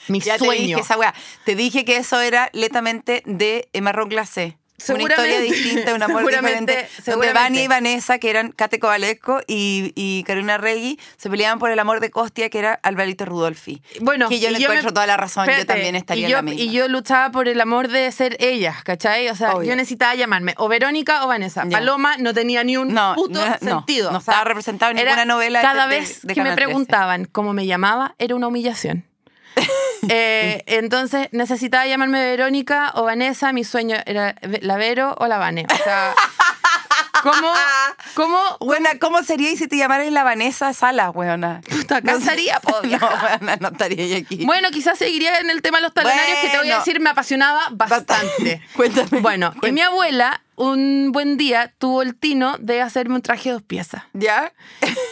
Mi 0.08 0.20
Ya 0.20 0.38
te 0.38 0.46
sueño. 0.46 0.78
dije 0.78 0.80
esa. 0.82 1.14
Te 1.46 1.56
dije 1.56 1.84
que 1.84 1.98
eso 1.98 2.22
era 2.22 2.50
letamente 2.54 3.22
de 3.26 3.68
marrón 3.82 4.10
glacé. 4.10 4.58
Una 4.90 5.04
historia 5.04 5.40
distinta, 5.40 5.94
un 5.94 6.04
amor 6.04 6.26
diferente. 6.26 6.90
Donde. 7.06 7.32
Vania 7.32 7.64
y 7.64 7.68
Vanessa, 7.68 8.18
que 8.20 8.30
eran 8.30 8.52
Kate 8.52 8.80
Kovalesco 8.80 9.40
y, 9.48 9.94
y 9.96 10.24
Carolina 10.24 10.58
Regui, 10.58 11.00
se 11.16 11.30
peleaban 11.30 11.58
por 11.60 11.72
el 11.72 11.80
amor 11.80 12.00
de 12.02 12.10
Costia, 12.12 12.50
que 12.50 12.60
era 12.60 12.80
Alvarito 12.84 13.24
Rudolfi. 13.26 13.82
Bueno, 14.02 14.28
que 14.30 14.40
yo 14.40 14.50
le 14.50 14.60
yo 14.60 14.68
me- 14.68 14.76
encuentro 14.76 14.94
toda 14.94 15.08
la 15.08 15.16
razón, 15.16 15.48
yo 15.48 15.66
también 15.66 15.96
estaría 15.96 16.24
y 16.24 16.26
en 16.26 16.32
yo, 16.32 16.38
la 16.38 16.42
misma. 16.42 16.62
Y 16.62 16.72
yo 16.72 16.88
luchaba 16.90 17.32
por 17.32 17.48
el 17.48 17.62
amor 17.62 17.88
de 17.88 18.12
ser 18.12 18.36
ellas, 18.40 18.84
¿cachai? 18.84 19.30
O 19.30 19.36
sea, 19.36 19.54
Obvio. 19.56 19.70
yo 19.70 19.76
necesitaba 19.76 20.16
llamarme 20.16 20.54
o 20.58 20.68
Verónica 20.68 21.24
o 21.24 21.28
Vanessa. 21.28 21.64
Paloma 21.72 22.18
no 22.18 22.34
tenía 22.34 22.64
ni 22.64 22.76
un 22.76 22.94
No, 22.94 23.14
puto 23.16 23.40
no, 23.40 23.46
no, 23.62 23.78
sentido. 23.78 24.12
no 24.12 24.18
O 24.18 24.22
sea, 24.22 24.34
estaba 24.34 24.44
representado 24.44 24.92
en 24.92 24.98
era- 24.98 25.12
ninguna 25.12 25.26
novela 25.34 25.62
Cada 25.62 25.88
de- 25.88 26.00
vez 26.00 26.22
de 26.24 26.34
que 26.34 26.42
me 26.42 26.46
Canal 26.50 26.56
13. 26.56 26.66
preguntaban 26.68 27.26
cómo 27.32 27.54
me 27.54 27.66
llamaba, 27.66 28.16
era 28.20 28.36
una 28.36 28.48
humillación. 28.48 29.06
Eh, 30.10 30.64
entonces 30.68 31.30
necesitaba 31.32 31.88
llamarme 31.88 32.20
Verónica 32.22 32.92
o 32.96 33.04
Vanessa. 33.04 33.54
Mi 33.54 33.64
sueño 33.64 33.96
era 34.06 34.36
la 34.62 34.76
Vero 34.76 35.16
o 35.18 35.28
la 35.28 35.38
Vane. 35.38 35.66
O 35.72 35.84
sea, 35.84 36.14
¿cómo, 37.24 37.54
cómo 38.14 38.38
Buena, 38.60 39.00
¿cómo 39.00 39.24
sería 39.24 39.56
si 39.56 39.68
te 39.68 39.78
llamaras 39.78 40.12
la 40.12 40.26
Vanessa 40.26 40.74
Salas, 40.74 41.12
weona? 41.14 41.62
puta, 41.70 42.02
po, 42.02 42.12
No, 42.82 42.82
vieja? 42.82 43.40
weona, 43.40 43.56
no 43.62 43.70
estaría 43.70 44.06
yo 44.08 44.18
aquí. 44.18 44.44
Bueno, 44.46 44.72
quizás 44.72 44.98
seguiría 44.98 45.38
en 45.40 45.50
el 45.50 45.62
tema 45.62 45.78
de 45.78 45.84
los 45.84 45.94
talonarios, 45.94 46.40
que 46.42 46.50
te 46.50 46.58
voy 46.58 46.72
a 46.72 46.80
decir, 46.80 47.00
me 47.00 47.10
apasionaba 47.10 47.62
bastante. 47.72 48.62
Cuéntame. 48.76 49.22
Bueno, 49.22 49.54
y 49.56 49.60
cuéntame. 49.60 49.72
mi 49.72 49.82
abuela, 49.82 50.42
un 50.56 51.12
buen 51.12 51.38
día, 51.38 51.74
tuvo 51.78 52.02
el 52.02 52.16
tino 52.16 52.58
de 52.60 52.82
hacerme 52.82 53.16
un 53.16 53.22
traje 53.22 53.50
de 53.50 53.54
dos 53.54 53.64
piezas. 53.64 54.04
¿Ya? 54.14 54.54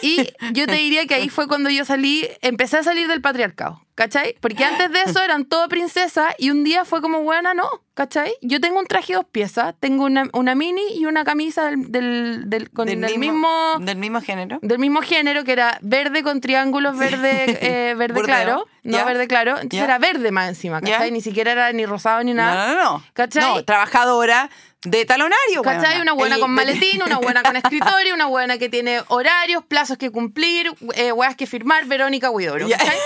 Y 0.02 0.32
yo 0.52 0.66
te 0.66 0.74
diría 0.74 1.06
que 1.06 1.14
ahí 1.14 1.28
fue 1.28 1.48
cuando 1.48 1.70
yo 1.70 1.84
salí, 1.84 2.28
empecé 2.40 2.78
a 2.78 2.82
salir 2.82 3.08
del 3.08 3.20
patriarcado, 3.20 3.80
¿cachai? 3.94 4.36
Porque 4.40 4.64
antes 4.64 4.90
de 4.90 5.02
eso 5.02 5.22
eran 5.22 5.44
todo 5.44 5.68
princesas 5.68 6.34
y 6.38 6.50
un 6.50 6.64
día 6.64 6.84
fue 6.84 7.00
como, 7.00 7.22
buena, 7.22 7.54
no, 7.54 7.68
¿cachai? 7.94 8.32
Yo 8.42 8.60
tengo 8.60 8.78
un 8.80 8.86
traje 8.86 9.12
de 9.12 9.16
dos 9.18 9.26
piezas, 9.30 9.74
tengo 9.80 10.04
una, 10.04 10.24
una 10.32 10.54
mini 10.54 10.82
y 10.96 11.06
una 11.06 11.24
camisa 11.24 11.64
del, 11.66 11.90
del, 11.92 12.50
del- 12.50 12.70
con 12.70 12.86
Del 12.86 13.02
el 13.04 13.18
mismo, 13.18 13.76
Del 13.80 13.96
mismo 13.98 14.20
género. 14.20 14.58
del 14.62 14.78
mismo 14.78 15.02
género, 15.02 15.44
que 15.44 15.52
era 15.52 15.78
verde 15.82 16.22
con 16.22 16.40
triángulos, 16.40 16.96
verde, 16.96 17.44
eh, 17.90 17.94
verde 17.98 18.22
claro, 18.22 18.66
no 18.84 19.04
verde 19.04 19.28
claro, 19.28 19.52
entonces 19.58 19.82
era 19.84 19.98
verde 19.98 20.30
más 20.32 20.48
encima, 20.48 20.80
¿cachai? 20.80 21.10
Ni 21.12 21.20
siquiera 21.20 21.52
era 21.52 21.72
ni 21.72 21.86
rosado 21.86 22.22
ni 22.24 22.34
nada. 22.34 22.68
No, 22.68 22.74
no, 22.74 22.82
no. 22.98 23.04
¿Cachai? 23.12 23.42
No, 23.54 23.64
trabajadora 23.64 24.50
de 24.84 25.04
talonario, 25.04 25.62
¿Cachai? 25.62 26.00
Una 26.00 26.12
buena 26.12 26.38
con 26.38 26.50
maletín, 26.50 27.02
una 27.02 27.18
buena 27.18 27.42
con 27.42 27.56
escritorio, 27.62 28.14
una 28.14 28.26
buena 28.26 28.58
que 28.58 28.68
tiene 28.68 29.02
horarios, 29.08 29.64
plazos 29.64 29.96
que 29.96 30.10
cumplir, 30.10 30.72
eh, 30.94 31.12
weas 31.12 31.36
que 31.36 31.46
firmar, 31.46 31.86
Verónica 31.86 32.30
Huidobro. 32.30 32.66
Ya. 32.66 32.78
¿cachai? 32.78 32.98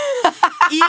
Y, 0.70 0.80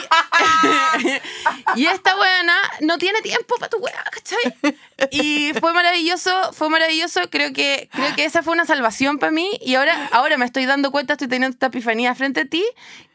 y 1.76 1.86
esta 1.86 2.16
buena 2.16 2.54
no 2.80 2.96
tiene 2.98 3.20
tiempo 3.20 3.56
para 3.58 3.68
tu 3.68 3.78
wea, 3.78 4.02
¿cachai? 4.10 4.74
Y 5.10 5.52
fue 5.60 5.72
maravilloso, 5.72 6.52
fue 6.52 6.68
maravilloso. 6.70 7.20
Creo 7.30 7.52
que, 7.52 7.88
creo 7.92 8.16
que 8.16 8.24
esa 8.24 8.42
fue 8.42 8.54
una 8.54 8.64
salvación 8.64 9.18
para 9.18 9.30
mí. 9.30 9.58
Y 9.60 9.74
ahora, 9.74 10.08
ahora 10.10 10.38
me 10.38 10.46
estoy 10.46 10.66
dando 10.66 10.90
cuenta, 10.90 11.12
estoy 11.14 11.28
teniendo 11.28 11.54
esta 11.54 11.66
epifanía 11.66 12.14
frente 12.14 12.40
a 12.40 12.44
ti, 12.46 12.64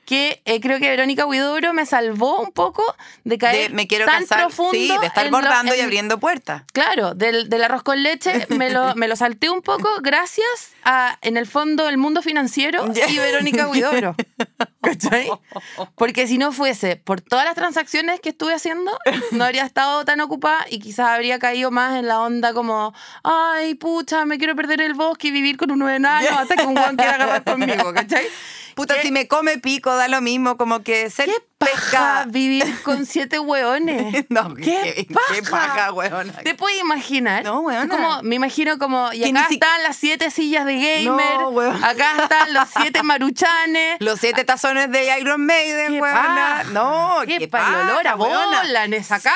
que 0.06 0.42
eh, 0.46 0.60
creo 0.60 0.80
que 0.80 0.90
Verónica 0.90 1.26
Huidobro 1.26 1.74
me 1.74 1.86
salvó 1.86 2.42
un 2.42 2.52
poco 2.52 2.84
de 3.24 3.38
caer 3.38 3.70
de 3.70 3.76
me 3.76 3.88
quiero 3.88 4.06
tan 4.06 4.22
casar. 4.24 4.40
profundo 4.40 4.72
Sí, 4.74 4.92
de 5.00 5.08
estar 5.08 5.26
lo- 5.26 5.32
bordando 5.32 5.74
y 5.74 5.80
en- 5.80 5.86
abriendo 5.86 6.20
puertas. 6.20 6.64
Claro, 6.74 7.14
del, 7.16 7.50
del 7.50 7.64
arroz 7.64 7.84
con 7.84 8.04
leche 8.04 8.46
me 8.50 8.70
lo, 8.70 8.96
me 8.96 9.08
lo 9.08 9.16
salté 9.16 9.50
un 9.50 9.62
poco 9.62 9.90
gracias 10.02 10.48
a, 10.84 11.18
en 11.22 11.38
el 11.38 11.48
fondo, 11.48 11.88
el 11.88 11.98
mundo 11.98 12.22
financiero 12.22 12.86
y 13.10 13.18
Verónica 13.18 13.68
Huidobro. 13.68 14.16
¿Cachai? 14.82 15.30
Porque 15.96 16.28
si 16.28 16.38
no 16.38 16.52
fuese 16.52 16.98
por 16.98 17.22
todas 17.22 17.46
las 17.46 17.56
transacciones 17.56 18.20
que 18.20 18.30
estuve 18.30 18.54
haciendo, 18.54 18.92
no 19.32 19.46
habría 19.46 19.64
estado 19.64 20.04
tan 20.04 20.20
ocupada 20.20 20.66
y 20.70 20.80
quizás 20.80 21.08
habría 21.08 21.40
caído 21.40 21.72
más 21.72 21.98
en 21.98 22.08
la 22.08 22.20
onda 22.20 22.54
como, 22.54 22.94
ay, 23.24 23.76
pucha, 23.76 24.26
me 24.26 24.38
quiero 24.38 24.58
perder 24.58 24.82
el 24.82 24.94
bosque 24.94 25.30
y 25.30 25.32
vivir 25.32 25.56
con 25.56 25.72
un 25.72 25.80
nueve 25.80 25.94
hasta 26.04 26.56
que 26.56 26.64
un 26.66 26.74
guan 26.74 26.98
quiera 26.98 27.16
agarrar 27.16 27.44
conmigo, 27.44 27.94
¿cachai? 27.94 28.26
Puta, 28.76 28.96
¿Qué- 28.96 29.02
si 29.04 29.12
me 29.12 29.28
come 29.28 29.58
pico, 29.60 29.96
da 29.96 30.08
lo 30.08 30.22
mismo, 30.22 30.58
como 30.58 30.82
que 30.84 31.10
ser 31.10 31.28
¿Qué 31.30 31.36
paja 31.58 31.72
pesca. 31.74 32.26
vivir 32.28 32.82
con 32.84 33.06
siete 33.06 33.40
hueones? 33.40 34.26
No, 34.30 34.54
¿Qué, 34.56 34.64
qué- 35.08 35.08
paja? 35.14 35.34
qué 35.34 35.44
paja, 35.44 35.92
hueona. 35.94 36.34
¿Te 36.44 36.56
puedes 36.56 36.80
imaginar? 36.82 37.44
No, 37.44 37.60
hueona. 37.62 37.88
Como, 37.96 38.22
me 38.24 38.36
imagino 38.36 38.78
como, 38.80 39.12
y 39.14 39.24
acá 39.30 39.46
si- 39.48 39.56
están 39.56 39.84
las 39.84 39.96
siete 39.96 40.32
sillas 40.32 40.66
de 40.66 40.76
gamer, 40.76 41.38
No, 41.40 41.50
hueona. 41.50 41.88
acá 41.90 42.24
están 42.24 42.54
los 42.54 42.68
siete 42.70 43.04
maruchanes. 43.04 43.98
Los 44.00 44.20
siete 44.20 44.44
tazones 44.44 44.92
de 44.92 45.18
Iron 45.20 45.46
Maiden, 45.46 45.94
¿Qué 45.94 46.02
huevona. 46.02 46.24
paja? 46.24 46.64
No, 46.72 47.20
qué, 47.28 47.38
qué 47.40 47.48
pa- 47.48 47.68
el 47.68 47.76
olor 47.90 48.08
a 48.08 48.12
paja, 48.12 48.16
bola 48.16 48.86
en 48.86 48.94
esa 48.94 49.20
casa. 49.20 49.34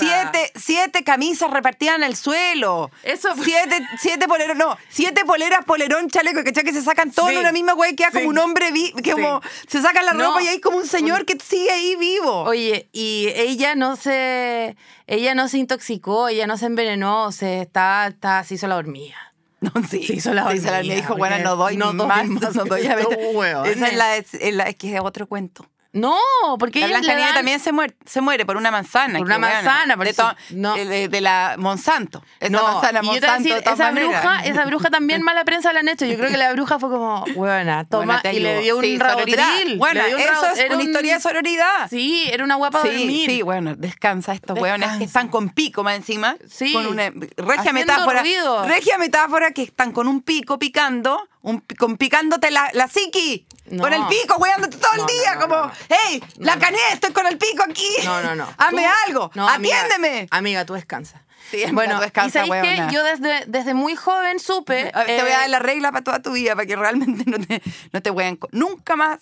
Siete, 0.00 0.52
siete 0.56 1.04
camisas 1.04 1.50
repartidas 1.50 1.96
en 1.96 2.02
el 2.04 2.16
suelo. 2.16 2.90
Eso 3.02 3.34
fue- 3.36 3.44
Siete, 3.44 3.80
siete 4.00 4.26
poleros, 4.28 4.56
no, 4.56 4.76
siete 4.88 5.24
poleras, 5.24 5.64
polerón, 5.64 6.08
chaleco, 6.08 6.42
¿cachai? 6.44 6.64
Que 6.64 6.72
se 6.72 6.82
sacan 6.82 7.10
todo 7.12 7.28
Sí. 7.28 7.34
en 7.34 7.40
una 7.40 7.52
misma 7.52 7.72
güey, 7.74 7.94
queda 7.96 8.10
como 8.10 8.22
Sí. 8.22 8.26
un 8.28 8.38
hombre, 8.38 8.70
vi- 8.72 8.92
que 9.02 9.12
como 9.12 9.40
se 9.68 9.80
sacan 9.82 10.04
la 10.06 10.12
No. 10.12 10.24
ropa 10.28 10.42
y 10.42 10.48
hay 10.48 10.60
como 10.60 10.76
un 10.78 10.86
señor 10.86 11.24
que 11.24 11.36
sigue 11.42 11.70
ahí 11.70 11.96
vivo. 11.96 12.42
Oye, 12.44 12.88
y 12.92 13.28
ella 13.34 13.74
no 13.74 13.96
se, 13.96 14.76
ella 15.06 15.34
no 15.34 15.48
se 15.48 15.58
intoxicó, 15.58 16.28
ella 16.28 16.46
no 16.46 16.56
se 16.58 16.66
envenenó, 16.66 17.32
se 17.32 17.60
está, 17.62 18.06
está, 18.08 18.42
se 18.44 18.54
hizo 18.54 18.66
la 18.66 18.76
hormiga. 18.76 19.16
No, 19.60 19.70
sí. 19.90 20.02
Se 20.04 20.14
hizo 20.14 20.32
la 20.32 20.50
Sí, 20.52 20.58
se 20.60 20.70
la- 20.70 20.78
hormiga, 20.78 20.94
me 20.94 21.00
dijo, 21.02 21.16
bueno, 21.16 21.36
no 21.40 21.54
doy 21.56 21.76
no 21.76 21.92
doy 21.92 22.06
más, 22.06 22.26
más, 22.28 22.54
no 22.56 22.64
doy. 22.64 22.80
Esa 23.66 23.88
es 23.88 23.94
la, 23.94 24.16
es 24.16 24.54
la- 24.54 24.64
es 24.64 24.76
que 24.76 24.94
es 24.94 25.00
otro 25.02 25.26
cuento. 25.26 25.66
No, 25.92 26.14
porque 26.58 26.80
La 26.80 26.86
Blanca 26.86 27.08
le 27.08 27.14
Nieves 27.14 27.26
dan- 27.26 27.34
también 27.34 27.58
se 27.60 27.72
muere, 27.72 27.94
se 28.06 28.20
muere 28.20 28.46
por 28.46 28.56
una 28.56 28.70
manzana. 28.70 29.18
Por 29.18 29.26
una 29.26 29.38
manzana, 29.38 29.96
por 29.96 30.06
de, 30.06 30.14
to- 30.14 30.36
no. 30.50 30.74
de, 30.76 30.84
de- 30.84 31.08
de 31.08 31.20
la 31.20 31.56
Monsanto. 31.58 32.22
Esa 32.38 32.50
No, 32.50 32.62
manzana 32.62 33.00
y 33.02 33.06
yo 33.06 33.12
te 33.14 33.18
voy 33.20 33.28
a 33.28 33.32
Monsanto. 33.32 33.42
decir, 33.54 33.64
de 33.64 33.72
esa 33.72 33.90
bruja, 33.90 34.40
esa 34.44 34.64
bruja 34.66 34.90
también 34.90 35.22
mala 35.24 35.44
prensa 35.44 35.72
la 35.72 35.80
han 35.80 35.88
hecho. 35.88 36.06
Yo 36.06 36.16
creo 36.16 36.30
que 36.30 36.36
la 36.36 36.52
bruja 36.52 36.78
fue 36.78 36.90
como, 36.90 37.24
buena, 37.34 37.84
toma, 37.86 38.22
y 38.32 38.38
le 38.38 38.60
dio 38.60 38.76
un 38.76 38.84
Sí, 38.84 38.98
rabotril. 38.98 39.78
Bueno, 39.78 40.00
un 40.14 40.20
eso 40.20 40.46
es 40.56 40.66
una 40.66 40.76
un- 40.76 40.80
historia 40.82 41.14
de 41.14 41.20
sororidad. 41.20 41.88
Sí, 41.90 42.28
era 42.32 42.44
una 42.44 42.54
guapa 42.54 42.82
de 42.82 42.90
Sí, 42.90 42.96
dormir. 42.98 43.30
sí, 43.30 43.42
bueno, 43.42 43.74
descansa 43.74 44.32
estos 44.32 44.58
hueones 44.58 44.96
que 44.98 45.04
están 45.04 45.26
con 45.28 45.48
pico 45.50 45.82
más 45.82 45.96
encima. 45.96 46.36
Sí. 46.48 46.72
Con 46.72 46.86
una 46.86 47.10
regia 47.10 47.54
Haciendo 47.58 47.72
metáfora. 47.80 48.20
ruido. 48.20 48.64
Regia 48.66 48.96
metáfora 48.98 49.50
que 49.50 49.62
están 49.62 49.90
con 49.90 50.06
un 50.06 50.22
pico 50.22 50.58
picando, 50.58 51.20
un, 51.42 51.60
con 51.78 51.96
picándote 51.96 52.50
la, 52.50 52.70
la 52.72 52.88
psiqui. 52.88 53.46
No. 53.66 53.82
Con 53.82 53.92
el 53.92 54.04
pico, 54.06 54.36
weándote 54.36 54.76
todo 54.76 54.90
No, 54.96 55.06
el 55.06 55.14
día, 55.14 55.34
no, 55.36 55.40
como, 55.42 55.70
hey, 55.88 56.22
la 56.38 56.58
cané, 56.58 56.78
estoy 56.92 57.12
con 57.12 57.26
el 57.26 57.38
pico 57.38 57.62
aquí. 57.62 57.88
No, 58.04 58.20
no, 58.22 58.34
no. 58.34 58.48
Hazme 58.58 58.86
algo, 59.06 59.30
No, 59.34 59.48
amiga, 59.48 59.80
atiéndeme. 59.82 60.26
Amiga, 60.30 60.64
tú 60.64 60.74
descansa. 60.74 61.22
Sí, 61.50 61.64
bueno, 61.72 61.96
tú 61.96 62.02
descansa, 62.02 62.46
y 62.46 62.50
que 62.50 62.86
yo 62.92 63.02
desde, 63.02 63.44
desde 63.46 63.74
muy 63.74 63.96
joven 63.96 64.38
supe. 64.38 64.90
A 64.94 65.04
ver, 65.04 65.06
te 65.06 65.22
voy 65.22 65.30
a 65.30 65.34
eh, 65.34 65.38
dar 65.38 65.50
la 65.50 65.58
regla 65.58 65.92
para 65.92 66.04
toda 66.04 66.22
tu 66.22 66.32
vida, 66.32 66.54
para 66.54 66.66
que 66.66 66.76
realmente 66.76 67.24
no 67.26 67.38
te, 67.44 67.62
no 67.92 68.02
te 68.02 68.10
huean 68.10 68.38
nunca 68.52 68.96
más 68.96 69.18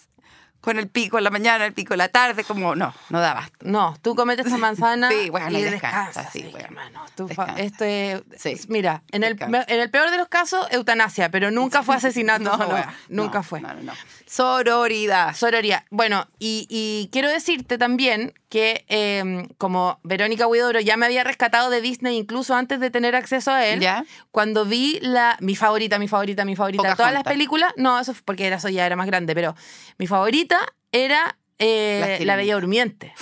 con 0.60 0.78
el 0.78 0.88
pico 0.88 1.18
en 1.18 1.24
la 1.24 1.30
mañana, 1.30 1.64
el 1.64 1.72
pico 1.72 1.94
en 1.94 1.98
la 1.98 2.08
tarde, 2.08 2.44
como, 2.44 2.74
no, 2.74 2.92
no 3.10 3.20
da 3.20 3.34
basta. 3.34 3.56
No, 3.62 3.96
tú 4.02 4.14
cometes 4.14 4.46
esa 4.46 4.58
manzana 4.58 5.08
Sí, 5.12 5.30
bueno, 5.30 5.50
y 5.50 5.60
y 5.60 5.62
descansas. 5.64 6.06
descansa, 6.06 6.30
sí, 6.32 6.42
bueno, 6.50 6.66
hermano. 6.66 7.04
Tú 7.14 7.26
descansa. 7.26 7.60
esto 7.62 7.84
es, 7.84 8.22
Sí, 8.36 8.56
mira, 8.68 9.02
en 9.12 9.24
el, 9.24 9.36
en 9.40 9.80
el 9.80 9.90
peor 9.90 10.10
de 10.10 10.18
los 10.18 10.28
casos, 10.28 10.66
eutanasia, 10.70 11.30
pero 11.30 11.50
nunca 11.50 11.82
fue 11.82 11.94
asesinato. 11.96 12.44
No, 12.44 12.56
no, 12.56 12.68
wea, 12.68 12.94
nunca 13.08 13.42
fue. 13.42 13.60
No, 13.60 13.72
no, 13.74 13.82
no. 13.82 13.92
Sororidad. 14.28 15.34
Sororidad. 15.34 15.84
Bueno, 15.90 16.28
y, 16.38 16.66
y 16.68 17.08
quiero 17.12 17.28
decirte 17.30 17.78
también 17.78 18.34
que 18.48 18.84
eh, 18.88 19.48
como 19.58 19.98
Verónica 20.02 20.46
Huidobro 20.46 20.80
ya 20.80 20.96
me 20.96 21.06
había 21.06 21.24
rescatado 21.24 21.70
de 21.70 21.80
Disney 21.80 22.16
incluso 22.16 22.54
antes 22.54 22.78
de 22.80 22.90
tener 22.90 23.16
acceso 23.16 23.50
a 23.50 23.66
él, 23.66 23.80
¿Ya? 23.80 24.04
cuando 24.30 24.64
vi 24.64 24.98
la 25.02 25.36
mi 25.40 25.56
favorita, 25.56 25.98
mi 25.98 26.08
favorita, 26.08 26.44
mi 26.44 26.56
favorita, 26.56 26.82
de 26.82 26.88
todas 26.94 27.12
las 27.12 27.22
Pocahontas. 27.22 27.32
películas, 27.32 27.72
no, 27.76 27.98
eso 27.98 28.14
fue 28.14 28.22
porque 28.24 28.46
era, 28.46 28.56
eso 28.56 28.68
ya 28.68 28.86
era 28.86 28.96
más 28.96 29.06
grande, 29.06 29.34
pero 29.34 29.54
mi 29.98 30.06
favorita 30.06 30.58
era 30.92 31.36
eh, 31.58 32.20
La. 32.24 32.36
Bella 32.36 32.54
Durmiente. 32.54 33.12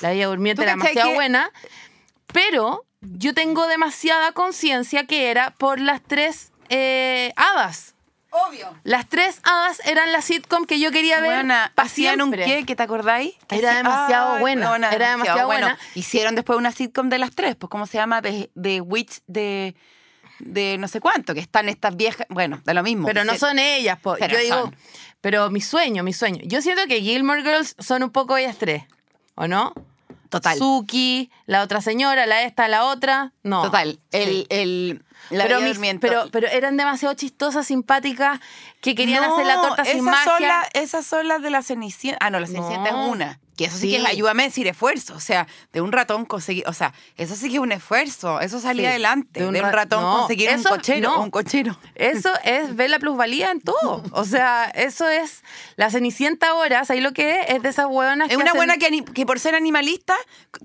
La 0.00 0.10
Bella 0.10 0.26
Durmiente 0.26 0.56
¿Tú 0.56 0.62
era 0.62 0.72
demasiado 0.72 1.08
que- 1.10 1.14
buena, 1.14 1.50
pero 2.32 2.84
yo 3.00 3.34
tengo 3.34 3.66
demasiada 3.66 4.32
conciencia 4.32 5.06
que 5.06 5.30
era 5.30 5.50
por 5.58 5.80
las 5.80 6.00
tres 6.02 6.52
eh, 6.68 7.32
hadas. 7.36 7.91
Obvio. 8.34 8.74
Las 8.82 9.08
tres 9.10 9.40
hadas 9.42 9.80
eran 9.84 10.10
la 10.10 10.22
sitcom 10.22 10.64
que 10.64 10.80
yo 10.80 10.90
quería 10.90 11.20
ver 11.20 11.34
Buena, 11.34 11.70
hacían 11.76 12.22
un 12.22 12.32
qué, 12.32 12.64
¿que 12.66 12.74
te 12.74 12.82
acordáis? 12.82 13.34
Que 13.46 13.56
Era 13.58 13.76
demasiado 13.76 14.34
Ay, 14.36 14.40
buena, 14.40 14.74
era 14.90 15.10
demasiado 15.10 15.46
bueno. 15.46 15.66
buena. 15.66 15.78
Hicieron 15.94 16.34
después 16.34 16.58
una 16.58 16.72
sitcom 16.72 17.10
de 17.10 17.18
las 17.18 17.32
tres, 17.34 17.56
pues 17.56 17.68
¿cómo 17.68 17.86
se 17.86 17.98
llama? 17.98 18.22
De, 18.22 18.50
de 18.54 18.80
Witch 18.80 19.20
de, 19.26 19.76
de 20.38 20.78
no 20.78 20.88
sé 20.88 20.98
cuánto, 21.00 21.34
que 21.34 21.40
están 21.40 21.68
estas 21.68 21.94
viejas, 21.94 22.26
bueno, 22.30 22.62
de 22.64 22.72
lo 22.72 22.82
mismo. 22.82 23.06
Pero 23.06 23.22
no 23.24 23.36
son 23.36 23.58
ellas, 23.58 23.98
po. 24.00 24.16
Pero 24.18 24.32
yo 24.34 24.40
digo, 24.40 24.60
son. 24.62 24.76
pero 25.20 25.50
mi 25.50 25.60
sueño, 25.60 26.02
mi 26.02 26.14
sueño. 26.14 26.40
Yo 26.44 26.62
siento 26.62 26.86
que 26.86 27.02
Gilmore 27.02 27.42
Girls 27.42 27.76
son 27.78 28.02
un 28.02 28.10
poco 28.10 28.38
ellas 28.38 28.56
tres, 28.58 28.84
¿o 29.34 29.46
no? 29.46 29.74
Total. 30.30 30.56
Suki, 30.56 31.30
la 31.44 31.60
otra 31.60 31.82
señora, 31.82 32.24
la 32.24 32.44
esta, 32.44 32.66
la 32.66 32.86
otra, 32.86 33.34
no. 33.42 33.64
Total. 33.64 34.00
El, 34.10 34.28
Sí. 34.30 34.46
el, 34.48 35.04
la 35.30 35.44
pero, 35.44 35.60
mis- 35.60 35.78
pero, 36.00 36.28
pero 36.30 36.48
eran 36.48 36.76
demasiado 36.76 37.14
chistosas, 37.14 37.66
simpáticas, 37.66 38.40
que 38.80 38.94
querían 38.94 39.22
No, 39.24 39.34
hacer 39.34 39.46
la 39.46 39.60
torta 39.60 39.84
sin 39.84 39.96
Son 39.98 40.04
magia. 40.06 40.40
la- 40.40 40.68
esas 40.74 41.06
son 41.06 41.28
las 41.28 41.42
de 41.42 41.50
la 41.50 41.62
Cenicienta. 41.62 42.18
Ah, 42.24 42.30
no, 42.30 42.40
la 42.40 42.46
Cenicienta 42.46 42.90
No. 42.90 43.04
es 43.06 43.12
una. 43.12 43.38
Que 43.56 43.66
eso 43.66 43.76
sí, 43.76 43.82
Sí. 43.82 43.90
que 43.90 43.96
es, 43.98 44.06
ayúdame 44.06 44.44
a 44.44 44.46
decir, 44.46 44.66
esfuerzo. 44.66 45.14
O 45.14 45.20
sea, 45.20 45.46
de 45.74 45.82
un 45.82 45.92
ratón 45.92 46.24
conseguir, 46.24 46.64
o 46.66 46.72
sea, 46.72 46.94
eso 47.18 47.36
sí 47.36 47.48
que 47.48 47.56
es 47.56 47.60
un 47.60 47.70
esfuerzo. 47.70 48.40
Eso 48.40 48.58
salía 48.60 48.84
Sí, 48.88 48.90
adelante. 48.92 49.28
de 49.34 49.40
De 49.44 49.48
un 49.50 49.56
un, 49.56 49.60
ra- 49.62 49.70
ratón 49.70 50.02
no, 50.02 50.18
conseguir 50.20 50.50
un 50.56 50.62
cochero. 50.62 51.20
Un 51.20 51.30
cochero. 51.30 51.78
Eso 51.94 52.30
es 52.44 52.74
ver 52.74 52.88
la 52.88 52.98
plusvalía 52.98 53.50
en 53.50 53.60
todo. 53.60 54.02
O 54.12 54.24
sea, 54.24 54.64
eso 54.74 55.06
es 55.06 55.44
la 55.76 55.90
Cenicienta 55.90 56.48
ahora, 56.48 56.82
ahí 56.88 57.02
lo 57.02 57.12
que 57.12 57.40
es, 57.42 57.50
es 57.50 57.62
de 57.62 57.68
esas 57.68 57.86
hueonas 57.90 58.30
Es 58.30 58.36
que 58.36 58.42
una 58.42 58.52
hacen- 58.52 58.56
buena 58.56 58.78
que, 58.78 59.04
que 59.04 59.26
por 59.26 59.38
ser 59.38 59.54
animalista 59.54 60.16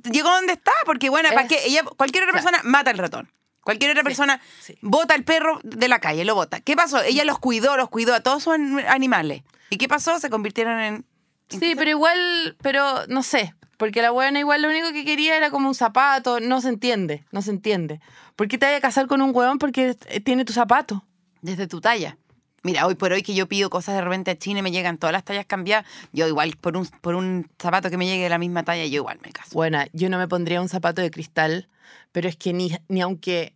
llegó 0.10 0.30
donde 0.32 0.54
está, 0.54 0.72
porque 0.86 1.10
bueno, 1.10 1.28
¿para 1.30 1.41
Es- 1.41 1.50
qué? 1.50 1.60
Ella, 1.65 1.84
cualquier 1.84 2.24
otra 2.24 2.34
persona 2.34 2.62
mata 2.63 2.89
al 2.89 2.98
ratón. 2.98 3.30
Cualquier 3.67 3.91
otra 3.91 4.03
persona 4.03 4.39
sí. 4.62 4.77
bota 4.82 5.13
al 5.13 5.25
perro 5.25 5.60
de 5.62 5.89
la 5.89 5.99
calle, 5.99 6.23
lo 6.23 6.36
bota. 6.36 6.62
¿Qué 6.62 6.77
pasó? 6.77 7.01
Ella 7.03 7.25
los 7.25 7.38
cuidó, 7.38 7.75
los 7.75 7.89
cuidó 7.89 8.13
a 8.13 8.21
todos 8.21 8.43
sus 8.43 8.53
an- 8.53 8.80
animales. 8.88 9.43
¿Y 9.69 9.75
qué 9.77 9.89
pasó? 9.89 10.19
Se 10.21 10.30
convirtieron 10.30 10.80
en... 10.80 11.06
Sí, 11.49 11.73
pero 11.77 11.89
igual, 11.89 12.56
pero 12.62 13.06
no 13.08 13.23
sé, 13.23 13.53
porque 13.75 14.01
la 14.01 14.12
buena 14.12 14.39
igual 14.39 14.62
lo 14.62 14.69
único 14.69 14.93
que 14.93 15.03
quería 15.03 15.36
era 15.36 15.49
como 15.51 15.67
un 15.67 15.75
zapato, 15.75 16.39
no 16.39 16.62
se 16.62 16.69
entiende, 16.69 17.25
no 17.34 17.41
se 17.41 17.49
entiende. 17.51 17.99
¿Por 18.38 18.47
qué 18.47 18.58
te 18.58 18.67
vas 18.67 18.75
a 18.75 18.80
casar 18.80 19.08
con 19.08 19.21
un 19.21 19.36
hueón 19.36 19.60
porque 19.60 19.95
tiene 20.23 20.45
tu 20.45 20.53
zapato? 20.53 21.03
Desde 21.41 21.67
tu 21.67 21.82
talla. 21.82 22.17
Mira, 22.63 22.86
hoy 22.86 22.96
por 22.96 23.12
hoy 23.13 23.22
que 23.24 23.34
yo 23.34 23.48
pido 23.48 23.70
cosas 23.70 23.96
de 23.96 24.02
repente 24.02 24.32
a 24.32 24.38
China 24.38 24.60
y 24.60 24.63
me 24.63 24.72
llegan 24.72 24.98
todas 24.98 25.13
las 25.13 25.24
tallas 25.24 25.46
cambiadas, 25.46 25.86
yo 26.12 26.28
igual 26.28 26.56
por 26.60 26.76
un, 26.76 26.86
por 27.02 27.15
un 27.15 27.48
zapato 27.62 27.89
que 27.89 27.98
me 27.98 28.06
llegue 28.06 28.24
de 28.24 28.30
la 28.30 28.38
misma 28.39 28.63
talla, 28.63 28.86
yo 28.86 28.96
igual 28.98 29.20
me 29.24 29.32
caso. 29.32 29.52
Buena, 29.54 29.88
yo 29.93 30.10
no 30.10 30.17
me 30.17 30.28
pondría 30.28 30.62
un 30.62 30.67
zapato 30.70 31.02
de 31.02 31.12
cristal, 31.12 31.70
pero 32.12 32.28
es 32.28 32.36
que 32.36 32.54
ni, 32.54 32.72
ni 32.89 33.02
aunque 33.02 33.54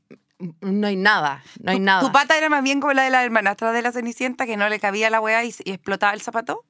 no 0.62 0.88
hay 0.88 0.96
nada, 0.96 1.44
no 1.62 1.72
hay 1.72 1.78
¿Tu- 1.80 1.84
nada. 1.84 2.02
¿Tu 2.02 2.12
pata 2.12 2.38
era 2.38 2.48
más 2.50 2.64
bien 2.64 2.80
como 2.80 2.94
la 2.94 3.04
de 3.04 3.10
la 3.10 3.24
hermanastra 3.24 3.72
de 3.72 3.82
la 3.82 3.92
Cenicienta 3.92 4.46
que 4.46 4.56
no 4.56 4.70
le 4.70 4.80
cabía 4.80 5.10
la 5.10 5.20
weá 5.20 5.44
y, 5.44 5.54
y 5.66 5.72
explotaba 5.72 6.14
el 6.14 6.22
zapato? 6.22 6.64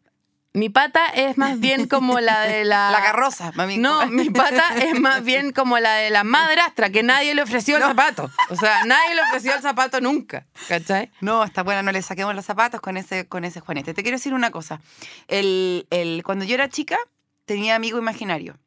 Mi 0.53 0.67
pata 0.69 1.05
es 1.07 1.37
más 1.37 1.59
bien 1.61 1.87
como 1.87 2.19
la 2.19 2.41
de 2.41 2.65
la... 2.65 2.91
La 2.91 3.01
carroza, 3.01 3.51
mami. 3.55 3.77
No, 3.77 4.05
mi 4.07 4.29
pata 4.29 4.75
es 4.77 4.99
más 4.99 5.23
bien 5.23 5.53
como 5.53 5.79
la 5.79 5.95
de 5.95 6.09
la 6.09 6.25
madrastra, 6.25 6.89
que 6.89 7.03
nadie 7.03 7.33
le 7.33 7.41
ofreció 7.41 7.77
el 7.77 7.83
zapato. 7.83 8.29
O 8.49 8.55
sea, 8.57 8.83
nadie 8.83 9.15
le 9.15 9.21
ofreció 9.21 9.55
el 9.55 9.61
zapato 9.61 10.01
nunca, 10.01 10.45
¿cachai? 10.67 11.09
No, 11.21 11.43
está 11.45 11.63
buena, 11.63 11.83
no 11.83 11.91
le 11.93 12.01
saquemos 12.01 12.35
los 12.35 12.43
zapatos 12.45 12.81
con 12.81 12.97
ese, 12.97 13.27
con 13.29 13.45
ese 13.45 13.61
juanete. 13.61 13.93
Te 13.93 14.01
quiero 14.03 14.17
decir 14.17 14.33
una 14.33 14.51
cosa. 14.51 14.81
El, 15.29 15.87
el, 15.89 16.21
cuando 16.25 16.43
yo 16.43 16.55
era 16.55 16.67
chica, 16.67 16.97
tenía 17.45 17.75
amigo 17.75 17.97
imaginario. 17.97 18.57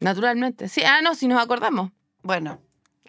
Naturalmente. 0.00 0.68
Sí, 0.68 0.82
ah, 0.84 1.00
no, 1.02 1.14
si 1.14 1.28
nos 1.28 1.42
acordamos. 1.42 1.90
Bueno, 2.22 2.60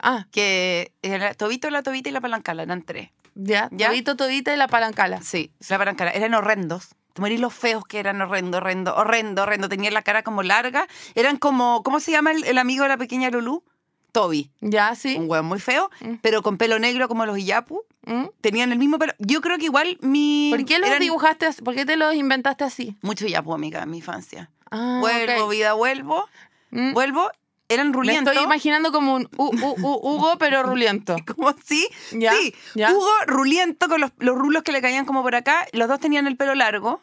Ah, 0.01 0.27
que 0.31 0.93
era 1.01 1.33
Tobito, 1.33 1.69
la 1.69 1.83
Tobita 1.83 2.07
y 2.09 2.13
la 2.13 2.21
Palancala, 2.21 2.63
eran 2.63 2.83
tres. 2.83 3.09
ya. 3.35 3.67
¿Ya? 3.71 3.87
Todito, 3.87 4.15
todita 4.15 4.53
y 4.53 4.57
la 4.57 4.67
palancala. 4.69 5.21
Sí, 5.21 5.51
la 5.69 5.77
Palancala. 5.77 6.11
Eran 6.11 6.33
horrendos. 6.35 6.95
Morís 7.19 7.39
los 7.39 7.53
feos 7.53 7.83
que 7.85 7.99
eran 7.99 8.21
horrendo, 8.21 8.57
horrendo, 8.57 8.95
horrendo, 8.95 9.43
horrendo. 9.43 9.69
Tenían 9.69 9.93
la 9.93 10.01
cara 10.01 10.23
como 10.23 10.43
larga. 10.43 10.87
Eran 11.15 11.37
como, 11.37 11.83
¿cómo 11.83 11.99
se 11.99 12.11
llama 12.11 12.31
el, 12.31 12.43
el 12.45 12.57
amigo 12.57 12.83
de 12.83 12.89
la 12.89 12.97
pequeña 12.97 13.29
Lulú? 13.29 13.63
Toby. 14.11 14.49
Ya, 14.59 14.95
sí. 14.95 15.15
Un 15.17 15.29
hueón 15.29 15.45
muy 15.45 15.59
feo, 15.59 15.91
Mm. 16.01 16.15
pero 16.23 16.41
con 16.41 16.57
pelo 16.57 16.79
negro 16.79 17.07
como 17.07 17.25
los 17.27 17.37
Iyapu. 17.37 17.83
¿Mm? 18.07 18.25
Tenían 18.41 18.71
el 18.71 18.79
mismo 18.79 18.97
pelo. 18.97 19.13
Yo 19.19 19.39
creo 19.41 19.57
que 19.59 19.65
igual 19.65 19.97
mi... 20.01 20.49
¿Por 20.51 20.65
qué 20.65 20.79
los 20.79 20.87
eran 20.89 20.99
dibujaste 21.01 21.45
así? 21.45 21.61
¿Por 21.61 21.75
qué 21.75 21.85
te 21.85 21.95
los 21.95 22.15
inventaste 22.15 22.63
así? 22.63 22.97
Mucho 23.03 23.27
Iyapu, 23.27 23.53
amiga, 23.53 23.83
en 23.83 23.91
mi 23.91 23.97
infancia. 23.97 24.49
Ah, 24.71 24.97
vuelvo, 24.99 25.45
ok. 25.45 25.51
vida, 25.51 25.73
vuelvo. 25.73 26.27
Mm. 26.71 26.93
Vuelvo. 26.93 27.29
Eran 27.71 27.93
rulientos. 27.93 28.33
estoy 28.33 28.43
imaginando 28.45 28.91
como 28.91 29.13
un 29.13 29.29
U- 29.37 29.51
U- 29.55 29.75
U- 29.79 29.99
Hugo, 30.01 30.37
pero 30.39 30.63
ruliento. 30.63 31.15
Como 31.35 31.49
así. 31.49 31.87
Ya, 32.11 32.33
Sí. 32.33 32.55
ya. 32.73 32.91
Hugo 32.91 33.07
ruliento 33.27 33.87
con 33.89 34.01
los, 34.01 34.09
los 34.17 34.35
rulos 34.35 34.63
que 34.63 34.71
le 34.71 34.81
caían 34.81 35.05
como 35.05 35.21
por 35.21 35.35
acá. 35.35 35.67
Los 35.73 35.87
dos 35.87 35.99
tenían 35.99 36.25
el 36.25 36.35
pelo 36.35 36.55
largo, 36.55 36.99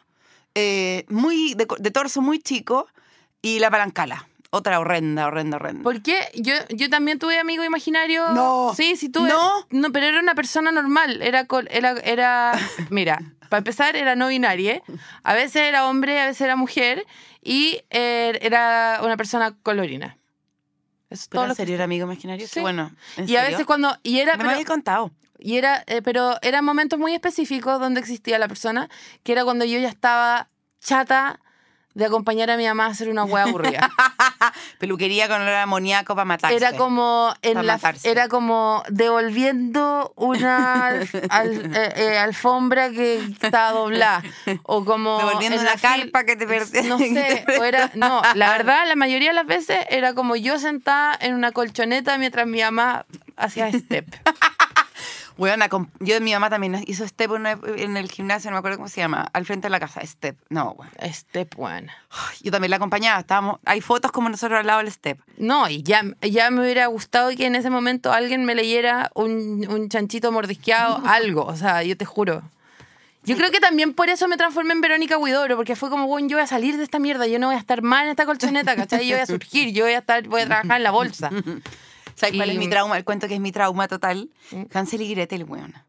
eh, 0.59 1.05
muy 1.09 1.53
de, 1.53 1.91
torso 1.91 2.21
muy 2.21 2.39
chico. 2.39 2.87
Y 3.41 3.59
la 3.59 3.69
palancala. 3.69 4.27
Otra 4.49 4.79
horrenda, 4.79 5.27
horrenda, 5.27 5.57
horrenda. 5.57 5.83
¿Por 5.83 6.01
qué? 6.01 6.17
Yo, 6.33 6.53
yo 6.69 6.89
también 6.89 7.19
tuve 7.19 7.37
amigo 7.37 7.63
imaginario. 7.63 8.29
No. 8.29 8.73
Sí, 8.75 8.95
sí 8.95 9.09
tuve. 9.09 9.29
No. 9.29 9.67
No, 9.69 9.91
pero 9.91 10.07
era 10.07 10.19
una 10.19 10.33
persona 10.33 10.71
normal. 10.71 11.21
Era, 11.21 11.45
era, 11.69 11.91
era... 12.03 12.53
Mira, 12.89 13.19
para 13.49 13.59
empezar, 13.59 13.95
era 13.95 14.15
no 14.15 14.29
binaria. 14.29 14.81
A 15.23 15.33
veces 15.35 15.57
era 15.57 15.87
hombre, 15.87 16.19
a 16.19 16.25
veces 16.25 16.41
era 16.41 16.55
mujer. 16.55 17.05
Y 17.43 17.81
eh, 17.91 18.39
era 18.41 19.01
una 19.03 19.15
persona 19.15 19.55
colorina. 19.61 20.17
Eso 21.09 21.23
es 21.23 21.29
todo 21.29 21.41
¿Pero 21.41 21.43
en 21.43 21.49
lo 21.49 21.55
que 21.55 21.61
serio 21.61 21.75
era 21.75 21.83
amigo 21.83 22.05
imaginario? 22.05 22.47
Sí. 22.47 22.59
Bueno, 22.59 22.91
¿en 23.17 23.29
Y 23.29 23.35
a 23.35 23.43
veces 23.43 23.65
cuando. 23.65 23.95
Y 24.01 24.19
era. 24.19 24.33
No 24.33 24.39
me 24.39 24.43
pero- 24.45 24.55
había 24.55 24.65
contado. 24.65 25.11
Y 25.39 25.57
era, 25.57 25.83
eh, 25.87 26.01
pero 26.01 26.37
eran 26.41 26.63
momentos 26.65 26.99
muy 26.99 27.13
específicos 27.13 27.79
donde 27.79 27.99
existía 27.99 28.37
la 28.39 28.47
persona, 28.47 28.89
que 29.23 29.31
era 29.31 29.43
cuando 29.43 29.65
yo 29.65 29.77
ya 29.79 29.89
estaba 29.89 30.49
chata 30.79 31.39
de 31.93 32.05
acompañar 32.05 32.51
a 32.51 32.57
mi 32.57 32.65
mamá 32.67 32.85
a 32.85 32.89
hacer 32.89 33.09
una 33.09 33.23
hueá 33.23 33.45
aburrida. 33.45 33.89
Peluquería 34.79 35.27
con 35.27 35.41
olor 35.41 35.55
amoníaco 35.55 36.13
para 36.13 36.25
matarse. 36.25 36.55
Era 36.55 36.73
como 36.73 37.33
en 37.41 37.55
la, 37.65 37.73
matarse. 37.73 38.11
era 38.11 38.27
como 38.27 38.83
devolviendo 38.89 40.13
una 40.15 40.85
al- 40.85 41.09
al- 41.31 41.75
eh, 41.75 41.93
eh, 41.95 42.17
alfombra 42.19 42.91
que 42.91 43.17
estaba 43.41 43.71
doblada 43.71 44.21
o 44.63 44.85
como 44.85 45.17
Devolviendo 45.17 45.55
en 45.59 45.63
una 45.63 45.75
carpa 45.77 46.23
que 46.23 46.35
te 46.35 46.45
perdí. 46.45 46.83
no 46.87 46.99
sé 46.99 47.43
o 47.59 47.63
era 47.63 47.89
no 47.95 48.21
la 48.35 48.51
verdad 48.51 48.87
la 48.87 48.95
mayoría 48.95 49.29
de 49.29 49.35
las 49.35 49.47
veces 49.47 49.79
era 49.89 50.13
como 50.13 50.35
yo 50.35 50.59
sentada 50.59 51.17
en 51.19 51.33
una 51.33 51.51
colchoneta 51.51 52.19
mientras 52.19 52.45
mi 52.45 52.61
mamá 52.61 53.07
hacía 53.37 53.71
step 53.71 54.05
Com- 55.69 55.89
yo 55.99 56.19
mi 56.19 56.33
mamá 56.33 56.49
también 56.49 56.83
hizo 56.87 57.07
step 57.07 57.31
en, 57.35 57.97
el 57.97 58.11
gimnasio, 58.11 58.49
no 58.49 58.55
me 58.55 58.59
acuerdo 58.59 58.77
cómo 58.77 58.89
se 58.89 59.01
llama, 59.01 59.29
al 59.33 59.45
frente 59.45 59.67
de 59.67 59.69
la 59.69 59.79
casa, 59.79 60.01
step. 60.03 60.35
No, 60.49 60.71
weón. 60.71 61.13
step 61.13 61.53
one 61.57 61.91
Yo 62.41 62.51
también 62.51 62.71
la 62.71 62.77
acompañaba, 62.77 63.19
estábamos, 63.19 63.59
hay 63.65 63.81
fotos 63.81 64.11
como 64.11 64.29
nosotros 64.29 64.59
al 64.59 64.67
lado 64.67 64.79
del 64.79 64.91
step. 64.91 65.19
No, 65.37 65.69
y 65.69 65.83
ya, 65.83 66.03
ya 66.21 66.49
me 66.49 66.61
hubiera 66.61 66.87
gustado 66.87 67.29
que 67.35 67.45
en 67.45 67.55
ese 67.55 67.69
momento 67.69 68.11
alguien 68.11 68.45
me 68.45 68.55
leyera 68.55 69.11
un, 69.13 69.67
un 69.69 69.89
chanchito 69.89 70.31
mordisqueado, 70.31 71.01
algo. 71.05 71.45
O 71.45 71.55
sea, 71.55 71.83
yo 71.83 71.95
te 71.95 72.05
juro. 72.05 72.41
Yo 73.23 73.35
creo 73.35 73.51
que 73.51 73.59
también 73.59 73.93
por 73.93 74.07
eso 74.09 74.27
me 74.29 74.37
transformé 74.37 74.73
en 74.73 74.79
Verónica 74.79 75.17
Huidoro, 75.17 75.57
porque 75.57 75.75
fue 75.75 75.89
como, 75.89 76.07
bueno, 76.07 76.29
yo 76.29 76.37
voy 76.37 76.45
a 76.45 76.47
salir 76.47 76.77
de 76.77 76.83
esta 76.83 76.97
mierda, 76.97 77.27
yo 77.27 77.39
no 77.39 77.47
voy 77.47 77.57
a 77.57 77.59
estar 77.59 77.81
mal 77.81 78.05
en 78.05 78.11
esta 78.11 78.25
colchoneta, 78.25 78.75
¿cachai? 78.75 79.05
Yo 79.05 79.15
voy 79.15 79.21
a 79.21 79.25
surgir, 79.25 79.73
yo 79.73 79.83
voy 79.83 79.93
a 79.93 79.97
estar, 79.99 80.25
voy 80.27 80.41
a 80.41 80.45
trabajar 80.45 80.77
en 80.77 80.83
la 80.83 80.91
bolsa. 80.91 81.29
¿Sabes 82.17 82.35
cuál 82.35 82.49
es 82.49 82.57
mi 82.57 82.67
trauma? 82.67 82.97
El 82.97 83.05
cuento 83.05 83.27
que 83.27 83.35
es 83.35 83.39
mi 83.39 83.51
trauma 83.51 83.87
total. 83.87 84.31
Hansel 84.73 85.03
y 85.03 85.13
Gretel, 85.13 85.43
weona. 85.43 85.85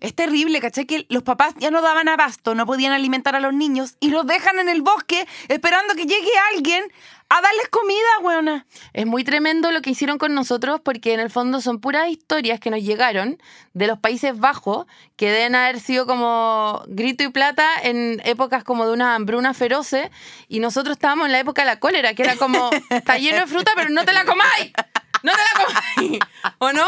Es 0.00 0.14
terrible, 0.14 0.60
¿cachai? 0.60 0.86
Que 0.86 1.06
los 1.08 1.22
papás 1.22 1.54
ya 1.58 1.70
no 1.70 1.80
daban 1.80 2.08
abasto, 2.08 2.54
no 2.54 2.66
podían 2.66 2.92
alimentar 2.92 3.34
a 3.34 3.40
los 3.40 3.54
niños 3.54 3.96
y 4.00 4.10
los 4.10 4.26
dejan 4.26 4.58
en 4.58 4.68
el 4.68 4.82
bosque 4.82 5.26
esperando 5.48 5.94
que 5.94 6.04
llegue 6.04 6.30
alguien 6.54 6.84
a 7.28 7.40
darles 7.40 7.68
comida, 7.68 8.18
weona. 8.22 8.66
Es 8.92 9.06
muy 9.06 9.24
tremendo 9.24 9.70
lo 9.72 9.80
que 9.82 9.90
hicieron 9.90 10.18
con 10.18 10.34
nosotros 10.34 10.80
porque 10.82 11.12
en 11.12 11.20
el 11.20 11.30
fondo 11.30 11.60
son 11.60 11.80
puras 11.80 12.08
historias 12.08 12.60
que 12.60 12.70
nos 12.70 12.82
llegaron 12.82 13.38
de 13.72 13.86
los 13.86 13.98
Países 13.98 14.38
Bajos 14.38 14.86
que 15.16 15.30
deben 15.30 15.54
haber 15.54 15.80
sido 15.80 16.06
como 16.06 16.82
grito 16.88 17.24
y 17.24 17.28
plata 17.28 17.66
en 17.82 18.20
épocas 18.24 18.64
como 18.64 18.86
de 18.86 18.92
una 18.92 19.14
hambruna 19.14 19.54
feroces 19.54 20.10
y 20.46 20.60
nosotros 20.60 20.96
estábamos 20.96 21.26
en 21.26 21.32
la 21.32 21.40
época 21.40 21.62
de 21.62 21.66
la 21.66 21.80
cólera 21.80 22.14
que 22.14 22.22
era 22.22 22.36
como 22.36 22.70
está 22.90 23.18
lleno 23.18 23.38
de 23.38 23.46
fruta 23.46 23.72
pero 23.74 23.88
no 23.90 24.04
te 24.04 24.12
la 24.12 24.24
comáis 24.24 24.72
no 25.26 25.32
te 25.32 25.38
la 25.38 25.66
comáis 25.66 26.20
¿o 26.58 26.72
no? 26.72 26.86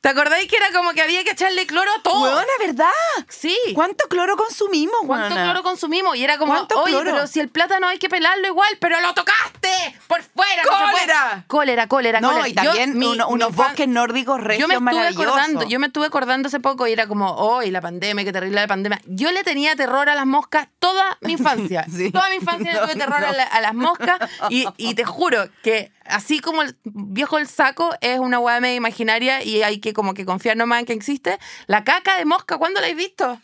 ¿Te 0.00 0.08
acordáis 0.08 0.48
que 0.48 0.56
era 0.56 0.70
como 0.72 0.92
que 0.92 1.02
había 1.02 1.22
que 1.24 1.30
echarle 1.30 1.66
cloro 1.66 1.90
a 1.98 2.02
todo? 2.02 2.22
Weona, 2.22 2.46
¿verdad? 2.64 2.88
sí 3.28 3.56
¿Cuánto 3.74 4.08
cloro 4.08 4.36
consumimos, 4.36 4.94
¿Cuánto 5.06 5.34
weona? 5.34 5.44
cloro 5.44 5.62
consumimos? 5.62 6.16
Y 6.16 6.24
era 6.24 6.38
como, 6.38 6.52
¿Cuánto 6.54 6.80
oye, 6.82 6.92
cloro? 6.92 7.10
pero 7.12 7.26
si 7.26 7.40
el 7.40 7.48
plátano 7.48 7.88
hay 7.88 7.98
que 7.98 8.08
pelarlo 8.08 8.46
igual, 8.46 8.68
pero 8.80 9.00
lo 9.00 9.12
tocaste 9.14 9.70
por 10.06 10.22
fuera. 10.22 10.62
no 10.64 10.70
se 10.70 10.76
puede". 10.78 10.90
¡Cólera! 11.00 11.44
Cólera, 11.46 11.86
cólera, 11.88 12.20
No, 12.20 12.28
cólera. 12.30 12.48
y 12.48 12.52
también 12.54 12.92
Yo, 12.94 12.98
mi- 12.98 13.06
uno- 13.06 13.28
unos 13.28 13.48
fan- 13.54 13.66
bosques 13.68 13.88
nórdicos 13.88 14.40
regios 14.40 14.68
yo 14.70 14.80
me 14.80 14.90
estuve 14.90 15.08
acordando, 15.08 15.64
yo 15.68 15.78
me 15.78 15.86
estuve 15.88 16.06
acordando 16.06 16.48
hace 16.48 16.60
poco 16.60 16.86
y 16.86 16.92
era 16.92 17.06
como, 17.06 17.30
hoy 17.36 17.70
la 17.70 17.80
pandemia, 17.80 18.24
qué 18.24 18.32
terrible 18.32 18.60
la 18.60 18.66
pandemia. 18.66 19.00
Yo 19.06 19.30
le 19.32 19.42
tenía 19.44 19.76
terror 19.76 20.08
a 20.08 20.14
las 20.14 20.26
moscas 20.26 20.68
toda 20.78 21.18
mi 21.20 21.32
infancia. 21.32 21.84
Sí. 22.00 22.10
Toda 22.12 22.28
mi 22.30 22.36
infancia 22.36 22.72
le 22.72 22.78
No, 22.80 22.84
tuve 22.86 22.94
terror 22.96 23.20
no. 23.20 23.26
a, 23.26 23.32
la- 23.32 23.44
a 23.44 23.60
las 23.60 23.74
moscas 23.74 24.18
y, 24.48 24.66
y 24.76 24.94
te 24.94 25.04
juro 25.04 25.48
que 25.62 25.92
así 26.04 26.40
como 26.40 26.62
el 26.62 26.76
viejo 26.84 27.38
el 27.38 27.46
saco 27.48 27.94
es 28.00 28.18
una 28.18 28.38
hueá 28.38 28.60
media 28.60 28.76
imaginaria 28.76 29.42
y 29.42 29.59
hay 29.62 29.78
que 29.80 29.92
como 29.92 30.14
que 30.14 30.24
confiar 30.24 30.56
nomás 30.56 30.80
en 30.80 30.86
que 30.86 30.92
existe, 30.92 31.38
la 31.66 31.84
caca 31.84 32.16
de 32.16 32.24
mosca, 32.24 32.58
¿cuándo 32.58 32.80
la 32.80 32.86
has 32.88 32.94
visto? 32.96 33.40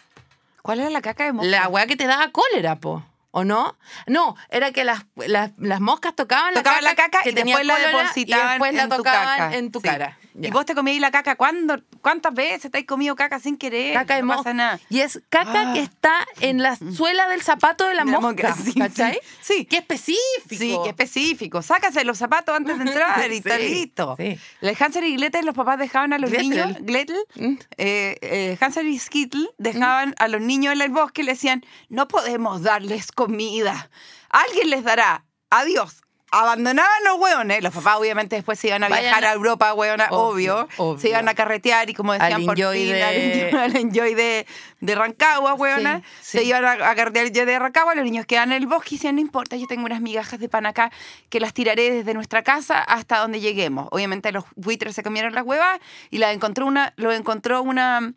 ¿Cuál 0.63 0.81
era 0.81 0.91
la 0.91 1.01
caca 1.03 1.25
de 1.25 1.33
mosca? 1.33 1.49
La 1.49 1.69
weá 1.69 1.87
que 1.87 1.97
te 1.97 2.07
daba 2.07 2.31
cólera, 2.33 2.77
po. 2.77 3.05
¿O 3.31 3.45
no? 3.45 3.77
No, 4.07 4.35
era 4.49 4.73
que 4.73 4.83
las, 4.85 5.05
las, 5.15 5.51
las 5.59 5.81
moscas 5.81 6.15
tocaban, 6.17 6.55
Tocaban 6.55 6.83
la 6.83 6.95
caca 6.95 7.21
que 7.23 7.31
y 7.31 7.33
después 7.35 7.67
la 7.67 7.79
depositaban 7.79 8.47
y 8.47 8.51
después 8.51 8.75
la 8.75 8.83
en 8.85 8.89
tu 8.89 8.97
tocaban 8.97 9.39
caca. 9.39 9.57
en 9.57 9.73
tu 9.73 9.81
Sí. 9.81 9.89
cara. 9.89 10.19
Ya. 10.39 10.49
Y 10.49 10.53
vos 10.53 10.67
te 10.67 10.75
comías 10.75 11.01
la 11.01 11.11
caca. 11.11 11.37
¿Cuándo, 11.37 11.81
¿Cuántas 12.03 12.35
veces 12.35 12.71
te 12.71 12.79
has 12.79 12.85
comido 12.85 13.17
caca 13.17 13.41
sin 13.41 13.57
querer? 13.57 13.95
caca 13.95 14.17
de 14.17 14.23
no 14.23 14.37
pasa 14.37 14.53
nada. 14.53 14.79
Y 14.91 15.01
es 15.01 15.23
caca 15.31 15.71
Ah. 15.71 15.73
que 15.73 15.81
está 15.81 16.27
en 16.41 16.63
la 16.63 16.77
suela 16.77 17.27
del 17.29 17.41
zapato 17.43 17.87
de 17.87 17.95
la 17.95 18.05
la 18.05 18.21
mosca. 18.21 18.49
mosca, 18.51 18.55
sí, 18.65 18.75
¿Cachai? 18.75 19.15
sí, 19.41 19.55
sí. 19.59 19.65
Qué 19.65 19.79
específico. 19.79 20.19
Sí, 20.51 20.77
qué 20.85 20.89
específico. 20.91 21.63
Sácase 21.63 22.05
los 22.05 22.19
zapatos 22.19 22.55
antes 22.55 22.77
de 22.79 22.85
entrar 22.85 23.33
y 23.33 23.37
está 23.39 23.57
Sí, 23.57 23.63
listo. 23.69 24.17
El 24.19 24.77
Hansel 24.79 25.05
y 25.05 25.17
Gretel, 25.17 25.47
los 25.47 25.55
papás 25.55 25.79
dejaban 25.79 26.13
a 26.13 26.19
los 26.19 26.31
Gretel. 26.31 26.49
niños, 26.51 26.77
Gretel, 26.81 27.17
Mm. 27.37 27.55
eh, 27.79 28.19
eh, 28.21 28.59
Hansel 28.61 28.87
y 28.89 28.99
Skittle 28.99 29.49
dejaban 29.59 30.15
a 30.19 30.29
los 30.29 30.41
niños 30.43 30.75
en 30.75 30.83
el 30.83 30.91
bosque 30.91 31.23
y 31.23 31.25
le 31.25 31.33
decían, 31.33 31.65
no 31.89 32.09
podemos 32.09 32.63
darles 32.63 33.11
comida. 33.11 33.89
Alguien 34.29 34.69
les 34.71 34.85
dará. 34.85 35.25
Adiós. 35.51 36.03
Abandonaban 36.43 37.05
los 37.05 37.19
hueones. 37.19 37.63
Los 37.63 37.73
papás 37.75 37.97
obviamente 37.99 38.37
después 38.37 38.59
se 38.59 38.69
iban 38.69 38.83
a 38.85 38.89
Vayan 38.89 39.05
viajar 39.05 39.25
a- 39.25 39.31
a 39.31 39.35
Europa, 39.35 39.75
hueona, 39.75 40.09
obvio, 40.11 40.69
Obvio. 40.77 41.01
Se 41.01 41.09
iban 41.09 41.29
a 41.29 41.35
carretear 41.35 41.89
y 41.91 41.95
como 41.95 42.13
decían 42.13 42.33
Al 42.35 42.45
por 42.45 42.57
fin, 42.57 42.65
de- 42.67 43.03
al 43.03 43.15
enjoy, 43.17 43.61
al 43.61 43.77
enjoy 43.77 44.15
de, 44.15 44.47
de 44.81 44.95
Rancagua, 44.95 45.55
hueona. 45.55 46.03
Sí, 46.21 46.39
Se 46.39 46.39
sí. 46.41 46.49
iban 46.49 46.65
a, 46.65 46.73
a 46.91 46.95
carretear 46.95 47.31
yo 47.31 47.47
de 47.47 47.59
Rancagua, 47.59 47.95
los 47.95 48.05
niños 48.05 48.27
quedan 48.27 48.53
en 48.53 48.59
el 48.63 48.67
bosque 48.67 48.95
y 48.95 48.99
decían, 48.99 49.15
no 49.17 49.21
importa, 49.21 49.57
yo 49.57 49.67
tengo 49.67 49.85
unas 49.87 50.01
migajas 50.01 50.39
de 50.39 50.49
pan 50.49 50.67
acá 50.67 50.91
que 51.31 51.41
las 51.41 51.53
tiraré 51.55 51.91
desde 51.91 52.15
nuestra 52.15 52.43
casa 52.43 52.81
hasta 52.81 53.19
donde 53.19 53.41
lleguemos. 53.41 53.89
Obviamente 53.91 54.33
los 54.33 54.45
buitres 54.57 54.95
se 54.95 55.03
comieron 55.03 55.35
las 55.35 55.45
huevas 55.45 55.79
y 56.11 56.19
la 56.19 56.33
encontró 56.33 56.67
una, 56.67 56.93
lo 56.97 57.13
encontró 57.13 57.63
una 57.63 58.13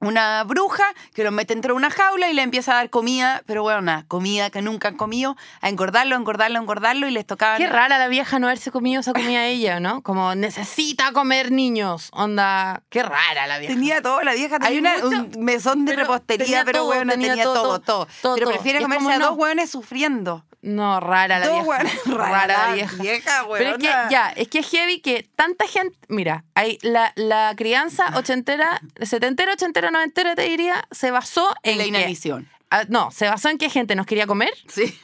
una 0.00 0.44
bruja 0.44 0.84
que 1.14 1.24
los 1.24 1.32
mete 1.32 1.54
dentro 1.54 1.74
de 1.74 1.76
una 1.76 1.90
jaula 1.90 2.28
y 2.30 2.34
le 2.34 2.42
empieza 2.42 2.72
a 2.72 2.76
dar 2.76 2.90
comida, 2.90 3.42
pero 3.46 3.62
bueno, 3.62 3.80
nada, 3.82 4.04
comida 4.08 4.50
que 4.50 4.62
nunca 4.62 4.88
han 4.88 4.96
comido, 4.96 5.36
a 5.60 5.68
engordarlo, 5.68 6.16
engordarlo, 6.16 6.58
engordarlo 6.58 7.08
y 7.08 7.10
les 7.10 7.26
tocaba... 7.26 7.56
Qué 7.56 7.66
rara 7.66 7.98
la 7.98 8.08
vieja 8.08 8.38
no 8.38 8.46
haberse 8.46 8.70
comido 8.70 9.00
esa 9.00 9.12
comida 9.12 9.46
ella, 9.46 9.80
¿no? 9.80 10.02
Como 10.02 10.34
necesita 10.34 11.12
comer 11.12 11.50
niños. 11.52 12.08
Onda, 12.12 12.82
qué 12.90 13.02
rara 13.02 13.46
la 13.46 13.58
vieja. 13.58 13.74
Tenía 13.74 14.02
todo, 14.02 14.22
la 14.22 14.34
vieja 14.34 14.56
Hay 14.60 14.76
tenía 14.76 14.94
una- 14.96 15.04
mucho- 15.22 15.38
un 15.38 15.44
mesón 15.44 15.84
de 15.84 15.96
repostería, 15.96 16.64
pero 16.64 16.84
bueno, 16.84 17.12
tenía, 17.12 17.28
tenía 17.30 17.44
todo, 17.44 17.62
todo, 17.62 17.78
todo. 17.80 18.08
todo, 18.22 18.34
pero 18.36 18.48
prefiere 18.50 18.80
comerse 18.80 19.04
como 19.04 19.14
a 19.14 19.18
no. 19.18 19.26
dos 19.30 19.36
hueones 19.38 19.70
sufriendo. 19.70 20.44
No, 20.60 20.98
rara 20.98 21.38
la 21.38 21.46
Dos 21.46 21.54
vieja. 21.54 21.68
hueones, 21.68 22.04
rara 22.06 22.66
la 22.68 22.74
vieja. 22.74 22.96
vieja, 23.00 23.44
Pero 23.56 23.70
es 23.70 23.76
que 23.78 23.84
ya, 24.10 24.32
es 24.34 24.48
que 24.48 24.58
es 24.58 24.68
heavy 24.68 25.00
que 25.00 25.28
tanta 25.36 25.68
gente, 25.68 25.96
mira, 26.08 26.44
hay 26.56 26.78
la, 26.82 27.12
la 27.14 27.54
crianza 27.56 28.06
ochentera, 28.16 28.80
setentera, 29.00 29.52
ochentera, 29.52 29.87
noventera, 29.90 30.34
te 30.34 30.42
diría, 30.42 30.84
se 30.90 31.10
basó 31.10 31.54
en 31.62 31.78
la 31.78 31.84
que- 31.84 31.88
inanición. 31.88 32.48
Ah, 32.70 32.84
no, 32.88 33.10
se 33.10 33.26
basó 33.28 33.48
en 33.48 33.56
que 33.56 33.70
gente 33.70 33.94
nos 33.96 34.04
quería 34.06 34.26
comer 34.26 34.52
Sí. 34.68 34.94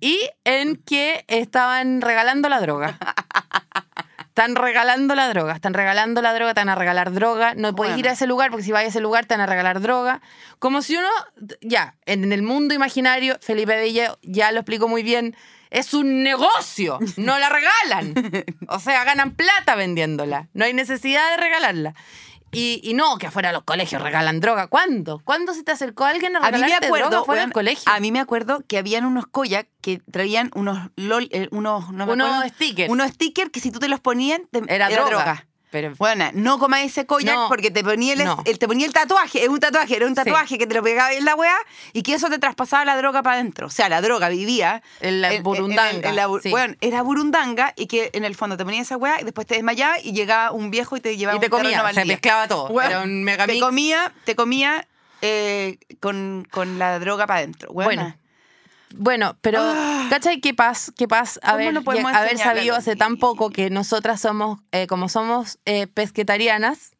y 0.00 0.20
en 0.44 0.76
que 0.76 1.24
estaban 1.26 2.00
regalando 2.00 2.48
la 2.48 2.60
droga. 2.60 2.96
Están 4.20 4.54
regalando 4.54 5.16
la 5.16 5.28
droga, 5.28 5.52
están 5.52 5.74
regalando 5.74 6.22
la 6.22 6.32
droga, 6.32 6.54
te 6.54 6.60
van 6.60 6.68
a 6.68 6.76
regalar 6.76 7.12
droga. 7.12 7.54
No 7.56 7.74
puedes 7.74 7.94
Bueno. 7.94 7.98
ir 7.98 8.08
a 8.08 8.12
ese 8.12 8.28
lugar 8.28 8.50
porque 8.50 8.62
si 8.64 8.70
vas 8.70 8.84
a 8.84 8.86
ese 8.86 9.00
lugar 9.00 9.26
te 9.26 9.34
van 9.34 9.40
a 9.40 9.46
regalar 9.46 9.80
droga. 9.80 10.20
Como 10.60 10.80
si 10.80 10.96
uno, 10.96 11.08
ya, 11.60 11.96
en 12.06 12.32
el 12.32 12.42
mundo 12.42 12.72
imaginario, 12.72 13.36
Felipe 13.40 13.74
Bella 13.76 14.14
ya 14.22 14.52
lo 14.52 14.60
explicó 14.60 14.86
muy 14.86 15.02
bien, 15.02 15.34
es 15.70 15.92
un 15.94 16.22
negocio, 16.22 17.00
no 17.16 17.36
la 17.40 17.48
regalan. 17.48 18.14
O 18.68 18.78
sea, 18.78 19.02
ganan 19.02 19.32
plata 19.34 19.74
vendiéndola. 19.74 20.46
No 20.52 20.64
hay 20.66 20.72
necesidad 20.72 21.28
de 21.30 21.36
regalarla. 21.38 21.94
Y, 22.50 22.80
y 22.82 22.94
no, 22.94 23.18
que 23.18 23.26
afuera 23.26 23.48
de 23.50 23.52
los 23.54 23.64
colegios 23.64 24.00
regalan 24.02 24.40
droga. 24.40 24.68
¿Cuándo? 24.68 25.20
¿Cuándo 25.24 25.52
se 25.52 25.62
te 25.62 25.72
acercó 25.72 26.04
alguien 26.04 26.34
a 26.36 26.38
A 26.38 26.42
mí 26.42 26.46
me 26.52 26.56
regalarte 26.64 26.86
droga 26.86 27.02
acuerdo, 27.06 27.24
fuera 27.24 27.40
del 27.42 27.46
weón, 27.48 27.52
colegio? 27.52 27.92
a 27.92 28.00
mí 28.00 28.10
me 28.12 28.20
acuerdo 28.20 28.62
que 28.66 28.78
habían 28.78 29.04
unos 29.04 29.26
koyak 29.26 29.68
que 29.82 30.00
traían 30.10 30.50
unos 30.54 30.90
lol, 30.96 31.28
eh, 31.30 31.48
unos, 31.50 31.90
no 31.92 32.06
me 32.06 32.12
Unos 32.14 32.28
acuerdo, 32.28 32.48
stickers. 32.54 32.90
unos 32.90 33.10
stickers 33.10 33.50
que 33.50 33.60
si 33.60 33.70
tú 33.70 33.78
te 33.78 33.88
los 33.88 34.00
ponías 34.00 34.40
te- 34.50 34.62
Era 34.66 34.88
droga. 34.88 35.46
Pero 35.70 35.94
Bueno, 35.98 36.30
no 36.32 36.58
comáis 36.58 36.92
ese 36.96 37.06
No, 37.24 37.48
porque 37.48 37.70
te 37.70 37.84
ponía 37.84 38.14
el, 38.14 38.24
no. 38.24 38.42
el- 38.46 38.58
te 38.58 38.66
ponía 38.66 38.86
el 38.86 38.92
tatuaje, 38.92 39.42
es 39.42 39.48
un 39.48 39.60
tatuaje, 39.60 39.96
era 39.96 40.06
un 40.06 40.12
Sí. 40.12 40.16
tatuaje 40.16 40.56
que 40.58 40.66
te 40.66 40.74
lo 40.74 40.82
pegaba 40.82 41.12
en 41.12 41.24
la 41.26 41.34
weá 41.34 41.56
y 41.92 42.02
que 42.02 42.14
eso 42.14 42.30
te 42.30 42.38
traspasaba 42.38 42.84
la 42.86 42.96
droga 42.96 43.22
para 43.22 43.36
adentro. 43.36 43.66
O 43.66 43.70
sea, 43.70 43.88
la 43.88 44.00
droga 44.00 44.28
vivía. 44.30 44.82
En 45.00 45.20
la 45.20 45.40
burundanga, 45.42 46.08
en 46.08 46.16
la 46.16 46.26
bu- 46.28 46.40
sí. 46.42 46.50
Bueno, 46.50 46.74
era 46.80 47.02
burundanga 47.02 47.74
y 47.76 47.86
que 47.86 48.10
en 48.14 48.24
el 48.24 48.34
fondo 48.34 48.56
te 48.56 48.64
ponía 48.64 48.80
esa 48.82 48.96
weá 48.96 49.20
y 49.20 49.24
después 49.24 49.46
te 49.46 49.54
desmayaba 49.56 49.98
y 50.02 50.12
llegaba 50.12 50.52
un 50.52 50.70
viejo 50.70 50.96
y 50.96 51.00
te 51.00 51.16
llevaba 51.16 51.36
Y 51.36 51.40
te 51.40 51.46
un 51.46 51.50
comía, 51.50 51.92
se 51.92 52.04
mezclaba 52.06 52.48
todo. 52.48 52.80
Era 52.80 53.02
un 53.02 53.22
megamix. 53.24 53.54
Te 53.58 53.60
comía, 53.60 54.12
te 54.24 54.34
comía 54.36 54.86
eh, 55.20 55.78
con, 56.00 56.46
con 56.50 56.78
la 56.78 56.98
droga 56.98 57.26
para 57.26 57.40
adentro. 57.40 57.72
Bueno, 57.72 57.88
Bueno, 58.02 58.16
pero 59.40 59.60
¿cachai 60.10 60.40
qué 60.40 60.54
paz? 60.54 60.92
¿Qué 60.96 61.06
paz 61.08 61.38
Ah. 61.42 61.52
¿Cómo 61.52 61.56
haber, 61.78 61.84
haber 62.16 62.30
sabido 62.56 62.74
hace 62.76 62.96
tan 62.96 63.16
poco 63.16 63.50
que 63.50 63.70
nosotras 63.70 64.20
somos, 64.20 64.60
eh, 64.72 64.86
como 64.86 65.08
somos 65.08 65.58
eh, 65.66 65.86
pesquetarianas, 65.86 66.92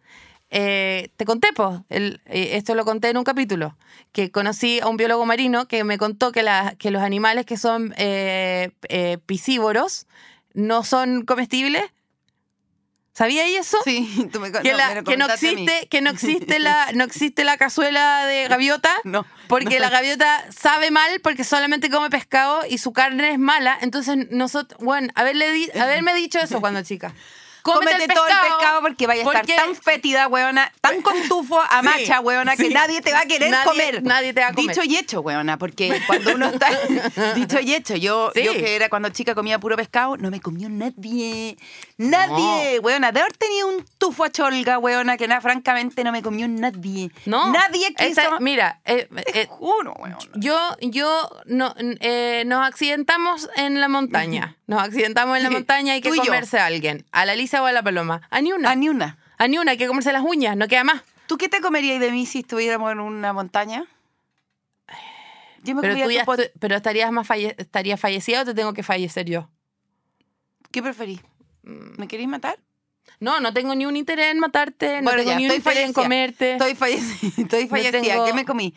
eh, 0.50 1.10
te 1.16 1.24
conté, 1.24 1.52
po, 1.52 1.84
el- 1.90 2.20
eh, 2.26 2.50
esto 2.56 2.74
lo 2.74 2.84
conté 2.84 3.10
en 3.10 3.18
un 3.18 3.24
capítulo, 3.24 3.76
que 4.12 4.30
conocí 4.30 4.80
a 4.80 4.86
un 4.88 4.96
biólogo 4.96 5.26
marino 5.26 5.66
que 5.68 5.84
me 5.84 5.98
contó 5.98 6.32
que, 6.32 6.42
la- 6.42 6.74
que 6.78 6.90
los 6.90 7.02
animales 7.02 7.44
que 7.46 7.56
son 7.56 7.94
eh, 7.98 8.70
eh, 8.88 9.18
piscívoros 9.26 10.06
no 10.54 10.82
son 10.84 11.24
comestibles. 11.24 11.82
¿Sabía 13.18 13.44
eso? 13.58 13.76
Sí, 13.82 14.28
tú 14.32 14.38
me, 14.38 14.52
Que, 14.52 14.70
no, 14.70 14.76
la- 14.78 14.88
me 14.90 14.94
lo 14.94 15.02
que 15.04 15.16
no 15.16 15.26
existe, 15.26 15.88
que 15.90 16.00
no 16.00 16.10
existe 16.10 16.60
la, 16.60 16.90
no 16.94 17.02
existe 17.02 17.42
la 17.42 17.56
cazuela 17.56 18.24
de 18.26 18.46
gaviota. 18.46 18.92
No, 19.04 19.26
Porque 19.48 19.74
no. 19.76 19.80
la 19.80 19.90
gaviota 19.90 20.44
sabe 20.56 20.92
mal 20.92 21.18
porque 21.20 21.42
solamente 21.42 21.90
come 21.90 22.10
pescado 22.10 22.60
y 22.70 22.78
su 22.78 22.92
carne 22.92 23.32
es 23.32 23.38
mala. 23.40 23.76
Entonces 23.80 24.30
nosotros, 24.30 24.80
bueno, 24.80 25.08
haberle 25.16 25.50
di- 25.52 25.70
haberme 25.80 26.14
dicho 26.14 26.38
eso 26.38 26.60
cuando 26.60 26.80
chica. 26.82 27.12
Cómete 27.62 27.92
Cómete 27.92 28.14
todo 28.14 28.26
el 28.28 28.32
pescado 28.40 28.80
porque 28.80 29.06
vaya 29.06 29.22
a 29.22 29.24
porque- 29.24 29.40
estar 29.52 29.66
tan 29.66 29.74
fétida, 29.74 30.28
weona, 30.28 30.72
tan 30.80 31.02
con 31.02 31.14
tufo 31.28 31.60
a 31.60 31.80
Sí, 31.80 31.84
macha, 31.84 32.20
weona, 32.20 32.56
que 32.56 32.68
sí. 32.68 32.72
nadie 32.72 33.02
te 33.02 33.12
va 33.12 33.20
a 33.20 33.26
querer 33.26 33.50
Nadie- 33.50 33.64
comer. 33.64 34.02
nadie 34.04 34.32
te 34.32 34.40
va 34.40 34.48
a 34.48 34.52
comer. 34.54 34.74
Dicho 34.74 34.84
y 34.88 34.96
hecho, 34.96 35.20
weona, 35.20 35.58
porque 35.58 36.00
cuando 36.06 36.34
uno 36.34 36.46
está... 36.50 36.68
dicho 37.34 37.58
y 37.60 37.74
hecho, 37.74 37.96
yo, 37.96 38.30
Sí. 38.34 38.42
yo 38.44 38.52
que 38.52 38.76
era 38.76 38.88
cuando 38.88 39.08
chica 39.10 39.34
comía 39.34 39.58
puro 39.58 39.76
pescado, 39.76 40.16
no 40.16 40.30
me 40.30 40.40
comió 40.40 40.68
nadie. 40.70 41.58
Nadie, 41.98 42.78
weona. 42.78 43.10
De 43.10 43.20
haber 43.20 43.36
tenido 43.36 43.66
un 43.68 43.84
tufo 43.98 44.22
a 44.22 44.30
cholga, 44.30 44.78
weona, 44.78 45.16
que 45.16 45.26
na- 45.26 45.40
francamente 45.40 46.04
no 46.04 46.12
me 46.12 46.22
comió 46.22 46.46
nadie. 46.46 47.10
No. 47.26 47.52
Nadie 47.52 47.92
quiso... 47.94 48.20
Esa- 48.20 48.38
mira, 48.40 48.80
eh, 48.84 49.08
Te 49.32 49.42
eh, 49.42 49.46
juro, 49.48 49.94
weona. 49.94 50.16
yo, 50.36 50.56
yo 50.80 51.28
no, 51.46 51.74
eh, 51.78 52.44
nos 52.46 52.64
accidentamos 52.66 53.50
en 53.56 53.80
la 53.80 53.88
montaña. 53.88 54.56
Nos 54.68 54.80
accidentamos 54.80 55.36
en 55.38 55.42
la 55.42 55.50
montaña, 55.50 55.94
hay 55.94 56.00
que 56.00 56.10
comerse 56.14 56.58
a 56.60 56.66
alguien. 56.66 57.04
A 57.10 57.26
la 57.26 57.34
Lisa 57.34 57.62
o 57.62 57.66
a 57.66 57.72
la 57.72 57.82
Paloma. 57.82 58.22
A 58.30 58.40
ni 58.40 58.52
una. 58.52 58.70
A 58.70 58.74
ni 58.76 58.88
una. 58.88 59.18
A 59.36 59.48
ni 59.48 59.58
una, 59.58 59.72
hay 59.72 59.78
que 59.78 59.88
comerse 59.88 60.12
las 60.12 60.22
uñas, 60.22 60.56
no 60.56 60.68
queda 60.68 60.84
más. 60.84 61.02
¿Tú 61.26 61.36
qué 61.36 61.48
te 61.48 61.60
comerías 61.60 62.00
de 62.00 62.12
mí 62.12 62.26
si 62.26 62.38
estuviéramos 62.40 62.92
en 62.92 63.00
una 63.00 63.32
montaña? 63.32 63.84
Yo 65.64 65.74
me 65.74 65.82
Pero 65.82 65.94
tú 65.94 66.10
ya 66.10 66.24
tu 66.24 66.32
pero 66.60 66.76
estarías 66.76 67.10
más 67.10 67.26
falle 67.26 67.54
estarías 67.58 68.00
fallecida 68.00 68.42
o 68.42 68.44
te 68.44 68.54
tengo 68.54 68.72
que 68.72 68.84
fallecer 68.84 69.26
yo. 69.26 69.48
¿Qué 70.70 70.80
preferís? 70.82 71.20
¿Me 71.68 72.08
queréis 72.08 72.28
matar? 72.28 72.58
No, 73.20 73.40
no 73.40 73.52
tengo 73.52 73.74
ni 73.74 73.86
un 73.86 73.96
interés 73.96 74.32
en 74.32 74.38
matarte, 74.38 74.96
no 74.98 75.02
Bueno, 75.04 75.18
tengo 75.18 75.30
ya, 75.32 75.36
ni 75.38 75.46
un 75.46 75.54
interés 75.54 75.84
en 75.86 75.92
comerte. 75.92 76.52
Estoy 76.52 76.74
fallecida. 76.74 77.32
Estoy 77.42 77.66
fallecida. 77.68 78.00
tengo- 78.02 78.24
¿Qué 78.26 78.32
me 78.32 78.44
comí? 78.44 78.74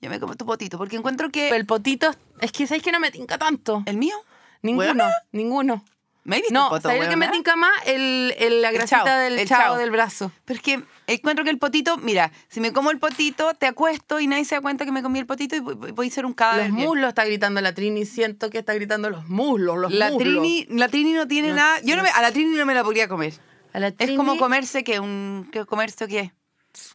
Yo 0.00 0.10
me 0.10 0.20
comí 0.20 0.36
tu 0.36 0.44
potito, 0.44 0.76
porque 0.78 0.96
encuentro 0.96 1.30
que... 1.30 1.44
Pero 1.48 1.56
el 1.56 1.66
potito, 1.66 2.10
es 2.40 2.52
que 2.52 2.66
sabes 2.66 2.82
que 2.82 2.92
no 2.92 3.00
me 3.00 3.10
tinca 3.10 3.38
tanto. 3.38 3.82
¿El 3.86 3.96
mío? 3.96 4.14
Ninguno, 4.62 4.86
¿Buena? 4.86 5.10
ninguno. 5.32 5.84
¿Me 6.26 6.36
viste 6.36 6.52
No, 6.52 6.64
el 6.66 6.70
poto, 6.82 6.88
¿sabes 6.88 7.08
que 7.08 7.16
me 7.16 7.28
tinca 7.28 7.56
más? 7.56 7.70
El, 7.86 8.34
el- 8.38 8.60
la 8.62 8.68
El 8.70 8.74
grasita 8.74 9.04
chao, 9.04 9.18
del 9.18 9.38
el 9.38 9.48
chavo 9.48 9.62
chao. 9.62 9.76
del 9.78 9.90
brazo. 9.90 10.32
Pero 10.44 10.56
es 10.58 10.62
que 10.62 10.82
encuentro 11.06 11.44
que 11.44 11.50
el 11.50 11.58
potito... 11.58 11.96
Mira, 11.98 12.32
si 12.48 12.60
me 12.60 12.72
como 12.72 12.90
el 12.90 12.98
potito, 12.98 13.54
te 13.54 13.66
acuesto 13.66 14.18
y 14.20 14.26
nadie 14.26 14.44
se 14.44 14.56
da 14.56 14.60
cuenta 14.60 14.84
que 14.84 14.92
me 14.92 15.02
comí 15.02 15.18
el 15.20 15.26
potito 15.26 15.54
y 15.56 15.60
voy, 15.60 16.08
a 16.08 16.10
ser 16.10 16.26
un 16.26 16.32
cadáver. 16.34 16.70
Los 16.70 16.76
muslos 16.78 17.08
está 17.08 17.24
gritando 17.24 17.60
la 17.60 17.72
Trini, 17.74 18.04
siento 18.04 18.50
que 18.50 18.58
está 18.58 18.74
gritando 18.74 19.08
los 19.08 19.26
muslos, 19.28 19.78
los 19.78 19.92
La 19.92 20.10
muslos. 20.10 20.22
Trini, 20.42 20.66
la 20.70 20.88
Trini 20.88 21.12
no 21.12 21.28
tiene 21.28 21.48
No, 21.50 21.54
nada... 21.56 21.80
Yo 21.82 21.96
no 21.96 22.02
me- 22.02 22.10
a 22.10 22.20
la 22.22 22.32
Trini 22.32 22.56
no 22.56 22.66
me 22.66 22.74
la 22.74 22.82
podría 22.82 23.06
comer. 23.08 23.34
A 23.72 23.78
la 23.78 23.88
Es 23.96 24.12
como 24.16 24.34
Trini- 24.34 24.38
comerse 24.38 24.82
que 24.84 24.98
un... 25.00 25.48
Que 25.52 25.64
comerse 25.64 26.08
qué. 26.08 26.32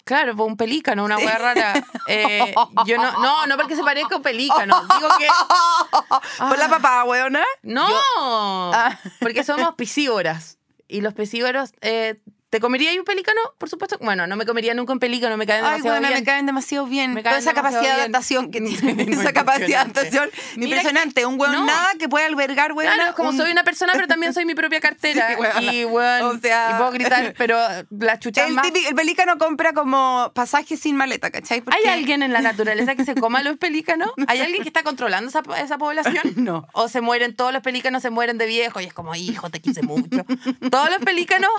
Claro, 0.03 0.33
un 0.45 0.57
pelícano, 0.57 1.03
una 1.03 1.17
hueá 1.17 1.37
rara. 1.37 1.73
Eh, 2.07 2.53
yo 2.85 2.97
no, 2.97 3.11
no, 3.21 3.45
no 3.47 3.55
porque 3.57 3.75
se 3.75 3.83
parezca 3.83 4.15
a 4.15 4.17
un 4.17 4.23
pelícano. 4.23 4.81
Digo 4.97 5.09
que. 5.17 5.27
Por 6.39 6.57
la 6.57 6.69
papá, 6.69 7.03
weona. 7.03 7.43
No, 7.61 7.87
Ah. 8.17 8.97
porque 9.19 9.43
somos 9.43 9.75
piscívoras. 9.77 10.57
Y 10.87 11.01
los 11.01 11.13
piscívoros. 11.13 11.73
Eh, 11.81 12.19
¿Te 12.51 12.59
comería 12.59 12.91
un 12.99 13.05
pelícano? 13.05 13.39
Por 13.57 13.69
supuesto. 13.69 13.97
Bueno, 14.01 14.27
no 14.27 14.35
me 14.35 14.45
comería 14.45 14.73
nunca 14.73 14.91
un 14.93 14.99
pelícano, 14.99 15.37
me 15.37 15.47
caen 15.47 15.63
Ay, 15.63 15.77
demasiado 15.81 15.99
bien. 16.01 16.13
me 16.13 16.23
caen 16.23 16.45
demasiado 16.45 16.85
bien. 16.85 17.13
Me 17.13 17.23
Toda 17.23 17.37
esa 17.37 17.53
capacidad 17.55 17.81
de 17.81 17.91
adaptación 17.91 18.51
que 18.51 18.59
tiene. 18.59 19.03
esa 19.13 19.31
capacidad 19.31 19.67
de 19.67 19.75
adaptación. 19.77 20.29
Impresionante. 20.57 21.25
Un 21.25 21.39
weón 21.39 21.53
no. 21.53 21.65
nada 21.65 21.87
que 21.97 22.09
pueda 22.09 22.25
albergar, 22.25 22.73
weona. 22.73 22.93
Claro, 22.93 23.15
como 23.15 23.29
un- 23.29 23.37
soy 23.37 23.51
una 23.51 23.63
persona, 23.63 23.93
pero 23.95 24.05
también 24.07 24.33
soy 24.35 24.43
mi 24.45 24.53
propia 24.53 24.81
cartera. 24.81 25.29
Sí, 25.59 25.65
y, 25.79 25.85
weón, 25.85 26.23
O 26.37 26.39
sea- 26.41 26.71
y 26.73 26.77
puedo 26.77 26.91
gritar, 26.91 27.33
pero 27.37 27.57
las 27.89 28.19
chuchas 28.19 28.49
El, 28.49 28.53
más. 28.55 28.67
el 28.67 28.95
pelícano 28.95 29.37
compra 29.37 29.71
como 29.71 30.29
pasajes 30.35 30.77
sin 30.77 30.97
maleta, 30.97 31.31
¿cachai? 31.31 31.61
Porque- 31.61 31.79
¿Hay 31.79 31.87
alguien 31.87 32.21
en 32.21 32.33
la 32.33 32.41
naturaleza 32.41 32.95
que 32.95 33.05
se 33.05 33.15
coma 33.15 33.43
los 33.43 33.57
pelícanos? 33.59 34.11
¿Hay 34.27 34.41
alguien 34.41 34.61
que 34.61 34.67
está 34.69 34.83
controlando 34.83 35.29
esa, 35.29 35.41
esa 35.63 35.77
población? 35.77 36.33
No. 36.35 36.67
¿O 36.73 36.89
se 36.89 36.99
mueren, 36.99 37.33
todos 37.33 37.53
los 37.53 37.61
pelícanos 37.63 38.01
se 38.01 38.09
mueren 38.09 38.37
de 38.37 38.45
viejo 38.45 38.81
y 38.81 38.85
es 38.85 38.93
como, 38.93 39.15
hijo, 39.15 39.49
te 39.49 39.61
quise 39.61 39.83
mucho? 39.83 40.25
Todos 40.69 40.89
los 40.89 40.99
pelícanos 40.99 41.49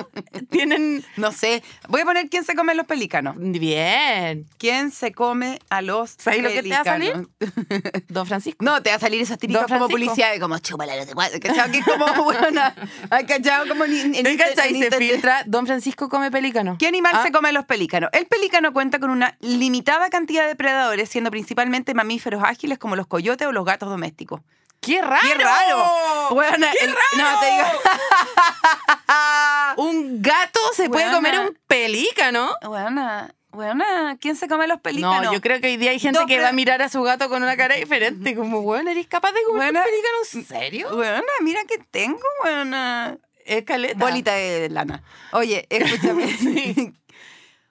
tienen... 0.51 0.82
No 1.17 1.33
sé. 1.33 1.63
Voy 1.89 2.01
a 2.03 2.05
poner 2.05 2.29
quién 2.29 2.45
se 2.45 2.55
come 2.55 2.75
los 2.75 2.87
pelícanos. 2.87 3.37
Bien. 3.39 4.47
¿Quién 4.59 4.91
se 4.91 5.13
come 5.13 5.59
a 5.71 5.83
los 5.83 6.11
¿Sabes 6.19 6.43
lo 6.43 6.49
que 6.51 6.63
te 6.63 6.69
va 6.71 6.81
a 6.81 6.85
salir? 6.85 7.13
pelícanos? 7.39 8.03
Don 8.09 8.27
Francisco. 8.27 8.65
No, 8.65 8.83
te 8.83 8.91
va 8.91 8.97
a 8.97 9.01
salir 9.01 9.21
esas 9.23 9.39
típicas 9.39 9.67
como 9.67 9.89
publicidades 9.89 10.41
como 10.41 10.59
chúpala, 10.59 10.97
no 10.97 11.05
sé 11.05 11.15
cuál, 11.15 11.31
¿cachai? 11.41 11.71
Que 11.71 11.79
es 11.79 11.85
como 11.85 12.07
buena. 12.25 12.75
¿Hay 13.11 13.25
cachado? 13.27 13.69
Como 13.69 13.85
en, 13.85 14.15
filtra, 14.99 15.43
Don 15.47 15.67
Francisco 15.67 16.09
come 16.09 16.31
pelícano. 16.31 16.77
¿Qué 16.79 16.87
animal 16.87 17.13
Ah, 17.17 17.23
se 17.23 17.33
come 17.33 17.53
los 17.53 17.65
pelícanos? 17.65 18.11
El 18.13 18.27
pelícano 18.27 18.73
cuenta 18.73 18.99
con 18.99 19.11
una 19.11 19.37
limitada 19.41 20.09
cantidad 20.11 20.47
de 20.47 20.57
predadores, 20.57 21.09
siendo 21.09 21.31
principalmente 21.31 21.95
mamíferos 21.95 22.43
ágiles 22.45 22.79
como 22.79 22.97
los 22.97 23.07
coyotes 23.07 23.47
o 23.47 23.53
los 23.53 23.65
gatos 23.65 23.89
domésticos. 23.89 24.41
¡Qué 24.83 25.01
raro! 25.01 25.21
¡Qué 25.23 25.35
raro! 25.35 26.29
¡Qué 26.79 26.85
el- 26.85 26.93
raro! 26.93 27.17
No, 27.17 27.41
te 27.41 27.47
digo. 27.47 27.65
Un 29.77 30.21
gato 30.23 30.61
se 30.75 30.91
puede 30.91 31.11
comer 31.13 31.39
un 31.41 31.57
pelícano. 31.67 32.55
Weona, 32.67 33.35
weona, 33.53 34.17
¿quién 34.21 34.37
se 34.37 34.49
come 34.49 34.67
los 34.67 34.81
pelícanos? 34.81 35.23
No, 35.25 35.33
yo 35.33 35.41
creo 35.41 35.61
que 35.61 35.69
hoy 35.69 35.77
día 35.77 35.93
hay 35.93 35.99
gente 36.01 36.19
No, 36.21 36.27
que 36.27 36.35
pero- 36.35 36.43
va 36.45 36.49
a 36.51 36.53
mirar 36.53 36.83
a 36.83 36.89
su 36.89 37.01
gato 37.03 37.29
con 37.29 37.43
una 37.43 37.57
cara 37.57 37.77
diferente. 37.77 38.35
Como, 38.35 38.61
weón, 38.61 38.89
¿eres 38.89 39.07
capaz 39.07 39.33
de 39.33 39.43
comer 39.45 39.67
Weona, 39.73 39.81
un 39.81 39.87
pelícano? 39.87 40.17
¿En 40.35 40.45
serio? 40.47 40.97
Weona, 40.97 41.23
mira 41.43 41.65
que 41.65 41.79
tengo, 41.79 42.19
weona. 42.45 43.17
Es 43.45 43.65
caleta. 43.65 43.99
Bolita 43.99 44.35
de 44.35 44.69
lana. 44.69 45.03
Oye, 45.33 45.67
escúchame. 45.71 46.25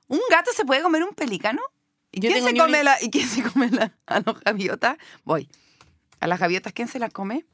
¿Un 0.07 0.20
gato 0.30 0.51
se 0.55 0.66
puede 0.66 0.82
comer 0.82 1.03
un 1.03 1.14
pelícano? 1.14 1.62
¿Y 2.12 2.20
Yo 2.22 2.30
quién 2.32 2.43
se 2.43 2.55
come 2.57 2.84
la, 2.84 2.97
¿Y 3.01 3.09
quién 3.09 3.28
se 3.28 3.43
come 3.43 3.70
la, 3.70 3.91
a 4.05 4.20
los? 4.20 4.36
Voy. 5.24 5.49
¿A 6.22 6.28
las 6.28 6.40
gaviotas 6.40 6.72
quién 6.72 6.88
se 6.88 7.00
las 7.00 7.12
come? 7.12 7.46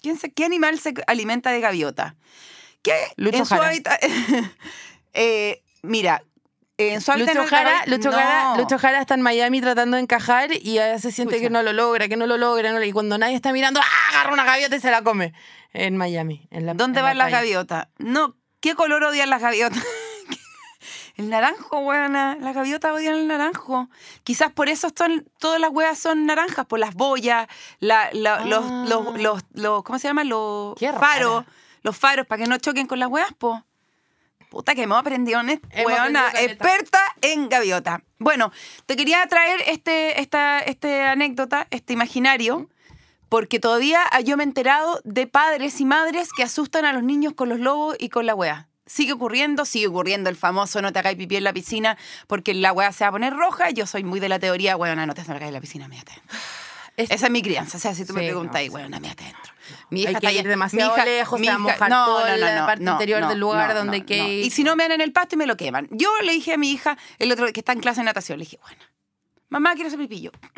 ¿Quién 0.00 0.18
se, 0.18 0.32
¿Qué 0.32 0.44
animal 0.44 0.78
se 0.78 0.94
alimenta 1.06 1.50
de 1.50 1.60
gaviota? 1.60 2.16
¿Qué? 2.82 2.94
Lucho 3.16 3.38
en 3.38 3.44
Jara. 3.44 3.72
eh, 5.12 5.62
mira, 5.82 6.22
en 6.76 7.00
su 7.00 7.12
Lucho 7.12 7.46
Jara, 7.46 7.84
Lucho, 7.86 8.12
Jara. 8.12 8.56
Lucho 8.56 8.78
Jara 8.78 9.00
está 9.00 9.14
en 9.14 9.22
Miami 9.22 9.60
tratando 9.60 9.96
de 9.96 10.02
encajar 10.02 10.50
y 10.52 10.78
a 10.78 10.92
veces 10.92 11.14
siente 11.14 11.36
Escucha. 11.36 11.48
que 11.48 11.52
no 11.52 11.62
lo 11.62 11.72
logra, 11.72 12.08
que 12.08 12.16
no 12.16 12.26
lo 12.26 12.36
logra, 12.36 12.72
no 12.72 12.82
y 12.82 12.92
cuando 12.92 13.18
nadie 13.18 13.34
está 13.34 13.52
mirando, 13.52 13.80
¡ah! 13.80 14.10
agarra 14.10 14.32
una 14.32 14.44
gaviota 14.44 14.76
y 14.76 14.80
se 14.80 14.90
la 14.90 15.02
come. 15.02 15.32
En 15.72 15.96
Miami. 15.96 16.46
En 16.50 16.66
la, 16.66 16.74
¿Dónde 16.74 17.00
en 17.00 17.06
van 17.06 17.18
la 17.18 17.24
las 17.24 17.32
gaviotas? 17.32 17.88
No, 17.98 18.36
¿qué 18.60 18.74
color 18.74 19.02
odian 19.02 19.30
las 19.30 19.40
gaviotas? 19.40 19.82
el 21.16 21.30
naranjo, 21.30 21.78
weona. 21.78 22.36
Las 22.40 22.54
gaviotas 22.54 22.92
odian 22.92 23.14
el 23.14 23.26
naranjo. 23.28 23.88
Quizás 24.24 24.52
por 24.52 24.68
eso 24.68 24.90
son, 24.96 25.28
todas 25.38 25.60
las 25.60 25.70
huevas 25.70 25.98
son 25.98 26.26
naranjas, 26.26 26.66
por 26.66 26.78
las 26.78 26.94
boyas, 26.94 27.46
la- 27.80 28.10
la- 28.12 28.44
los, 28.44 28.64
Ah. 28.64 28.84
los, 28.88 29.20
los, 29.20 29.42
los- 29.52 29.82
¿cómo 29.84 29.98
se 29.98 30.08
llama? 30.08 30.24
Los 30.24 30.74
faros. 30.98 31.44
Los 31.82 31.96
faros, 31.96 32.26
para 32.26 32.42
que 32.42 32.48
no 32.48 32.56
choquen 32.58 32.86
con 32.86 32.98
las 32.98 33.08
huevas, 33.08 33.32
po. 33.38 33.62
Puta 34.50 34.74
que 34.74 34.82
hemos 34.84 34.98
aprendido, 34.98 35.40
Hemos 35.40 35.58
weona, 35.84 36.28
aprendido 36.28 36.52
experta 36.52 37.00
en 37.22 37.48
gaviota. 37.48 38.02
Bueno, 38.18 38.52
te 38.86 38.96
quería 38.96 39.26
traer 39.26 39.60
este, 39.66 40.20
esta 40.20 40.60
este 40.60 41.02
anécdota, 41.02 41.66
este 41.70 41.92
imaginario, 41.92 42.68
porque 43.28 43.58
todavía 43.58 44.00
yo 44.22 44.36
me 44.36 44.44
he 44.44 44.46
enterado 44.46 45.00
de 45.04 45.26
padres 45.26 45.80
y 45.80 45.84
madres 45.84 46.28
que 46.36 46.44
asustan 46.44 46.84
a 46.84 46.92
los 46.92 47.02
niños 47.02 47.34
con 47.34 47.48
los 47.48 47.58
lobos 47.58 47.96
y 47.98 48.08
con 48.10 48.26
la 48.26 48.34
wea. 48.36 48.68
Sigue 48.86 49.12
ocurriendo, 49.12 49.64
sigue 49.64 49.86
ocurriendo 49.86 50.28
el 50.30 50.36
famoso 50.36 50.82
no 50.82 50.92
te 50.92 50.98
hagáis 50.98 51.16
pipí 51.16 51.36
en 51.36 51.44
la 51.44 51.52
piscina 51.52 51.96
porque 52.26 52.52
la 52.54 52.72
wea 52.72 52.92
se 52.92 53.04
va 53.04 53.08
a 53.08 53.12
poner 53.12 53.32
roja. 53.34 53.70
Yo 53.70 53.86
soy 53.86 54.04
muy 54.04 54.20
de 54.20 54.28
la 54.28 54.38
teoría, 54.38 54.76
weona, 54.76 55.06
no 55.06 55.14
te 55.14 55.24
salgas 55.24 55.48
de 55.48 55.52
la 55.52 55.60
piscina, 55.60 55.88
méate 55.88 56.12
adentro. 56.12 56.38
Es- 56.96 57.10
Esa 57.10 57.26
es 57.26 57.32
mi 57.32 57.42
crianza. 57.42 57.76
O 57.78 57.80
sea, 57.80 57.94
si 57.94 58.04
tú 58.04 58.12
me 58.12 58.20
Sí, 58.20 58.26
preguntas, 58.26 58.52
no, 58.54 58.58
ahí, 58.58 58.66
sí. 58.68 58.72
weona, 58.74 59.00
méate 59.00 59.24
adentro. 59.24 59.52
Mi 59.90 60.00
Hay 60.06 60.10
hija 60.12 60.20
que 60.20 60.26
está 60.28 60.40
ir 60.40 60.46
demasiado 60.46 60.90
mi 60.90 60.94
hija- 60.96 61.04
lejos, 61.06 61.40
mi 61.40 61.46
hija- 61.46 61.58
mojar 61.58 61.88
toda 61.90 62.36
la 62.36 62.66
parte 62.66 62.84
interior 62.84 63.26
del 63.26 63.40
lugar 63.40 63.74
donde 63.74 63.96
hay 63.96 64.02
que 64.02 64.18
no. 64.18 64.28
ir. 64.28 64.44
Y 64.44 64.50
si 64.50 64.62
no 64.62 64.76
me 64.76 64.84
dan 64.84 64.92
en 64.92 65.00
el 65.00 65.12
pasto 65.12 65.34
y 65.34 65.38
me 65.38 65.46
lo 65.46 65.56
queman. 65.56 65.88
Yo 65.90 66.10
le 66.22 66.32
dije 66.32 66.52
a 66.52 66.58
mi 66.58 66.70
hija, 66.70 66.96
el 67.18 67.32
otro 67.32 67.50
que 67.52 67.60
está 67.60 67.72
en 67.72 67.80
clase 67.80 68.02
de 68.02 68.04
natación, 68.04 68.38
le 68.38 68.44
dije, 68.44 68.58
bueno, 68.62 68.82
mamá, 69.48 69.74
quiero 69.74 69.90
pipí. 69.96 70.20
Yo, 70.20 70.30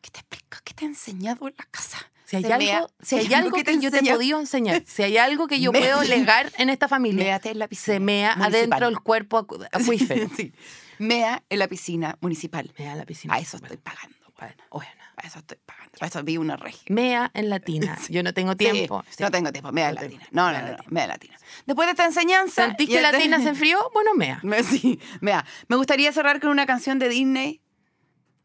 ¿qué 0.00 0.10
te 0.10 0.20
explica? 0.20 0.60
¿Qué 0.62 0.74
te 0.74 0.84
ha 0.84 0.88
enseñado 0.88 1.48
en 1.48 1.54
la 1.58 1.64
casa? 1.70 1.98
Si 2.28 2.36
hay 2.36 2.44
algo, 2.44 2.58
mea- 2.58 2.86
si 3.00 3.16
hay 3.16 3.32
algo 3.34 3.56
que, 3.56 3.64
te 3.64 3.78
yo 3.80 3.90
te 3.90 3.98
he 4.00 4.12
podido 4.12 4.38
enseñar, 4.38 4.82
si 4.86 5.02
hay 5.02 5.16
algo 5.16 5.46
que 5.46 5.60
yo 5.60 5.72
puedo 5.72 6.02
legar 6.04 6.52
en 6.58 6.68
esta 6.68 6.86
familia, 6.88 7.40
en 7.42 7.58
la 7.58 7.68
piscina 7.68 7.94
se 7.94 8.00
mea 8.00 8.36
municipal. 8.36 8.54
adentro 8.54 8.86
del 8.86 9.00
cuerpo 9.00 9.38
acu- 9.46 9.66
acuífero. 9.72 10.28
Sí. 10.36 10.52
Mea 10.98 11.42
en 11.48 11.58
la 11.58 11.68
piscina 11.68 12.18
municipal. 12.20 12.72
Mea 12.78 12.92
en 12.92 12.98
la 12.98 13.06
piscina. 13.06 13.34
A 13.34 13.38
eso 13.38 13.56
estoy 13.56 13.76
pagando. 13.78 14.16
Bueno, 14.38 14.54
bueno. 14.70 14.90
Para 15.16 15.28
eso 15.28 15.38
estoy 15.40 15.58
pagando. 15.66 15.90
Para 15.98 16.06
eso 16.08 16.22
vi 16.22 16.36
una 16.36 16.56
regia. 16.56 16.82
Mea 16.90 17.30
en 17.34 17.48
latina. 17.50 17.98
Yo 18.08 18.22
no 18.22 18.32
tengo 18.34 18.54
tiempo. 18.56 19.02
Sí, 19.10 19.22
No 19.24 19.30
tengo 19.32 19.50
tiempo, 19.50 19.72
media 19.72 19.88
No 19.88 19.94
latina. 20.00 20.20
tengo- 20.24 20.30
No, 20.32 20.52
no, 20.52 20.58
no, 20.58 20.64
no, 20.64 20.70
latina. 20.72 20.88
media 20.90 21.06
latina. 21.08 21.36
Después 21.66 21.86
de 21.86 21.90
esta 21.92 22.04
enseñanza. 22.04 22.66
¿Sentís 22.66 22.88
que 22.88 23.00
latina 23.00 23.40
se 23.40 23.48
enfrió? 23.48 23.78
Bueno, 23.92 24.14
mea. 24.14 24.38
Me, 24.44 24.62
sí, 24.62 25.00
mira, 25.20 25.44
me 25.66 25.74
gustaría 25.76 26.12
cerrar 26.12 26.40
con 26.40 26.50
una 26.50 26.66
canción 26.66 26.98
de 27.00 27.08
Disney 27.08 27.60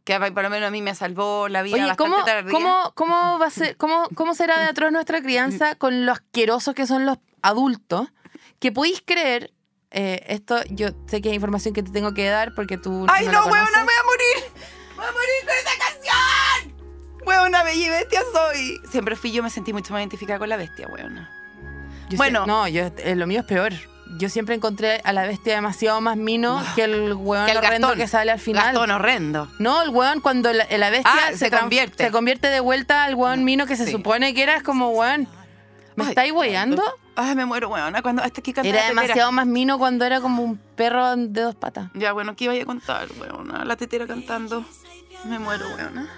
que 0.04 0.20
por 0.32 0.44
lo 0.44 0.50
menos 0.50 0.68
a 0.68 0.72
mí 0.72 0.82
me 0.82 0.94
salvó 0.96 1.48
la 1.48 1.62
vida 1.62 1.76
Oye, 1.76 1.86
bastante 1.88 2.52
¿cómo, 2.52 2.52
cómo, 2.52 2.92
cómo 2.96 3.40
va 3.40 3.46
a 3.48 3.50
ser, 3.50 3.78
cómo, 3.78 4.08
¿cómo 4.16 4.34
será 4.36 4.60
de 4.60 4.66
atroz 4.66 4.92
nuestra 4.92 5.22
crianza 5.22 5.76
con 5.78 6.06
lo 6.06 6.12
asquerosos 6.12 6.76
que 6.76 6.86
son 6.88 7.06
los 7.06 7.18
adultos? 7.42 8.10
Que 8.60 8.72
podéis 8.72 9.02
creer, 9.06 9.54
eh, 9.92 10.24
esto 10.28 10.62
yo 10.70 10.90
sé 11.08 11.22
que 11.22 11.30
es 11.30 11.36
información 11.36 11.74
que 11.74 11.84
te 11.84 11.92
tengo 11.92 12.14
que 12.14 12.28
dar 12.28 12.54
porque 12.56 12.78
tú 12.78 13.06
¡Ay, 13.10 13.26
no, 13.28 13.32
no, 13.32 13.40
huevona, 13.46 13.80
me 13.80 13.84
voy 13.84 13.94
a 14.00 14.04
morir! 14.04 14.54
¡Me 14.92 14.96
voy 14.98 15.06
a 15.06 15.12
morir 15.12 15.46
con 15.46 15.56
esta 15.56 15.72
canción! 15.86 16.74
Huevona, 17.26 17.64
bella 17.64 17.86
y 17.86 17.90
bestia 17.90 18.22
soy. 18.34 18.82
Siempre 18.92 19.16
fui 19.16 19.32
yo, 19.32 19.42
me 19.44 19.50
sentí 19.50 19.72
mucho 19.72 19.94
más 19.94 20.02
identificada 20.02 20.40
con 20.40 20.50
la 20.50 20.58
bestia, 20.58 20.88
huevona. 20.88 21.30
Yo 22.10 22.18
Bueno. 22.18 22.42
sé- 22.42 22.48
no, 22.48 22.68
yo, 22.68 22.92
eh, 22.98 23.16
lo 23.16 23.26
mío 23.28 23.40
es 23.42 23.46
peor. 23.46 23.72
Yo 24.18 24.30
siempre 24.30 24.56
encontré 24.56 25.02
a 25.04 25.12
la 25.14 25.26
bestia 25.26 25.56
demasiado 25.56 26.00
más 26.02 26.18
mino 26.18 26.64
que 26.76 26.84
el 26.84 27.14
hueón 27.14 27.46
Que 27.46 27.52
el 27.54 27.58
horrendo 27.58 27.88
Gastón. 27.88 28.00
que 28.02 28.08
sale 28.08 28.32
al 28.32 28.40
final. 28.40 28.66
Gastón 28.66 28.92
horrendo. 28.92 29.48
No, 29.60 29.82
el 29.82 29.90
hueón 29.90 30.22
cuando 30.22 30.52
la, 30.54 30.66
la 30.70 30.90
bestia 30.90 31.12
Ah, 31.30 31.34
se 31.36 31.50
convierte. 31.50 32.06
se 32.06 32.12
convierte 32.12 32.48
de 32.48 32.60
vuelta 32.60 33.04
al 33.06 33.16
hueón 33.16 33.44
mino 33.44 33.66
que 33.66 33.76
se 33.76 33.86
Sí. 33.86 33.92
supone 33.92 34.34
que 34.34 34.44
era 34.44 34.56
es 34.58 34.64
como 34.64 34.90
hueón. 34.90 35.28
¿Me 35.96 36.04
Ay, 36.06 36.10
estáis 36.10 36.32
hueando? 36.32 36.84
Ay, 37.16 37.36
me 37.36 37.46
muero, 37.46 37.70
huevona, 37.70 38.02
cuando 38.02 38.24
hasta 38.24 38.42
aquí 38.42 38.54
Era 38.64 38.88
demasiado 38.88 39.32
más 39.32 39.46
mino 39.46 39.78
cuando 39.78 40.04
era 40.06 40.20
como 40.22 40.42
un 40.44 40.58
perro 40.58 41.16
de 41.16 41.42
dos 41.42 41.54
patas. 41.56 41.90
Ya, 41.94 42.12
bueno, 42.14 42.36
¿qué 42.36 42.46
iba 42.46 42.54
a 42.54 42.66
contar, 42.66 43.08
huevona? 43.20 43.64
La 43.66 43.76
tetera 43.76 44.08
cantando. 44.08 44.66
Me 45.26 45.38
muero, 45.40 45.66
huevona. 45.76 46.10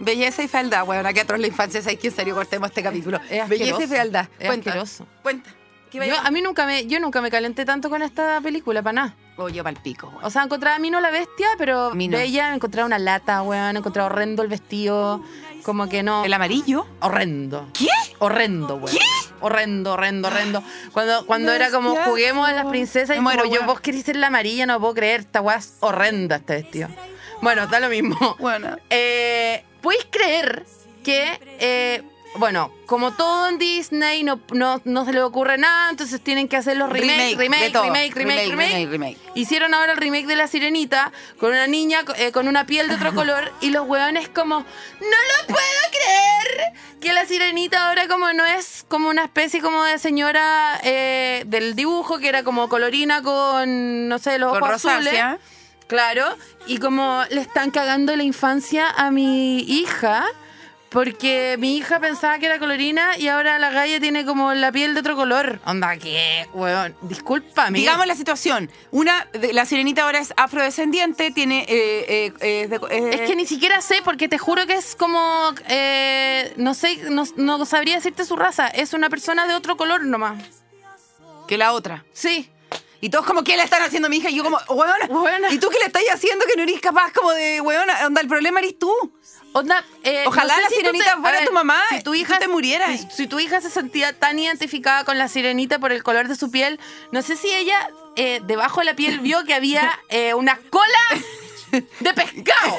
Belleza 0.00 0.42
y 0.42 0.48
fealdad, 0.48 0.86
huevona, 0.86 1.12
que 1.12 1.20
atroz 1.20 1.40
la 1.40 1.46
infancia, 1.46 1.80
¿sabes 1.80 1.98
que 1.98 2.08
en 2.08 2.14
serio 2.14 2.34
cortemos 2.34 2.68
este 2.68 2.82
capítulo? 2.82 3.20
Es 3.30 3.48
Belleza 3.48 3.84
y 3.84 3.86
fealdad. 3.86 4.28
Es 4.38 4.46
Cuenta, 4.48 4.70
asqueroso. 4.70 5.06
cuenta. 5.22 5.50
¿Qué 5.94 6.08
Yo, 6.08 6.18
a 6.18 6.30
mí 6.32 6.42
nunca 6.42 6.66
me, 6.66 6.86
yo 6.86 6.98
nunca 6.98 7.20
me 7.20 7.30
calenté 7.30 7.64
tanto 7.64 7.88
con 7.88 8.02
esta 8.02 8.40
película, 8.40 8.82
para 8.82 8.92
nada. 8.94 9.14
Oh, 9.36 9.48
yo 9.48 9.62
pa'l 9.62 9.76
pico, 9.76 10.08
huevona. 10.08 10.26
O 10.26 10.30
sea, 10.30 10.42
encontraba 10.42 10.74
a 10.74 10.78
Mino 10.80 11.00
la 11.00 11.12
bestia, 11.12 11.46
pero 11.56 11.94
Mino. 11.94 12.18
Bella 12.18 12.52
encontraba 12.52 12.84
una 12.84 12.98
lata, 12.98 13.42
weón, 13.42 13.76
encontraba 13.76 14.06
horrendo 14.06 14.42
el 14.42 14.48
vestido, 14.48 15.22
como 15.62 15.88
que 15.88 16.02
no. 16.02 16.24
¿El 16.24 16.32
amarillo? 16.32 16.84
Horrendo. 17.00 17.68
¿Qué? 17.72 17.86
Horrendo, 18.18 18.74
weón. 18.74 18.96
Horrendo, 19.40 19.92
horrendo, 19.92 20.28
horrendo. 20.28 20.64
Cuando, 20.92 21.26
cuando 21.26 21.52
era 21.52 21.70
como 21.70 21.94
juguemos 21.94 22.48
a 22.48 22.52
las 22.52 22.66
princesas 22.66 23.16
y 23.16 23.20
Me 23.20 23.22
muero, 23.22 23.42
como 23.42 23.54
yo, 23.54 23.60
weón. 23.60 23.68
vos 23.68 23.80
querés 23.80 24.02
ser 24.04 24.16
la 24.16 24.26
amarilla, 24.26 24.66
no 24.66 24.80
puedo 24.80 24.94
creer, 24.94 25.20
esta 25.20 25.42
weá 25.42 25.58
es 25.58 25.76
horrenda 25.78 26.36
este 26.36 26.54
vestido. 26.54 26.88
Bueno, 27.40 27.68
da 27.68 27.78
lo 27.78 27.88
mismo. 27.88 28.36
Bueno. 28.40 28.76
Eh, 28.90 29.64
¿Podéis 29.80 30.06
creer 30.10 30.66
que, 31.04 31.38
eh, 31.60 32.02
bueno, 32.36 32.72
como 32.86 33.12
todo 33.12 33.48
en 33.48 33.58
Disney, 33.58 34.24
no, 34.24 34.40
no, 34.52 34.80
no 34.84 35.04
se 35.04 35.12
le 35.12 35.22
ocurre 35.22 35.56
nada, 35.58 35.90
entonces 35.90 36.20
tienen 36.20 36.48
que 36.48 36.56
hacer 36.56 36.76
los 36.76 36.90
remakes, 36.90 37.36
Remake, 37.36 37.72
remake, 37.72 38.14
remake, 38.14 38.50
remake, 38.50 38.88
Remake. 38.88 39.18
Hicieron 39.34 39.72
ahora 39.74 39.92
el 39.92 39.98
remake 39.98 40.26
de 40.26 40.36
La 40.36 40.48
Sirenita 40.48 41.12
con 41.38 41.50
una 41.50 41.66
niña 41.66 42.00
eh, 42.16 42.32
con 42.32 42.48
una 42.48 42.66
piel 42.66 42.88
de 42.88 42.94
otro 42.94 43.14
color 43.14 43.52
y 43.60 43.70
los 43.70 43.86
hueones 43.86 44.28
como, 44.28 44.60
no 44.60 44.64
lo 45.00 45.46
puedo 45.46 45.80
creer 45.90 46.72
que 47.00 47.12
La 47.12 47.24
Sirenita 47.26 47.88
ahora 47.88 48.08
como 48.08 48.32
no 48.32 48.44
es 48.44 48.84
como 48.88 49.08
una 49.08 49.24
especie 49.24 49.60
como 49.60 49.84
de 49.84 49.98
señora 49.98 50.80
eh, 50.82 51.44
del 51.46 51.76
dibujo 51.76 52.18
que 52.18 52.28
era 52.28 52.42
como 52.42 52.68
colorina 52.68 53.22
con, 53.22 54.08
no 54.08 54.18
sé, 54.18 54.38
los 54.38 54.52
Con 54.52 54.62
ojos 54.62 54.84
azules. 54.84 55.14
Claro, 55.86 56.24
y 56.66 56.78
como 56.78 57.22
le 57.28 57.42
están 57.42 57.70
cagando 57.70 58.16
la 58.16 58.22
infancia 58.22 58.88
a 58.88 59.10
mi 59.10 59.58
hija, 59.58 60.24
porque 60.94 61.56
mi 61.58 61.76
hija 61.76 61.98
pensaba 61.98 62.38
que 62.38 62.46
era 62.46 62.60
colorina 62.60 63.18
y 63.18 63.26
ahora 63.26 63.58
la 63.58 63.70
galla 63.70 63.98
tiene 63.98 64.24
como 64.24 64.54
la 64.54 64.70
piel 64.70 64.94
de 64.94 65.00
otro 65.00 65.16
color. 65.16 65.58
Onda, 65.66 65.96
¿qué? 65.96 66.46
Weón, 66.54 66.94
discúlpame. 67.02 67.80
Digamos 67.80 68.06
la 68.06 68.14
situación. 68.14 68.70
Una, 68.92 69.26
de- 69.32 69.52
la 69.52 69.66
sirenita 69.66 70.04
ahora 70.04 70.20
es 70.20 70.32
afrodescendiente, 70.36 71.32
tiene. 71.32 71.66
eh, 71.68 72.04
eh, 72.08 72.32
eh, 72.40 72.68
de- 72.68 72.80
eh, 72.90 73.10
Es 73.12 73.20
que 73.28 73.34
ni 73.34 73.44
siquiera 73.44 73.80
sé, 73.80 73.96
porque 74.04 74.28
te 74.28 74.38
juro 74.38 74.66
que 74.68 74.74
es 74.74 74.94
como. 74.94 75.52
eh, 75.68 76.54
no 76.58 76.74
sé, 76.74 76.96
no, 77.10 77.24
no 77.36 77.64
sabría 77.66 77.96
decirte 77.96 78.24
su 78.24 78.36
raza. 78.36 78.68
Es 78.68 78.92
una 78.94 79.10
persona 79.10 79.46
de 79.48 79.54
otro 79.54 79.76
color 79.76 80.04
nomás. 80.04 80.42
que 81.48 81.58
la 81.58 81.72
otra. 81.72 82.04
Sí. 82.14 82.48
Y 83.04 83.10
todos 83.10 83.26
como, 83.26 83.44
¿qué 83.44 83.54
le 83.58 83.62
están 83.64 83.82
haciendo 83.82 84.06
a 84.06 84.08
mi 84.08 84.16
hija? 84.16 84.30
Y 84.30 84.34
yo 84.36 84.42
como, 84.42 84.58
weona, 84.70 85.04
Weona. 85.10 85.52
¿y 85.52 85.58
tú 85.58 85.68
qué 85.68 85.78
le 85.78 85.84
estás 85.84 86.02
haciendo 86.10 86.46
que 86.46 86.56
no 86.56 86.62
eres 86.62 86.80
capaz 86.80 87.12
como 87.12 87.32
de, 87.32 87.60
weona? 87.60 88.06
Onda, 88.06 88.22
el 88.22 88.28
problema 88.28 88.60
eres 88.60 88.78
tú. 88.78 88.90
Onda, 89.52 89.84
eh, 90.04 90.24
Ojalá 90.26 90.54
no 90.54 90.56
sé 90.56 90.62
la 90.62 90.68
si 90.70 90.74
sirenita 90.76 91.14
te- 91.16 91.20
fuera 91.20 91.38
ver, 91.40 91.46
tu 91.48 91.52
mamá 91.52 91.82
Si 91.90 92.02
tu 92.02 92.14
hija 92.14 92.34
tú 92.36 92.40
te 92.40 92.48
murieras. 92.48 92.98
Si, 92.98 93.06
si 93.14 93.26
tu 93.26 93.38
hija 93.40 93.60
se 93.60 93.68
sentía 93.68 94.18
tan 94.18 94.38
identificada 94.38 95.04
con 95.04 95.18
la 95.18 95.28
sirenita 95.28 95.78
por 95.78 95.92
el 95.92 96.02
color 96.02 96.28
de 96.28 96.34
su 96.34 96.50
piel, 96.50 96.80
no 97.12 97.20
sé 97.20 97.36
si 97.36 97.50
ella 97.54 97.90
eh, 98.16 98.40
debajo 98.44 98.80
de 98.80 98.86
la 98.86 98.96
piel 98.96 99.20
vio 99.20 99.44
que 99.44 99.52
había 99.52 100.00
eh, 100.08 100.32
una 100.32 100.58
cola 100.70 101.22
de 102.00 102.14
pescado. 102.14 102.78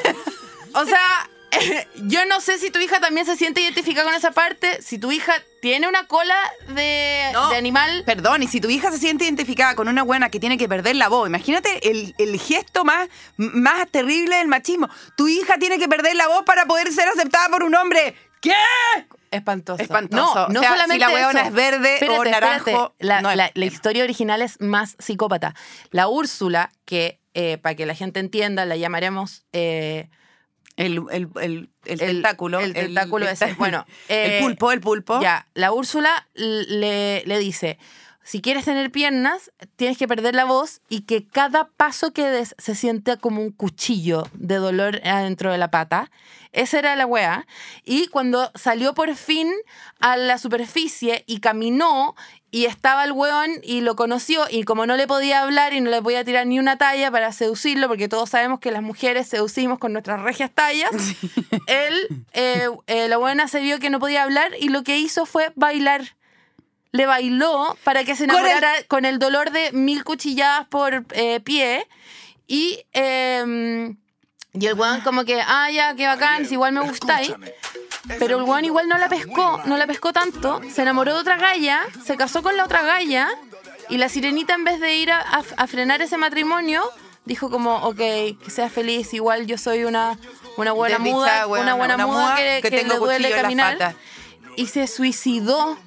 O 0.74 0.86
sea, 0.86 1.30
yo 2.08 2.26
no 2.26 2.42
sé 2.42 2.58
si 2.58 2.70
tu 2.72 2.80
hija 2.80 3.00
también 3.00 3.26
se 3.26 3.36
siente 3.36 3.62
identificada 3.62 4.06
con 4.08 4.16
esa 4.16 4.32
parte. 4.32 4.82
Si 4.82 4.98
tu 4.98 5.12
hija 5.12 5.34
tiene 5.62 5.88
una 5.88 6.08
cola 6.08 6.36
de, 6.70 7.30
No. 7.34 7.50
de 7.50 7.58
animal. 7.58 8.04
Perdón, 8.06 8.44
y 8.44 8.48
si 8.48 8.62
tu 8.62 8.70
hija 8.70 8.92
se 8.92 8.98
siente 9.00 9.26
identificada 9.26 9.76
con 9.76 9.88
una 9.88 10.04
buena 10.04 10.30
que 10.30 10.40
tiene 10.40 10.58
que 10.58 10.68
perder 10.70 10.96
la 10.96 11.08
voz, 11.10 11.28
imagínate 11.28 11.90
el, 11.90 12.14
el 12.18 12.40
gesto 12.40 12.84
más, 12.84 13.08
más 13.38 13.90
terrible 13.90 14.38
del 14.38 14.48
machismo. 14.48 14.90
Tu 15.18 15.28
hija 15.28 15.58
tiene 15.58 15.80
que 15.80 15.88
perder 15.88 16.16
la 16.16 16.28
voz 16.28 16.44
para 16.46 16.66
poder 16.66 16.92
ser 16.92 17.08
aceptada 17.08 17.50
por 17.50 17.64
un 17.64 17.76
hombre. 17.76 18.16
¿Qué? 18.42 18.54
Espantoso. 19.32 19.82
Espantoso. 19.82 20.36
No, 20.36 20.46
O 20.46 20.50
no 20.50 20.60
sea, 20.62 20.70
solamente 20.70 20.94
si 20.94 21.00
la 21.00 21.10
huevona 21.10 21.42
es 21.48 21.52
verde 21.52 22.00
o 22.10 22.24
naranjo, 22.24 22.96
La, 23.00 23.22
no 23.22 23.32
es 23.32 23.38
la- 23.38 23.66
historia 23.66 24.04
original 24.04 24.42
es 24.42 24.62
más 24.62 24.96
psicópata. 25.00 25.56
La 25.92 26.08
Úrsula, 26.08 26.72
que 26.86 27.20
eh, 27.34 27.58
para 27.58 27.76
que 27.76 27.86
la 27.86 27.96
gente 27.96 28.20
entienda, 28.20 28.66
la 28.66 28.78
llamaremos 28.78 29.44
eh, 29.52 30.10
El, 30.78 31.04
el, 31.12 31.30
el, 31.42 31.70
el 31.86 32.00
tentáculo. 32.00 32.60
el 32.60 32.74
tentáculo 32.74 33.28
ese. 33.28 33.54
Bueno, 33.54 33.86
el 34.10 34.32
eh, 34.32 34.40
pulpo, 34.42 34.72
el 34.72 34.82
pulpo. 34.82 35.22
Ya, 35.22 35.48
la 35.54 35.72
Úrsula 35.72 36.28
le, 36.34 37.24
le 37.26 37.40
dice, 37.40 37.78
si 38.26 38.42
quieres 38.42 38.66
tener 38.66 38.92
piernas, 38.92 39.52
tienes 39.76 40.00
que 40.00 40.08
perder 40.08 40.34
la 40.34 40.46
voz 40.46 40.82
y 40.90 41.02
que 41.02 41.28
cada 41.28 41.68
paso 41.68 42.12
que 42.12 42.26
des 42.26 42.56
se 42.58 42.74
sienta 42.74 43.18
como 43.18 43.40
un 43.40 43.52
cuchillo 43.52 44.28
de 44.34 44.56
dolor 44.56 45.00
adentro 45.06 45.52
de 45.52 45.60
la 45.60 45.70
pata. 45.70 46.10
Esa 46.52 46.80
era 46.80 46.96
la 46.96 47.06
wea. 47.06 47.46
Y 47.84 48.08
cuando 48.08 48.52
salió 48.56 48.96
por 48.96 49.16
fin 49.16 49.54
a 50.00 50.18
la 50.18 50.40
superficie 50.40 51.24
y 51.28 51.40
caminó 51.40 52.16
y 52.50 52.66
estaba 52.66 53.04
el 53.04 53.12
weón 53.12 53.52
y 53.62 53.82
lo 53.82 53.96
conoció 53.96 54.46
y 54.50 54.64
como 54.64 54.88
no 54.88 54.98
le 54.98 55.06
podía 55.06 55.44
hablar 55.44 55.74
y 55.74 55.82
no 55.82 55.92
le 55.92 56.02
podía 56.02 56.24
tirar 56.24 56.48
ni 56.48 56.58
una 56.58 56.80
talla 56.80 57.12
para 57.12 57.32
seducirlo, 57.32 57.88
porque 57.88 58.10
todos 58.10 58.32
sabemos 58.32 58.60
que 58.60 58.72
las 58.72 58.82
mujeres 58.82 59.28
seducimos 59.28 59.78
con 59.78 59.94
nuestras 59.94 60.24
regias 60.24 60.50
tallas, 60.52 60.90
él, 61.68 62.26
eh, 62.34 62.70
eh, 62.88 63.08
la 63.08 63.18
buena 63.18 63.48
se 63.48 63.60
vio 63.60 63.78
que 63.78 63.92
no 63.92 64.00
podía 64.00 64.24
hablar 64.24 64.54
y 64.60 64.70
lo 64.70 64.82
que 64.82 64.98
hizo 64.98 65.28
fue 65.28 65.52
bailar. 65.56 66.16
Le 66.96 67.06
bailó 67.06 67.78
para 67.84 68.04
que 68.04 68.16
se 68.16 68.28
Con 68.28 68.38
el- 68.38 68.46
enamorara 68.46 68.84
con 68.88 69.06
el, 69.06 69.20
dolor 69.20 69.52
de 69.52 69.72
mil 69.72 70.04
cuchilladas 70.04 70.68
por 70.68 71.06
eh, 71.12 71.40
pie. 71.42 71.88
Y, 72.48 72.80
eh, 72.94 73.94
y 74.54 74.66
el 74.68 74.74
weón 74.76 75.02
como 75.02 75.26
que, 75.26 75.42
ah, 75.46 75.70
ya, 75.72 75.96
qué 75.96 76.08
bacán, 76.08 76.46
si 76.46 76.54
igual 76.54 76.72
me 76.74 76.82
gustáis. 76.82 77.34
Pero 78.20 78.38
el 78.38 78.44
weón 78.44 78.64
igual 78.66 78.88
no 78.88 78.98
la 78.98 79.10
pescó, 79.10 79.60
no 79.66 79.78
la 79.78 79.88
pescó 79.88 80.14
tanto. 80.14 80.62
Se 80.72 80.84
enamoró 80.84 81.14
de 81.16 81.20
otra 81.20 81.38
galla, 81.38 81.82
se 82.06 82.16
casó 82.18 82.42
con 82.44 82.56
la 82.56 82.64
otra 82.66 82.84
galla. 82.84 83.30
Y 83.90 83.98
la 83.98 84.10
sirenita 84.10 84.54
en 84.54 84.64
vez 84.64 84.80
de 84.80 84.96
ir 84.96 85.12
a, 85.12 85.20
a- 85.20 85.44
a 85.58 85.68
frenar 85.68 86.02
ese 86.02 86.18
matrimonio, 86.18 86.84
dijo 87.26 87.50
como, 87.50 87.78
ok, 87.78 87.98
que 87.98 88.38
seas 88.48 88.72
feliz, 88.72 89.14
igual 89.14 89.46
yo 89.48 89.58
soy 89.58 89.84
una, 89.84 90.18
una 90.58 90.72
buena 90.72 91.00
muda, 91.00 91.46
una 91.48 91.74
buena 91.74 91.96
una 91.96 92.06
muda 92.08 92.22
muda 92.26 92.36
que, 92.36 92.60
que 92.62 92.70
que 92.70 92.78
tengo 92.80 92.94
le 92.94 93.00
duele 93.00 93.32
caminar. 93.32 93.96
Y 94.56 94.68
se 94.68 94.88
suicidó. 94.88 95.78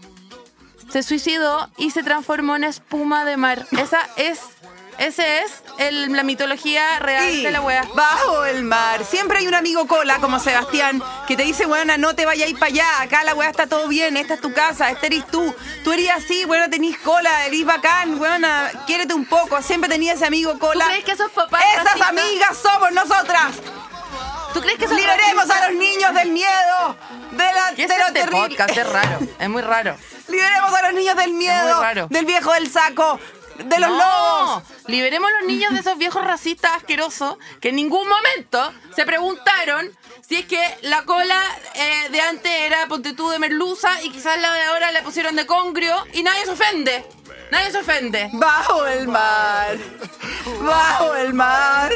Se 0.91 1.03
suicidó 1.03 1.69
y 1.77 1.91
se 1.91 2.03
transformó 2.03 2.57
en 2.57 2.65
espuma 2.65 3.25
de 3.25 3.37
mar. 3.37 3.67
Esa 3.73 3.99
es, 4.17 4.41
ese 4.99 5.43
es 5.43 5.63
el- 5.79 6.13
la 6.13 6.23
mitología 6.23 6.99
real 6.99 7.31
Sí, 7.31 7.43
de 7.43 7.51
la 7.51 7.61
wea. 7.61 7.85
Bajo 7.95 8.45
el 8.47 8.65
mar. 8.65 9.05
Siempre 9.05 9.39
hay 9.39 9.47
un 9.47 9.55
amigo 9.55 9.87
cola 9.87 10.19
como 10.19 10.41
Sebastián 10.41 11.03
que 11.27 11.37
te 11.37 11.43
dice, 11.43 11.67
weona, 11.67 11.99
no 11.99 12.15
te 12.15 12.25
vayas 12.25 12.47
a 12.47 12.51
ir 12.51 12.59
para 12.59 12.73
allá. 12.73 13.01
Acá 13.03 13.23
la 13.25 13.35
weá 13.35 13.51
está 13.51 13.67
todo 13.67 13.87
bien. 13.87 14.17
Esta 14.17 14.35
es 14.35 14.41
tu 14.41 14.53
casa. 14.55 14.91
Este 14.91 15.09
eres 15.09 15.27
tú. 15.27 15.55
Tú 15.85 15.93
eres 15.93 16.09
así, 16.11 16.45
weona, 16.47 16.71
tenés 16.71 16.97
cola. 16.99 17.45
Eres 17.47 17.65
bacán, 17.67 18.19
weona. 18.19 18.71
Quiérete 18.87 19.13
un 19.15 19.27
poco. 19.27 19.61
Siempre 19.63 19.91
tenía 19.91 20.15
ese 20.15 20.25
amigo 20.25 20.59
cola. 20.59 20.85
¿Tú 20.85 20.91
crees 20.91 21.05
que 21.05 21.13
esos 21.13 21.31
papás 21.33 21.63
Esas 21.75 21.85
racistas- 21.85 22.09
amigas 22.09 22.57
somos 22.63 22.93
nosotras. 22.93 23.57
¿Tú 24.55 24.61
crees 24.61 24.79
que 24.79 24.85
esos 24.87 24.97
Liberemos 24.97 25.51
a 25.51 25.69
los 25.69 25.79
niños 25.79 26.15
del 26.15 26.31
miedo. 26.31 26.97
De, 27.33 27.37
la, 27.39 27.73
¿Qué 27.77 27.83
es 27.85 27.89
de 27.89 27.99
lo 27.99 28.07
este 28.07 28.21
terrible. 28.21 28.49
podcast? 28.49 28.77
Es 28.77 28.89
raro, 28.93 29.19
es 29.39 29.49
muy 29.49 29.63
raro. 29.63 29.97
Liberemos 30.29 30.73
a 30.75 30.83
los 30.83 30.95
niños 30.95 31.17
del 31.17 31.33
miedo. 31.33 31.81
raro. 31.81 32.07
Del 32.11 32.25
viejo 32.27 32.53
del 32.53 32.71
saco. 32.71 33.21
de 33.59 33.79
los 33.79 33.91
No, 33.91 33.97
lobos. 33.99 34.63
Liberemos 34.87 35.29
a 35.31 35.39
los 35.41 35.47
niños 35.47 35.73
de 35.75 35.81
esos 35.81 35.99
viejos 35.99 36.25
racistas 36.25 36.73
asquerosos 36.77 37.37
que 37.61 37.69
en 37.71 37.77
ningún 37.77 38.09
momento 38.09 38.73
se 38.97 39.05
preguntaron 39.05 39.91
si 40.27 40.37
es 40.37 40.47
que 40.47 40.61
la 40.83 41.03
cola 41.05 41.41
eh, 41.75 42.09
de 42.11 42.21
antes 42.21 42.53
era 42.53 42.87
ponte 42.87 43.13
tú 43.15 43.29
de 43.31 43.39
merluza 43.39 44.01
y 44.03 44.11
quizás 44.11 44.39
la 44.41 44.53
de 44.55 44.63
ahora 44.63 44.93
le 44.93 45.03
pusieron 45.03 45.35
de 45.37 45.45
congrio 45.47 45.95
y 46.13 46.23
nadie 46.23 46.45
se 46.45 46.51
ofende. 46.53 47.05
Nadie 47.51 47.71
se 47.71 47.79
ofende. 47.79 48.29
Bajo 48.35 48.87
el 48.87 49.09
mar. 49.09 49.77
Bajo 50.61 51.15
el 51.15 51.33
mar. 51.35 51.91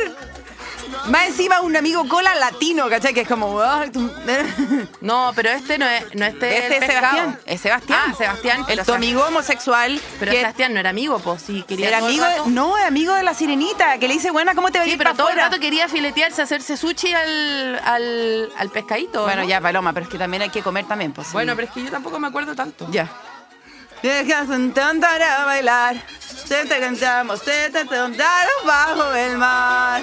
Más 1.09 1.27
encima 1.29 1.61
un 1.61 1.77
amigo 1.77 2.07
cola 2.09 2.35
latino, 2.37 2.89
¿cachai? 2.89 3.13
Que 3.15 3.23
es 3.23 3.29
como... 3.29 3.61
No, 5.01 5.33
pero 5.35 5.51
este 5.51 5.79
no 5.79 5.87
es, 5.87 6.05
no 6.15 6.25
este, 6.25 6.59
Este 6.59 6.77
es. 6.79 6.87
Sebastián. 6.87 7.39
Es 7.47 7.61
Sebastián. 7.61 7.99
Ah, 8.09 8.15
Sebastián. 8.17 8.65
El 8.69 8.85
tu 8.85 8.93
amigo 8.93 9.25
homosexual. 9.27 10.01
Pero 10.21 10.33
que 10.33 10.39
Sebastián 10.39 10.75
no 10.75 10.81
era 10.81 10.91
amigo, 10.91 11.19
pues 11.19 11.43
sí, 11.43 11.65
quería 11.67 11.89
era 11.89 11.99
amigo... 11.99 12.25
de- 12.25 12.51
no, 12.51 12.77
es 12.79 12.85
amigo 12.85 13.15
de 13.15 13.23
la 13.23 13.35
sirenita, 13.35 13.99
que 13.99 14.09
le 14.09 14.15
dice, 14.15 14.31
buena, 14.31 14.55
¿cómo 14.55 14.71
te 14.71 14.79
Sí, 14.79 14.85
venís 14.85 14.97
pero 14.99 15.11
para 15.11 15.17
todo 15.17 15.29
el 15.31 15.37
rato 15.37 15.59
quería 15.61 15.89
filetearse, 15.89 16.43
hacerse 16.43 16.77
sushi 16.77 17.13
al, 17.15 17.81
al, 17.85 18.53
al 18.57 18.71
pescadito. 18.71 19.23
Bueno, 19.25 19.43
¿no? 19.43 19.49
ya, 19.49 19.61
Paloma, 19.61 19.93
pero 19.93 20.05
es 20.05 20.11
que 20.13 20.19
también 20.19 20.43
hay 20.43 20.51
que 20.51 20.63
comer 20.63 20.87
también, 20.87 21.13
pues. 21.13 21.27
sí. 21.29 21.33
Bueno, 21.33 21.55
pero 21.57 21.69
es 21.69 21.75
que 21.75 21.83
yo 21.85 21.91
tampoco 21.91 22.19
me 22.21 22.29
acuerdo 22.29 22.55
tanto. 22.55 22.87
Ya. 22.91 23.09
Dejas 24.03 24.49
intentar 24.49 25.23
a 25.23 25.45
bailar, 25.45 25.97
se 26.19 26.65
te 26.65 26.81
cantamos, 26.81 27.41
se 27.41 27.71
te 27.71 27.85
bajo 28.65 29.15
el 29.15 29.39
mar. 29.39 30.03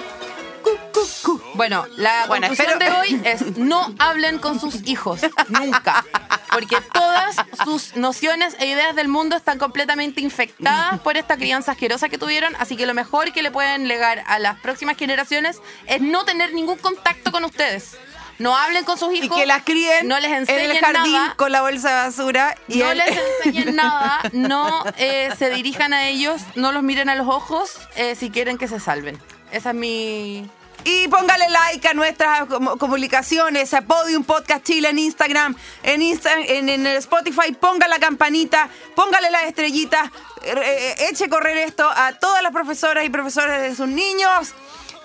Bueno, 1.54 1.86
la 1.98 2.26
Bueno, 2.28 2.48
conclusión 2.48 2.82
espero- 2.82 2.96
de 2.96 3.00
hoy 3.16 3.22
es 3.26 3.58
no 3.58 3.94
hablen 4.00 4.40
con 4.40 4.60
sus 4.60 4.76
hijos, 4.88 5.22
nunca. 5.50 6.06
Porque 6.52 6.78
todas 6.94 7.36
sus 7.64 7.96
nociones 7.96 8.56
e 8.60 8.66
ideas 8.66 8.96
del 8.96 9.08
mundo 9.08 9.36
están 9.36 9.60
completamente 9.60 10.22
infectadas 10.22 11.00
por 11.02 11.16
esta 11.18 11.38
crianza 11.38 11.74
asquerosa 11.74 12.10
que 12.10 12.18
tuvieron, 12.18 12.56
así 12.58 12.76
que 12.76 12.86
lo 12.88 12.94
mejor 12.94 13.32
que 13.32 13.44
le 13.44 13.52
pueden 13.52 13.88
legar 13.88 14.24
a 14.28 14.40
las 14.40 14.60
próximas 14.60 14.98
generaciones 14.98 15.60
es 15.86 16.02
no 16.02 16.26
tener 16.26 16.54
ningún 16.54 16.78
contacto 16.78 17.32
con 17.32 17.46
ustedes. 17.46 17.98
No 18.40 18.56
hablen 18.56 18.86
con 18.86 18.98
sus 18.98 19.14
Y 19.14 19.18
hijos. 19.26 19.38
que 19.38 19.46
las 19.46 19.64
críen 19.64 20.08
no 20.08 20.18
les 20.20 20.32
en 20.32 20.38
enseñen 20.38 20.72
el 20.72 20.78
jardín 20.80 21.12
nada. 21.14 21.36
con 21.36 21.52
la 21.52 21.62
bolsa 21.62 21.90
de 21.90 21.96
basura. 22.08 22.56
Y 22.70 22.78
no 22.80 22.94
les 22.94 23.20
enseñen 23.44 23.76
nada, 23.76 24.22
no 24.32 24.86
eh, 24.98 25.30
se 25.38 25.50
dirijan 25.50 25.92
a 25.94 26.08
ellos, 26.08 26.42
no 26.56 26.72
los 26.72 26.82
miren 26.82 27.10
a 27.10 27.16
los 27.16 27.28
ojos 27.28 27.78
eh, 27.96 28.16
si 28.16 28.30
quieren 28.32 28.58
que 28.58 28.68
se 28.70 28.80
salven. 28.80 29.20
Esa 29.52 29.70
es 29.72 29.76
mi... 29.76 30.50
Y 30.86 31.08
póngale 31.10 31.50
like 31.50 31.88
a 31.88 31.94
nuestras 31.94 32.46
com- 32.46 32.78
comunicaciones, 32.78 33.74
a 33.74 33.82
Podium 33.82 34.24
Podcast 34.24 34.64
Chile 34.64 34.90
en 34.90 34.98
Instagram, 35.00 35.56
en, 35.84 36.02
Insta- 36.02 36.44
en, 36.48 36.70
en 36.70 36.88
Spotify, 36.88 37.52
ponga 37.60 37.88
la 37.88 38.00
campanita, 38.00 38.70
póngale 38.96 39.30
las 39.30 39.44
estrellitas, 39.44 40.10
eh, 40.44 40.96
eche 41.12 41.30
correr 41.30 41.58
esto 41.58 41.88
a 41.88 42.14
todas 42.14 42.42
las 42.42 42.52
profesoras 42.54 43.04
y 43.06 43.10
profesores 43.10 43.62
de 43.62 43.76
sus 43.76 43.88
niños. 43.88 44.54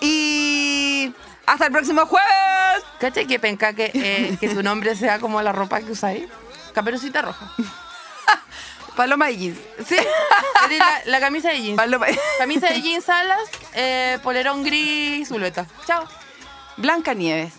Y 0.01 1.13
hasta 1.45 1.67
el 1.67 1.71
próximo 1.71 2.05
jueves. 2.05 2.83
¿Cachai 2.99 3.27
que 3.27 3.39
penca 3.39 3.73
que, 3.73 3.91
eh, 3.93 4.37
que 4.39 4.49
tu 4.49 4.63
nombre 4.63 4.95
sea 4.95 5.19
como 5.19 5.41
la 5.41 5.51
ropa 5.51 5.81
que 5.81 5.91
usáis? 5.91 6.25
Caperucita 6.73 7.21
roja. 7.21 7.51
Paloma 8.95 9.27
de 9.27 9.37
jeans. 9.37 9.59
Sí, 9.85 9.95
la, 10.77 11.01
la 11.05 11.19
camisa 11.19 11.49
de 11.49 11.61
jeans. 11.61 11.77
Paloma- 11.77 12.07
Camisa 12.37 12.67
de 12.69 12.81
jeans 12.81 13.09
alas, 13.09 13.39
eh, 13.73 14.19
polerón 14.23 14.63
gris, 14.63 15.27
silueta. 15.27 15.65
Chao. 15.85 16.05
Blanca 16.77 17.13
Nieves. 17.13 17.53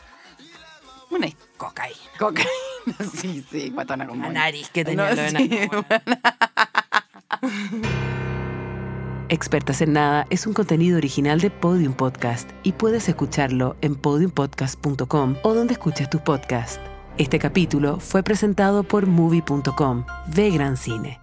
Una 1.10 1.28
cocaína. 1.56 1.96
Cocaína, 2.18 2.50
sí, 3.20 3.44
sí, 3.50 3.70
guatona 3.70 4.06
como. 4.06 4.24
La 4.24 4.30
nariz 4.32 4.68
que 4.70 4.84
tenía 4.84 5.10
No, 5.10 5.14
lo 5.14 5.22
de 5.22 5.30
sí, 5.30 5.48
Napoleón. 5.48 5.86
Expertas 9.28 9.80
en 9.80 9.92
Nada 9.94 10.24
es 10.30 10.46
un 10.46 10.52
contenido 10.52 10.98
original 10.98 11.40
de 11.40 11.50
Podium 11.50 11.94
Podcast 11.94 12.48
y 12.62 12.72
puedes 12.72 13.08
escucharlo 13.08 13.76
en 13.80 13.96
podiumpodcast.com 13.96 15.36
o 15.42 15.54
donde 15.54 15.72
escuches 15.74 16.08
tus 16.08 16.20
podcasts. 16.20 16.78
Este 17.18 17.38
capítulo 17.38 17.98
fue 17.98 18.22
presentado 18.22 18.82
por 18.82 19.06
movie.com. 19.06 20.04
Ve 20.26 20.50
Gran 20.50 20.76
Cine. 20.76 21.18